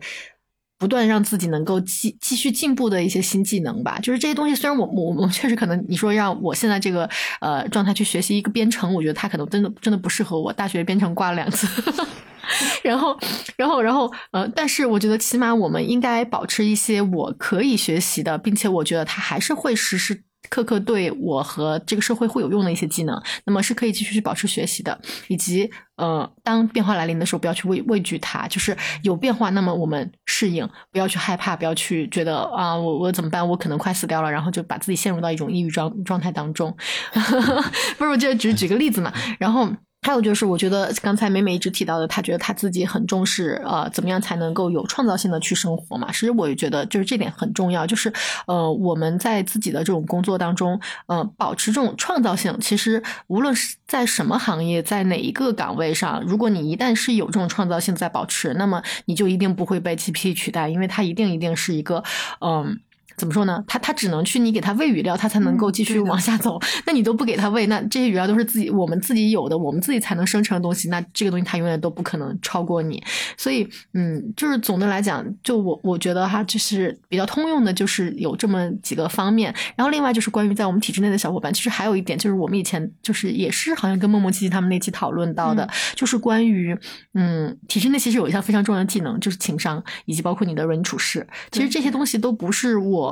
[0.79, 3.99] 不断让自己能够继继续进步的一些新技能吧。
[4.01, 7.09] 就是这些东西，虽然我我我确实可能你说让我现在这个
[7.41, 10.53] 呃状态去学习一个编程，我觉得它可能真的真的不适合我。
[10.53, 11.67] 大学编程挂了两次。
[12.83, 13.15] 然后，
[13.57, 24.99] 然后，然后，呃，但是我觉得起码我们应该保持一些我可以学习的，并且我觉得它还是会实施刻刻对我和这个社会会有用的一些技能，那么是可以继续去保持学习的，
[25.29, 33.47] 以及呃，当变化来临的时候，不要去畏畏惧它，就是有变化，那么我们适应，不要去害怕，不要去觉得啊，我我怎么办？
[33.49, 36.75] 我可能快死掉了，然后就把自己陷入到一种抑郁状状态当中。
[37.99, 39.69] 不是，我就只举个例子嘛，然后。
[40.01, 46.09] 还有就是，我觉得刚才美美一直提到的，她觉得她自己很重视，呃，怎么样才能够有创造性的去生活嘛？
[46.13, 48.11] 其实我也觉得，就是这点很重要，就是
[48.47, 52.57] 呃，我们在自己的这种工作当中，呃，保持这种创造性。
[52.61, 62.03] 其实无论是在什么行业，在哪一个岗位上，如果你一旦是有这种创造性在保持，那么你就一定不会被 GPT 取代，因为它一定一定是一个，
[62.41, 62.81] 嗯。
[63.19, 63.63] 怎么说呢？
[63.67, 66.59] 他他只能去你给他喂鱼料，他才能够继续往下走。
[66.87, 70.89] 那你都不给他喂，那这些鱼料都是自己我们自己有的，我们自己才能生成的东西。
[70.89, 73.03] 那这个东西它永远都不可能超过你。
[73.37, 79.53] 所以，嗯，就是总的来讲，就我我觉得哈，就是比较通用的，就是有这么几个方面。
[79.75, 86.77] 然后另外就是关于在我们体制内的小伙伴，其实还有一点就是我们以前就是也是好像跟梦梦、琪琪他们那期讨论到的，就是关于
[87.15, 91.27] 嗯，体制内其实有一项非常重要的技能，就是情商以及包括你的为人处事。
[91.51, 93.08] 其实这些东西都不是我。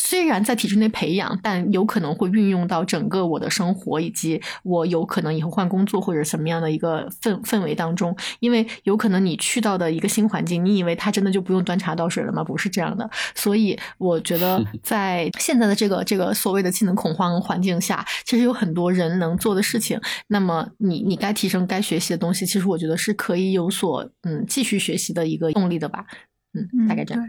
[0.00, 8.16] 虽然在体制内培养，但有可能会运用到整个我的生活，以及我有可能以后换工作或者什么样的一个氛氛围当中。
[8.38, 12.44] 因为有可能你去到的一个新环境，你以为他真的就不用端茶倒水了吗？
[12.44, 13.10] 不是这样的。
[13.34, 20.00] 所以我觉得 在现在的这个这个所谓的技能恐慌环境下，其实有很多人能做的事情。
[20.28, 26.06] 那么你你该提升、该学习的东西，其实我觉得是可以有所嗯继续学习的一个动力的吧。
[26.54, 27.22] 嗯，大概这样。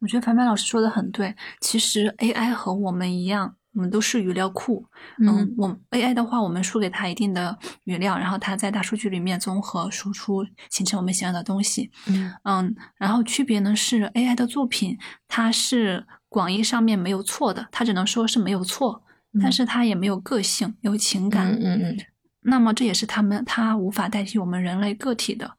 [0.00, 4.84] 我觉得凡凡老师说的很对，其实 AI 和我们一样，我们都是语料库。
[5.18, 11.90] 嗯，我 AI 的话，我们输给它一定的语料，然后它在大数据里面综合输出，形成我们想要的东西。
[12.08, 19.02] 嗯嗯，然后区别呢是 AI 的作品，它是广义上面没有错的，它只能说是没有错，
[19.40, 21.52] 但是它也没有个性，有情感。
[21.52, 21.96] 嗯嗯，
[22.42, 25.56] 那么这也是他们，它无法代替我们人类个体的。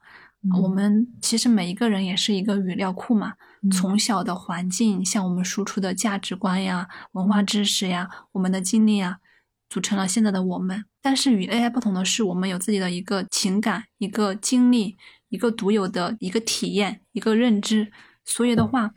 [0.62, 3.34] 我们其实每一个人也是一个语料库嘛。
[3.70, 9.18] 从小的环境向我们输出的价值观呀、文化知识呀、我们的经历啊，
[9.68, 10.84] 组成了现在的我们。
[11.00, 14.96] 但是与 AI 不同的是，我们有自己的一个情感、一个经历、
[15.28, 17.90] 一个独有的一个体验、一个认知。
[18.24, 18.90] 所以的话，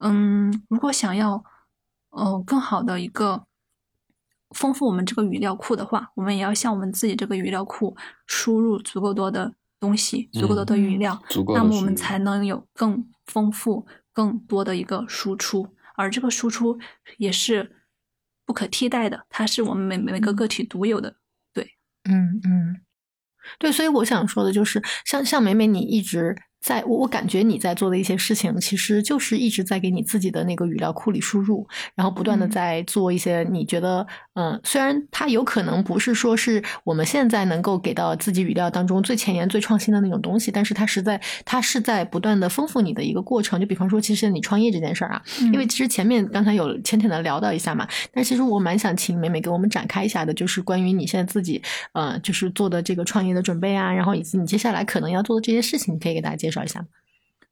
[0.00, 1.42] 嗯，如果想要，
[2.10, 3.44] 呃，更好的一个
[4.50, 7.96] 丰富我们这个语料库的话，我们也要向我们自己这个语料库
[8.26, 11.20] 输入足够多的东西，足够多的语料，
[11.54, 13.08] 那么我们才能有更。
[13.28, 16.78] 丰富更多的一个输出，而这个输出
[17.18, 17.76] 也是
[18.46, 21.16] 不可替代的，它是我们每每个个体独有的。
[21.52, 21.74] 对，
[22.04, 22.80] 嗯嗯，
[23.58, 26.34] 对，所以我想说的就是，像像美美，你一直。
[26.60, 43.60] 在我我感觉你在做的一些事情，其实就是一直在给你自己的那个语料库里输入，然后不断的在做一些你觉得，嗯，虽然它有可能不是说是我们现在能够给到自己语料当中最前沿、最创新的那种东西，但是它实在它是在不断的丰富你的一个过程。
[43.60, 45.22] 就比方说，其实你创业这件事儿啊，
[45.52, 51.62] 因为其实前面刚才有浅浅的聊到一下嘛，但其实我蛮想请美美给我们展开一下的，就是关于你现在自己，
[51.92, 56.57] 呃，就是做的这个创业的准备啊，然后以及你接下来可能要做的这些事情，你可以给大家介绍。
[56.58, 56.84] 绍一下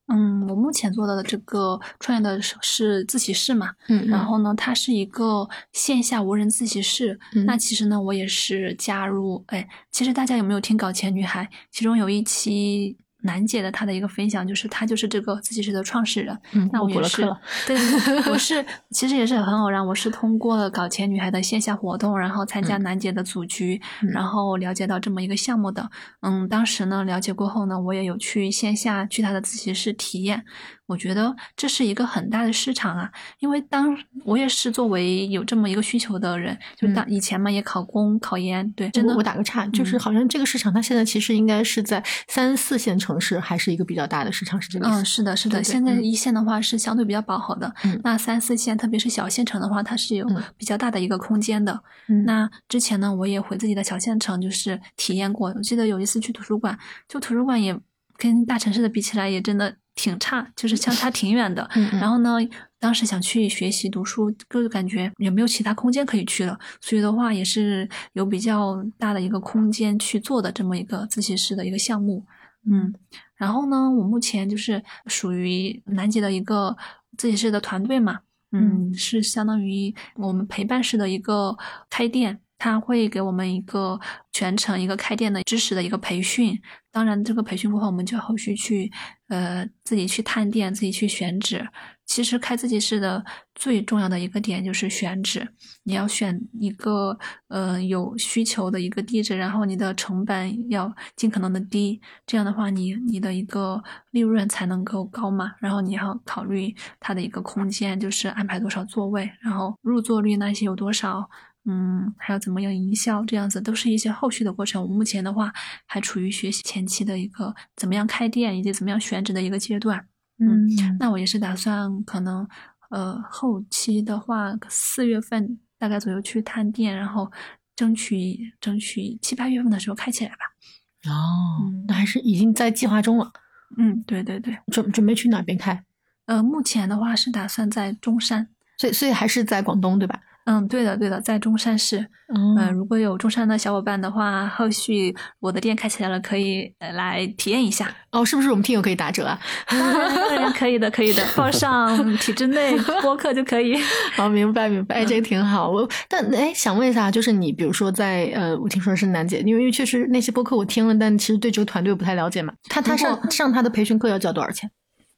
[0.08, 7.18] 嗯，我目前做的这个创业的是自习室嘛，嗯，然后呢，它是一个线下无人自习室。
[7.46, 11.48] 那其实呢，我也是加入，哎，其实大家有没有听搞钱女孩？
[11.70, 12.96] 其中有一期。
[13.22, 16.38] 楠姐的她的一个分享就是，她就是这个自习室的创始人。
[16.52, 17.22] 嗯，那我也是，
[17.66, 23.80] 对对对，我是其实也是很偶然，我是通过搞钱女孩的线下活动，然后参加楠姐的组局，
[24.12, 25.90] 然后了解到这么一个项目的。
[26.20, 30.44] 嗯，当时呢了解过后呢，我也有去线下去她的自习室体验。
[30.86, 33.10] 我觉得这是一个很大的市场啊，
[33.40, 39.16] 因为当我也是作为有这么一个需求的人，就当以前嘛也考公考研，对，真的。
[39.16, 45.00] 我打个岔，就是好像这个市场它现在其实应该是在三四线城市还是一个比较大的市场，是这个意思。
[45.00, 45.64] 嗯，是的，是的。
[45.64, 50.26] 现在一线的话是相对比较饱和的，那三四线，特别是小县城的话，它是有
[50.56, 51.82] 比较大的一个空间的。
[52.24, 55.52] 那之前呢，我也回自己的小县城，就是体验过。
[55.56, 57.76] 我记得有一次去图书馆，就图书馆也
[58.16, 59.74] 跟大城市的比起来，也真的。
[59.96, 61.68] 挺差，就是相差挺远的。
[62.00, 62.36] 然后呢，
[62.78, 66.56] 当时想去学习读书，就感觉也没有其他空间可以去了。
[66.80, 72.24] 所以的话，也是有比较大的一个空间去做的这么一个自习室的一个项目。
[72.68, 72.94] 嗯，
[73.34, 76.76] 然后呢，我目前就是属于南极的一个
[77.16, 78.20] 自习室的团队嘛。
[78.52, 81.56] 嗯，是相当于我们陪伴式的一个
[81.90, 82.40] 开店。
[82.58, 83.98] 他会给我们一个
[84.32, 86.58] 全程一个开店的知识的一个培训，
[86.90, 88.90] 当然这个培训过后，我们就后续去
[89.28, 91.66] 呃自己去探店，自己去选址。
[92.06, 93.24] 其实开自习室的
[93.56, 95.46] 最重要的一个点就是选址，
[95.82, 97.18] 你要选一个
[97.48, 105.52] 呃有需求的一个地址，然后你的成本要尽可能的低，这样的话你你的一个利润才能够高嘛。
[105.58, 111.28] 然后你要考虑它的一个空间，就是安排多少座位，然后入座率那些有多少。
[111.68, 114.80] 嗯，还有怎么样营销，这样子都是一些后续的过程。
[114.80, 115.52] 我目前的话
[115.84, 120.06] 还处于学习前期的一个怎么样开店以及怎么样选址的一个阶段。
[120.38, 120.68] 嗯，
[121.00, 122.46] 那我也是打算可能
[122.90, 127.30] 呃后期的话四月份大概左右去探店，然后
[127.74, 131.10] 争取争取七八月份的时候开起来吧。
[131.10, 133.32] 哦，那还是已经在计划中了。
[133.76, 135.82] 嗯，对对对，准准备去哪边开？
[136.26, 138.48] 呃，目前的话是打算在中山，
[138.78, 140.20] 所以所以还是在广东对吧？
[140.46, 142.06] 嗯，对的对的，在中山市。
[142.32, 147.92] 嗯，如果有中山的小伙伴的话，后续我的店开起来了，可以来体验一下。
[148.12, 149.38] 哦，是不是我们听友可以打折啊？
[149.66, 153.76] 当然可以的，可以的，报上体制内 播客就可以。
[154.14, 155.68] 好， 明白明白，哎，这个挺好。
[155.68, 162.52] 我但哎，想问一下，就是你比如说在呃，我听说是楠姐，因为因为确实那些播客我听了，但其实对这个团队不太了解嘛。
[162.68, 164.70] 他他上上他的培训课要交多少钱？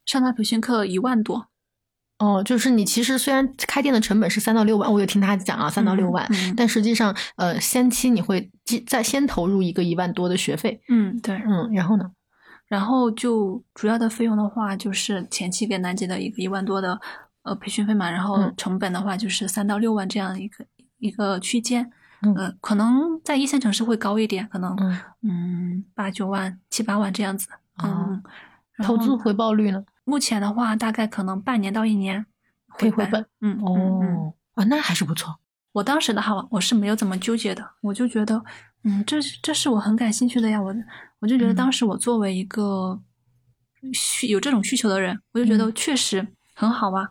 [0.06, 1.48] 上他培训课一万多。
[2.18, 8.50] 哦，就是你其实虽然开店的成本是三到六万，我有听他讲啊，三到六万，但实际上呃，先期你会
[8.86, 10.80] 再先投入一个一万多的学费。
[10.88, 12.10] 嗯，对，嗯，然后呢？
[12.66, 17.00] 然后就主要的费用的话，就是前期给南姐的一个一万多的
[17.44, 20.64] 呃培训费嘛，然后成本的话就是三到六万这样一个
[20.98, 21.90] 一个区间。
[22.22, 24.76] 嗯，可能在一线城市会高一点，可能
[25.22, 27.48] 嗯八九万、七八万这样子。
[27.82, 28.20] 嗯，
[28.82, 29.84] 投资回报率呢？
[30.08, 32.24] 目前的话，大概可能半年到一年
[32.78, 33.26] 可以回本。
[33.42, 35.38] 嗯哦啊，那还是不错。
[35.72, 38.42] 我当时的话，我是没有怎么纠结的，我就觉得，
[38.84, 40.58] 嗯，这这是我很感兴趣的呀。
[40.60, 40.74] 我
[41.18, 42.98] 我就觉得，当时我作为一个
[43.92, 47.06] 需有这种需求的人，我就觉得确实很好啊。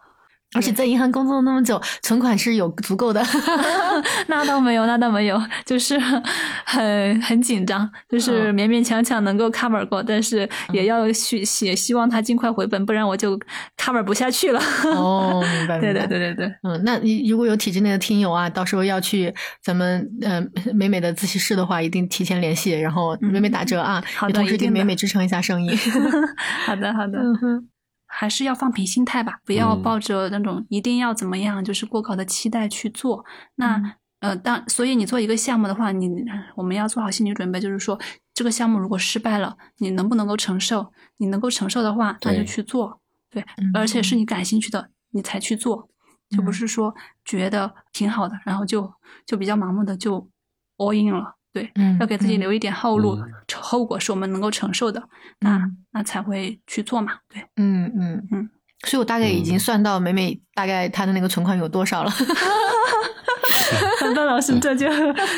[0.58, 3.24] 而且在银行工作那么久，存款是有足够的。
[4.28, 5.98] 那倒没有，那倒没有，就是
[6.66, 13.40] 很很紧张，就是勉勉强强能够 cover 过，但是也要去也希望他尽快回本，不然我就
[13.78, 14.60] cover 不下去了。
[14.84, 16.48] 哦，明白， 对对对对对。
[16.64, 20.44] 嗯，那你如果有体制内的听友啊，到时候要去咱们呃
[20.74, 25.76] 美美的自习室的话，一定提前联系，然后美美打折啊，好的，同时给美美支撑一下生意。
[26.66, 27.20] 好的，好的。
[28.08, 33.24] 还是要放平心态吧，不要抱着那种一定要怎么样，就是过高的期待去做。
[33.56, 36.10] 那呃，当所以你做一个项目的话，你
[36.56, 38.00] 我们要做好心理准备，就是说
[38.34, 40.92] 这个项目如果失败了，你能不能够承受？
[41.18, 43.00] 你能够承受的话，那就去做。
[43.30, 45.88] 对，而且是你感兴趣的，你才去做，
[46.30, 48.92] 就不是说觉得挺好的，然后就
[49.26, 50.28] 就比较盲目的就
[50.78, 51.37] all in 了。
[51.58, 53.18] 对，要给自己留一点后路，
[53.56, 55.02] 后果是我们能够承受的，
[55.40, 57.14] 那那才会去做嘛。
[57.30, 58.50] 对，嗯嗯嗯，
[58.86, 62.12] 所以我大概已经算到美美大概她的那个存款有多少了。
[64.14, 64.88] 段老师这就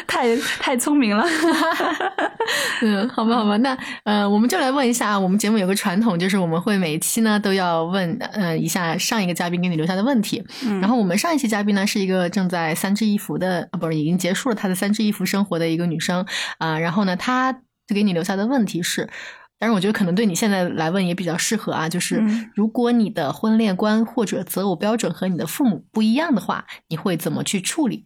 [0.07, 1.25] 太太聪明了，
[2.81, 10.43] 嗯，好吧，好吧，那呃，我们就来问一下，我们节目有个传统，就是我们会每一期呢都要问呃一下上一个嘉宾给你留下的问题。
[10.81, 16.25] 然后我们上一期嘉宾呢是一个正在三支一扶的啊，不是已经结束了他的三支一扶生活的一个女生
[16.57, 16.79] 啊。
[16.79, 19.09] 然后呢，她给你留下的问题是，
[19.57, 22.23] 但是我觉得可能对你现在来问也比较适合啊，就是
[22.53, 28.05] 如果你的婚恋观或者择偶标准和你的父母不一样的话，你会怎么去处理？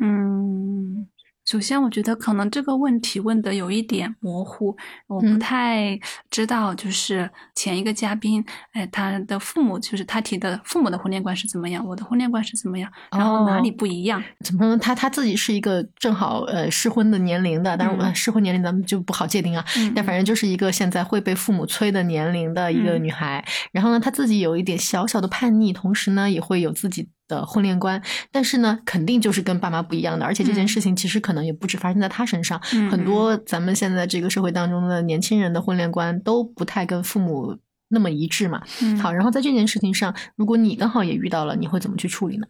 [0.00, 1.06] 嗯，
[1.44, 4.74] 首先我觉得可能这个问题问的有一点模糊，
[5.06, 5.98] 我不太
[6.30, 8.42] 知道，就是前一个嘉宾，
[8.72, 14.22] 哎，他的父母就是他提的父母的婚恋观是怎么样，我的婚恋观是怎么样，然后哪里不一样？
[14.44, 14.76] 怎么说？
[14.78, 19.64] 他他自己是一个正好呃适婚的年龄的，但是我适婚年龄咱们就不好界定啊。
[19.94, 27.10] 但反正就是一个现在会被父母催的年龄的一个女孩，然后呢，她自己有一点小小的叛逆，同时呢，也会有自己。
[27.32, 32.60] 的婚恋观，但是呢，肯定就是跟爸妈不一样的，而且这件事情其实可能也不止发生在他身上，
[32.90, 37.56] 很多咱们现在这个社会当中的年轻人的婚恋观都不太跟父母
[37.88, 38.62] 那么一致嘛。
[39.00, 42.46] 好，然后在这件事情上，如果你刚好也遇到了，你会怎么去处理呢？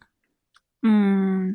[0.83, 1.55] 嗯，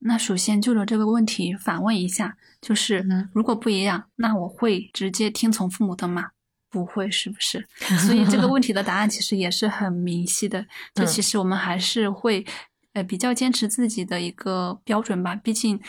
[0.00, 6.30] 那首先就着这个问题反问一下，就是如果不一样，那我会直接听从父母的吗？
[6.70, 7.66] 不会是不是？
[8.06, 10.64] 所以这个问题的答案其实也是很明晰的。
[10.94, 12.44] 就其实我们还是会，
[12.92, 15.34] 呃，比较坚持自己的一个标准吧。
[15.34, 15.80] 毕竟，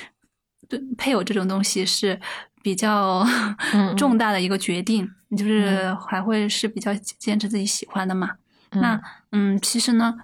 [0.68, 2.20] 对配偶这种东西是
[2.64, 3.26] 比较
[3.98, 8.32] 重大的一个决定，就是还会是比较坚持自己喜欢的嘛。
[8.72, 9.02] 那
[9.32, 10.16] 嗯，其实呢，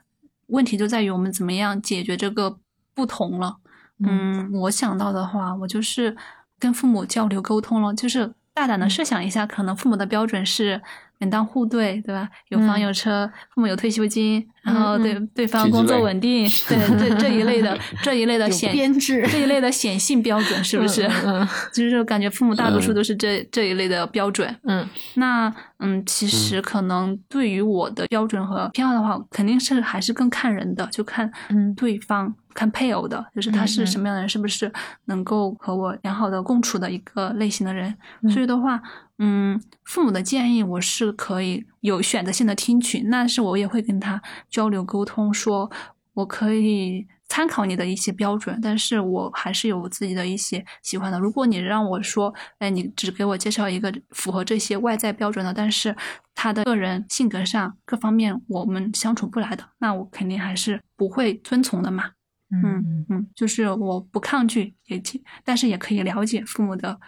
[0.47, 2.59] 问题就在于我们怎么样解决这个
[2.93, 3.57] 不同了。
[3.99, 6.15] 嗯，我想到的话，我就是
[6.59, 8.33] 跟父母交流沟通了，就是。
[8.55, 10.81] 大胆的设想一下，可能父母的标准是
[11.19, 12.27] 门当户对，对吧？
[12.49, 12.81] 有房嗯。
[12.81, 15.29] 有车，父母有退休金，然后对嗯。
[15.35, 21.03] 对方工作稳定，对这这一类的 这一类的显编制这一类的显性标准是不是？
[21.25, 22.95] 嗯嗯 就是感觉父母大多数嗯。
[22.95, 24.55] 都是这这一类的标准。
[24.63, 24.87] 嗯。
[25.15, 31.75] 那嗯，其实可能对于我的标准和偏好的话，肯定是还是更看人的，就看嗯。
[31.75, 34.71] 对方、看配偶的，就是他是什么样的人，是不是
[35.05, 37.95] 能够和我良好的共处的一个类型的人。
[38.21, 38.81] 嗯所以的话，
[39.19, 44.19] 嗯，父母的建议我是可以有选择性的听取，但是我也会跟他
[44.49, 45.69] 交流沟通，说
[46.13, 51.19] 我可以参考你的一些标准，但是我还是有我自己的一些喜欢的。
[51.19, 55.93] 如果你让我说，哎，你只给我介绍一个符合这些外在标准的，但是
[56.33, 62.11] 他的个人性格上各方面我们相处不来的，那我肯定还是不会遵从的嘛。
[62.51, 66.99] 嗯嗯嗯，就是我不抗拒，也其但是也可以了解父母的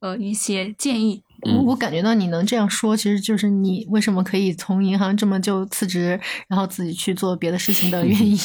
[0.00, 1.22] 呃一些建议。
[1.42, 8.36] 我我感觉到你能这样说，其实就是你为什么可以从银行这么就辞职，然后自己去做别的事情的原因。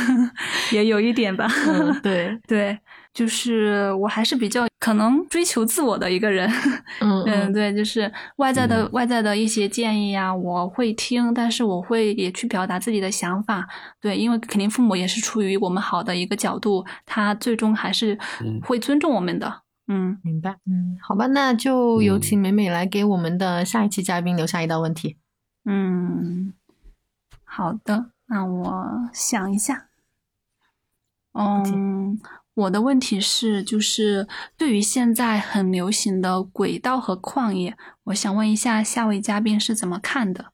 [0.72, 1.46] 也有一点吧。
[1.66, 2.78] 嗯对，对，
[3.14, 6.50] 就是我还是比较可能追求自我的一个人。
[7.00, 13.66] 嗯对，就是外在的、嗯外在的一些建议啊，我会听，但是我会也去表达自己的想法。
[14.00, 19.62] 对，因为肯定父母也是出于我们好的一个角度，他最终还是嗯会尊重我们的。
[19.86, 20.56] 嗯，明白。
[20.66, 25.18] 嗯，好吧，那就有嗯请美美来给我们的下一期嘉宾留下一道问题。
[25.64, 26.52] 嗯，
[27.44, 29.88] 好的，那我想一下。
[31.32, 32.20] 嗯，
[32.54, 40.52] 我的问题是，就是对于现在很流行的轨道和旷野，我想问一下下位嘉宾是怎么看的？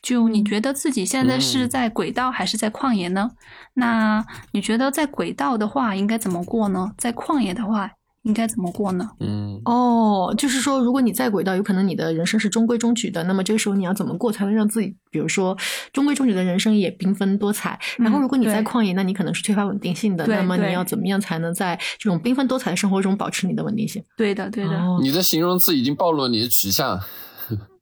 [0.00, 3.32] 就你嗯觉得自己现在是嗯在轨道还是在旷野呢？
[3.74, 6.92] 那你觉得在轨道的话应该怎么过呢？
[6.96, 7.90] 在旷野的话
[8.24, 9.10] 应该怎么过呢？
[9.20, 15.56] 嗯哦，就是说，如果你在轨道，有可能你的人生是中规中矩的，那么这个时候你要怎么过才能让自己，比如说
[15.92, 17.78] 中规中矩的人生也缤纷多彩？
[17.98, 24.04] 然后，嗯如果你在旷野，那你可能是缺乏稳定性的，那么你要怎么样才能在这种缤纷多彩的生活中保持你的稳定性？
[24.16, 24.76] 对的，对的。
[24.76, 27.00] 哦你的形容词已经暴露了你的取向。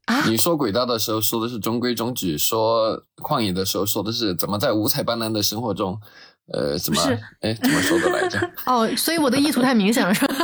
[0.07, 6.01] 啊你说轨道的时候说的是中规中矩，说旷野的时候说的是怎么在五彩斑斓的生活中，
[6.53, 7.03] 呃，怎么
[7.41, 8.51] 哎怎么说的来着？
[8.67, 10.35] 哦，所以我的意图太明显了，是吧？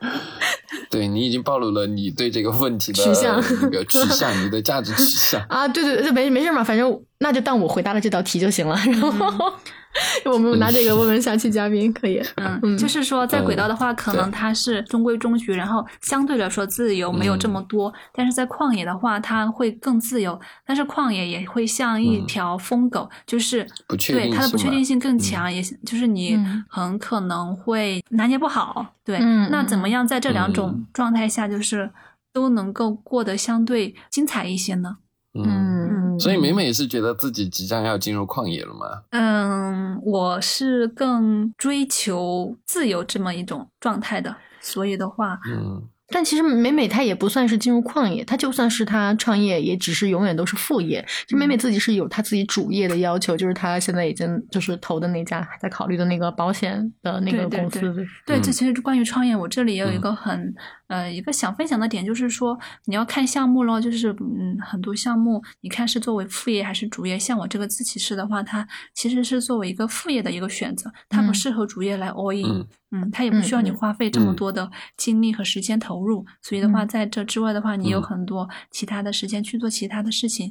[0.90, 5.40] 对你已经暴露了你对这个问题的取向那个取向，你的价值取向。
[5.48, 8.76] 啊，对对对，没没事嘛，反正那就当我回答了这道题就行了。
[8.86, 9.52] 然后、
[10.24, 12.22] 我们拿这个问问下期嘉宾，可以。
[12.36, 17.92] 嗯，嗯就是说，在轨道的话，可能它是中规中矩，然后相对来说自由没有这么多。
[18.12, 28.86] 但是在旷野的话，它会更自由，但是旷野也会像一嗯条疯狗，就是不确对定性嘛它的不确定性更强，也就是你嗯很可能会拿捏不好。
[29.04, 29.18] 对，
[29.50, 31.90] 那怎么样在这两种嗯状态下，就是
[32.32, 34.98] 都能够过得相对精彩一些呢？
[35.34, 39.02] 嗯，嗯，所以美美是觉得自己即将要进入旷野了吗？
[39.10, 51.06] 嗯，我是更追求自由这么一种状态的，所以的话，嗯但其实美美她也不算是进入旷野，她就算是她创业，也只是永远都是副业。
[51.26, 57.78] 就美美嗯自己是有她自己主业的要求，就是她现在已经就是投的那家还在考虑的那个保险的那个公司。
[58.24, 60.54] 对对，这嗯其实关于创业，我这里也有一嗯个很、
[60.88, 67.18] 呃一个想分享的点，就是说你要看项目咯，就是嗯很多项目，你看是作为副业还是主业。
[67.18, 72.50] 像我这个自习室的话，它其实是作为一个副业的一个选择，它不嗯适合主业来 all in。
[72.50, 80.50] 嗯嗯，它也不需要你花费这么嗯多的精力和时间投入，所以的话，嗯在这之外的话，你有嗯很多其他的时间去做其他的事情，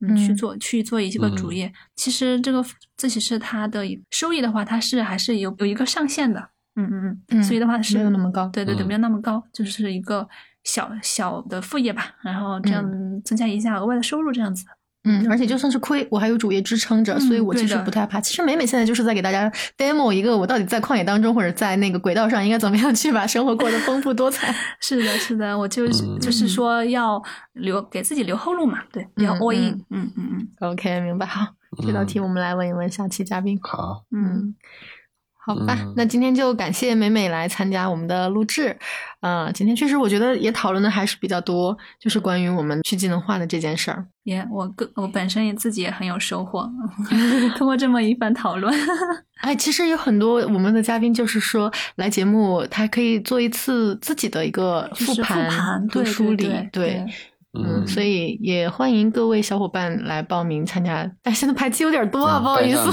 [0.00, 1.72] 嗯，去嗯做去做一个主嗯业。
[1.96, 2.62] 其实这个
[2.98, 10.26] 自习室它的收益的话，它是还是有有一个上限的，嗯嗯嗯，嗯所以的话是没有那么高对对对，嗯没有那么高，就是一个
[10.64, 12.84] 小小的副业吧，然后这样
[13.24, 14.64] 增加一下额外的收入，这样子。
[15.04, 18.20] 嗯，而且就算是亏，我还有主业支撑着，嗯所以我其实不太怕。
[18.20, 24.52] 其实美美现在就是在给大家 demo 一个我到底在旷野当中或者在那个轨道上应该怎么样去把生活过得丰富多彩。
[24.82, 27.22] 是的，是的，我就是、嗯就是说要
[27.52, 31.24] 留给自己留后路嘛，对，不要嗯 all in，嗯嗯嗯嗯 OK，明白。
[31.24, 31.46] 好，
[31.80, 33.58] 这道题我们来问一问下期嘉宾。
[33.62, 34.54] 好，嗯，
[35.48, 38.76] 好吧，嗯那今天就感谢美美来参加我们的录制。
[39.20, 44.06] 呃，今天确实我觉得也讨论的还是比较多，就是关于我们去技能化的这件事儿。
[44.24, 46.70] 也我个我本身也自己也很有收获，
[47.56, 48.72] 通过这么一番讨论。
[49.40, 55.50] 哎，其实有很多我们的嘉宾就是说来节目，他可以做一次自己的一个就是复盘
[56.04, 57.06] 梳理，对对
[57.52, 61.10] 嗯，所以也欢迎各位小伙伴来报名参加。
[61.22, 62.90] 但是现在排期有点多啊，嗯不好意思。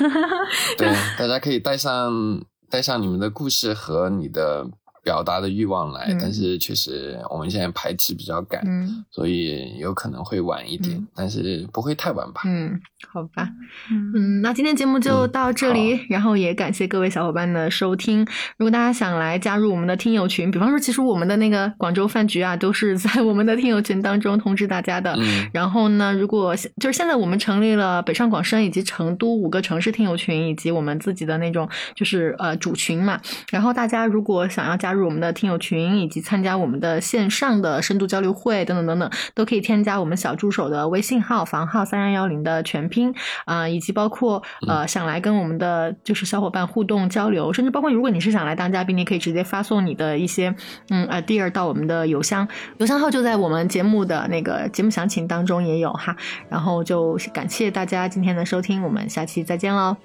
[0.78, 0.88] 对，
[1.18, 2.40] 大家可以带上
[2.70, 4.66] 带上你们的故事和你的
[5.08, 12.42] 表达的欲望来，嗯但是确实我们现在排期比较赶，嗯所以有可能会晚一点，嗯但是不会太晚吧。
[12.44, 12.78] 嗯，
[13.10, 13.48] 好吧。
[13.90, 18.20] 嗯嗯，那今天节目就嗯到这里，然后也感谢各位小伙伴的收听。
[18.58, 25.14] 如果大家想来加入我们的听友群，比方说，其实我们的那个广州饭局啊，都是在我们的听友群当中通知大家的。
[25.18, 33.18] 嗯然后呢，如果就是现在我们成立了北上广深以及成都五个城市听友群，以及我们自己的那种就是呃主群嘛。
[33.50, 43.14] 然后大家如果想要加入我们的听友群，以及参加我们的线上的深度交流会等等等等，都可以添加我们小助手的微信号房号三幺幺零的全拼
[43.44, 50.54] 啊、以及包括呃想来跟我们的就是小伙伴互动交流，甚至包括如果你是想来当嘉宾，你可以直接发送你的一些
[50.90, 52.46] 嗯 idea 到我们的邮箱，
[52.78, 56.16] 邮箱号就在我们节目的那个节目详情当中也有哈。
[56.48, 59.96] 然后就感谢大家今天的收听，我们下期再见喽。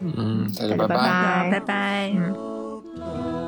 [0.00, 1.50] 嗯，大家大家拜拜拜。
[1.50, 3.41] 拜拜。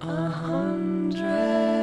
[0.00, 1.77] a hundred.